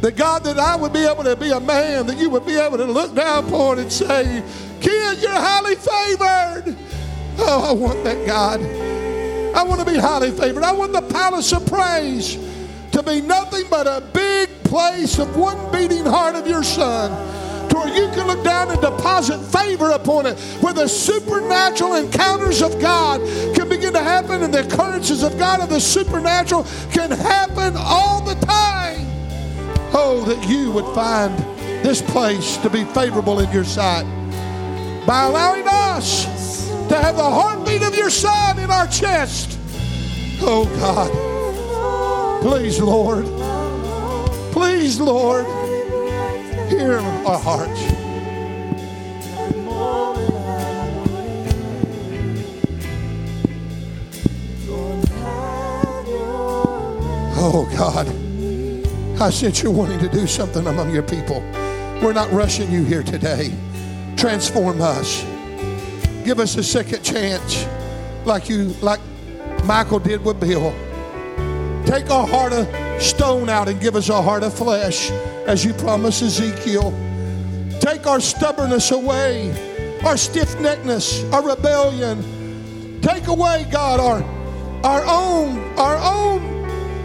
That 0.00 0.16
God, 0.16 0.44
that 0.44 0.58
I 0.58 0.76
would 0.76 0.92
be 0.92 1.04
able 1.04 1.24
to 1.24 1.36
be 1.36 1.50
a 1.50 1.60
man, 1.60 2.06
that 2.06 2.18
you 2.18 2.30
would 2.30 2.46
be 2.46 2.54
able 2.54 2.78
to 2.78 2.86
look 2.86 3.14
down 3.14 3.46
upon 3.48 3.80
and 3.80 3.92
say, 3.92 4.42
Kid, 4.80 5.20
you're 5.20 5.30
highly 5.32 5.74
favored. 5.74 6.76
Oh, 7.38 7.68
I 7.68 7.72
want 7.72 8.02
that, 8.04 8.26
God. 8.26 8.60
I 9.54 9.62
want 9.64 9.80
to 9.80 9.86
be 9.86 9.98
highly 9.98 10.30
favored. 10.30 10.62
I 10.62 10.72
want 10.72 10.92
the 10.92 11.02
palace 11.02 11.52
of 11.52 11.66
praise 11.66 12.49
to 13.02 13.10
be 13.10 13.20
nothing 13.22 13.64
but 13.70 13.86
a 13.86 14.02
big 14.12 14.50
place 14.64 15.18
of 15.18 15.34
one 15.34 15.72
beating 15.72 16.04
heart 16.04 16.34
of 16.34 16.46
your 16.46 16.62
Son 16.62 17.10
to 17.68 17.76
where 17.76 17.88
you 17.88 18.08
can 18.10 18.26
look 18.26 18.44
down 18.44 18.70
and 18.70 18.80
deposit 18.80 19.38
favor 19.38 19.90
upon 19.90 20.26
it, 20.26 20.38
where 20.60 20.74
the 20.74 20.86
supernatural 20.86 21.94
encounters 21.94 22.60
of 22.60 22.78
God 22.80 23.20
can 23.54 23.68
begin 23.68 23.92
to 23.94 24.02
happen 24.02 24.42
and 24.42 24.52
the 24.52 24.66
occurrences 24.66 25.22
of 25.22 25.38
God 25.38 25.60
and 25.60 25.70
the 25.70 25.80
supernatural 25.80 26.66
can 26.92 27.10
happen 27.10 27.74
all 27.76 28.20
the 28.22 28.34
time. 28.44 29.06
Oh, 29.94 30.22
that 30.26 30.48
you 30.48 30.70
would 30.72 30.94
find 30.94 31.38
this 31.82 32.02
place 32.02 32.58
to 32.58 32.68
be 32.68 32.84
favorable 32.84 33.40
in 33.40 33.50
your 33.50 33.64
sight 33.64 34.04
by 35.06 35.24
allowing 35.24 35.66
us 35.66 36.68
to 36.88 36.96
have 36.96 37.16
the 37.16 37.22
heartbeat 37.22 37.82
of 37.82 37.94
your 37.94 38.10
Son 38.10 38.58
in 38.58 38.70
our 38.70 38.86
chest. 38.88 39.58
Oh, 40.42 40.66
God. 40.80 41.29
Please, 42.40 42.80
Lord. 42.80 43.26
Please, 44.52 44.98
Lord. 44.98 45.44
Hear 46.70 46.98
our 46.98 47.38
hearts. 47.38 47.80
Oh, 57.42 57.68
God. 57.76 58.08
I 59.20 59.28
sense 59.28 59.62
you're 59.62 59.70
wanting 59.70 59.98
to 59.98 60.08
do 60.08 60.26
something 60.26 60.66
among 60.66 60.94
your 60.94 61.02
people. 61.02 61.40
We're 62.02 62.14
not 62.14 62.32
rushing 62.32 62.72
you 62.72 62.84
here 62.84 63.02
today. 63.02 63.52
Transform 64.16 64.80
us. 64.80 65.22
Give 66.24 66.40
us 66.40 66.56
a 66.56 66.62
second 66.62 67.02
chance, 67.02 67.66
like 68.24 68.48
you, 68.48 68.74
like 68.80 69.00
Michael 69.64 69.98
did 69.98 70.24
with 70.24 70.40
Bill. 70.40 70.74
Take 71.86 72.10
our 72.10 72.26
heart 72.26 72.52
of 72.52 73.02
stone 73.02 73.48
out 73.48 73.68
and 73.68 73.80
give 73.80 73.96
us 73.96 74.08
a 74.08 74.20
heart 74.20 74.42
of 74.42 74.54
flesh, 74.54 75.10
as 75.46 75.64
you 75.64 75.72
promised 75.74 76.22
Ezekiel. 76.22 76.92
Take 77.80 78.06
our 78.06 78.20
stubbornness 78.20 78.90
away, 78.90 79.50
our 80.04 80.16
stiff 80.16 80.56
neckedness, 80.56 81.30
our 81.32 81.46
rebellion. 81.46 83.00
Take 83.00 83.26
away, 83.26 83.66
God, 83.70 84.00
our 84.00 84.22
our 84.84 85.02
own 85.06 85.58
our 85.78 85.96
own 85.96 86.40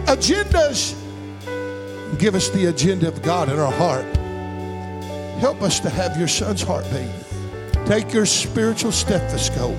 agendas. 0.06 0.94
Give 2.18 2.34
us 2.34 2.50
the 2.50 2.66
agenda 2.66 3.08
of 3.08 3.22
God 3.22 3.48
in 3.48 3.58
our 3.58 3.72
heart. 3.72 4.04
Help 5.40 5.62
us 5.62 5.80
to 5.80 5.90
have 5.90 6.16
your 6.16 6.28
son's 6.28 6.62
heartbeat. 6.62 7.10
Take 7.86 8.12
your 8.12 8.26
spiritual 8.26 8.92
stethoscope, 8.92 9.76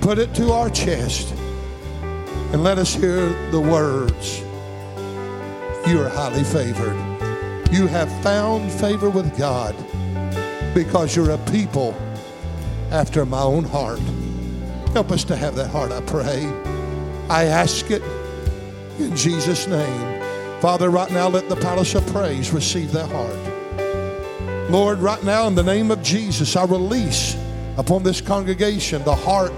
put 0.00 0.18
it 0.18 0.32
to 0.34 0.52
our 0.52 0.70
chest, 0.70 1.34
and 2.54 2.62
let 2.62 2.78
us 2.78 2.94
hear 2.94 3.50
the 3.50 3.60
words 3.60 4.38
You 5.88 6.00
are 6.00 6.08
highly 6.08 6.44
favored. 6.44 6.94
You 7.72 7.88
have 7.88 8.08
found 8.22 8.70
favor 8.70 9.10
with 9.10 9.36
God 9.36 9.74
because 10.72 11.16
you're 11.16 11.32
a 11.32 11.38
people 11.50 11.96
after 12.92 13.26
my 13.26 13.42
own 13.42 13.64
heart. 13.64 13.98
Help 14.92 15.10
us 15.10 15.24
to 15.24 15.34
have 15.34 15.56
that 15.56 15.70
heart, 15.70 15.90
I 15.90 16.00
pray. 16.02 16.46
I 17.28 17.46
ask 17.46 17.90
it 17.90 18.04
in 19.00 19.16
Jesus' 19.16 19.66
name. 19.66 20.60
Father, 20.60 20.90
right 20.90 21.10
now, 21.10 21.26
let 21.26 21.48
the 21.48 21.56
palace 21.56 21.96
of 21.96 22.06
praise 22.06 22.52
receive 22.52 22.92
that 22.92 23.10
heart. 23.10 24.70
Lord, 24.70 25.00
right 25.00 25.24
now, 25.24 25.48
in 25.48 25.56
the 25.56 25.64
name 25.64 25.90
of 25.90 26.04
Jesus, 26.04 26.54
I 26.54 26.66
release 26.66 27.36
upon 27.78 28.04
this 28.04 28.20
congregation 28.20 29.02
the 29.02 29.16
heart 29.16 29.52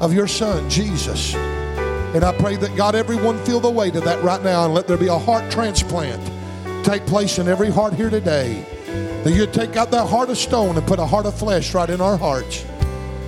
of 0.00 0.12
your 0.12 0.26
Son, 0.26 0.68
Jesus. 0.68 1.36
And 2.14 2.24
I 2.24 2.36
pray 2.36 2.56
that 2.56 2.76
God, 2.76 2.94
everyone 2.94 3.38
feel 3.44 3.60
the 3.60 3.70
weight 3.70 3.96
of 3.96 4.04
that 4.04 4.22
right 4.22 4.42
now 4.42 4.64
and 4.64 4.74
let 4.74 4.88
there 4.88 4.96
be 4.96 5.06
a 5.06 5.18
heart 5.18 5.50
transplant 5.50 6.20
take 6.84 7.06
place 7.06 7.38
in 7.38 7.46
every 7.46 7.70
heart 7.70 7.94
here 7.94 8.10
today. 8.10 8.66
That 9.24 9.32
you'd 9.32 9.52
take 9.52 9.76
out 9.76 9.92
that 9.92 10.08
heart 10.08 10.30
of 10.30 10.38
stone 10.38 10.76
and 10.76 10.86
put 10.86 10.98
a 10.98 11.06
heart 11.06 11.26
of 11.26 11.34
flesh 11.34 11.74
right 11.74 11.88
in 11.88 12.00
our 12.00 12.16
hearts. 12.16 12.64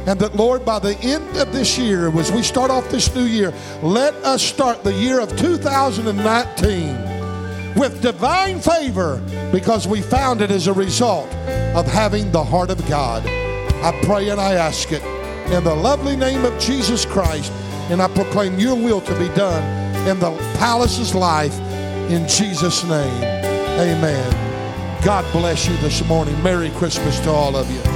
And 0.07 0.19
that, 0.19 0.35
Lord, 0.35 0.65
by 0.65 0.81
the 0.81 0.99
end 0.99 1.37
of 1.37 1.53
this 1.53 1.79
year, 1.79 2.09
as 2.19 2.33
we 2.33 2.43
start 2.43 2.73
off 2.73 2.91
this 2.91 3.15
new 3.15 3.25
year, 3.25 3.55
let 3.83 4.15
us 4.25 4.43
start 4.43 4.83
the 4.83 4.93
year 4.93 5.21
of 5.21 5.37
2019 5.37 7.77
with 7.77 8.03
divine 8.03 8.59
favor 8.59 9.23
because 9.53 9.87
we 9.87 10.03
found 10.03 10.41
it 10.41 10.51
as 10.51 10.67
a 10.67 10.73
result 10.73 11.33
of 11.77 11.87
having 11.87 12.33
the 12.33 12.43
heart 12.43 12.71
of 12.71 12.85
God. 12.89 13.25
I 13.27 13.97
pray 14.03 14.31
and 14.31 14.41
I 14.41 14.55
ask 14.55 14.91
it 14.91 15.05
in 15.53 15.63
the 15.63 15.75
lovely 15.75 16.17
name 16.17 16.45
of 16.45 16.59
Jesus 16.59 17.05
Christ, 17.05 17.53
and 17.93 18.01
I 18.01 18.09
proclaim 18.09 18.59
your 18.59 18.75
will 18.75 19.03
to 19.03 19.19
be 19.19 19.29
done 19.35 19.63
in 20.09 20.19
the 20.19 20.31
palace's 20.59 21.15
life 21.15 21.55
in 22.11 22.27
Jesus' 22.27 22.83
name. 22.85 23.23
Amen. 23.79 25.05
God 25.05 25.31
bless 25.31 25.69
you 25.69 25.77
this 25.77 26.03
morning. 26.07 26.43
Merry 26.43 26.71
Christmas 26.71 27.21
to 27.21 27.31
all 27.31 27.55
of 27.55 27.71
you. 27.71 27.92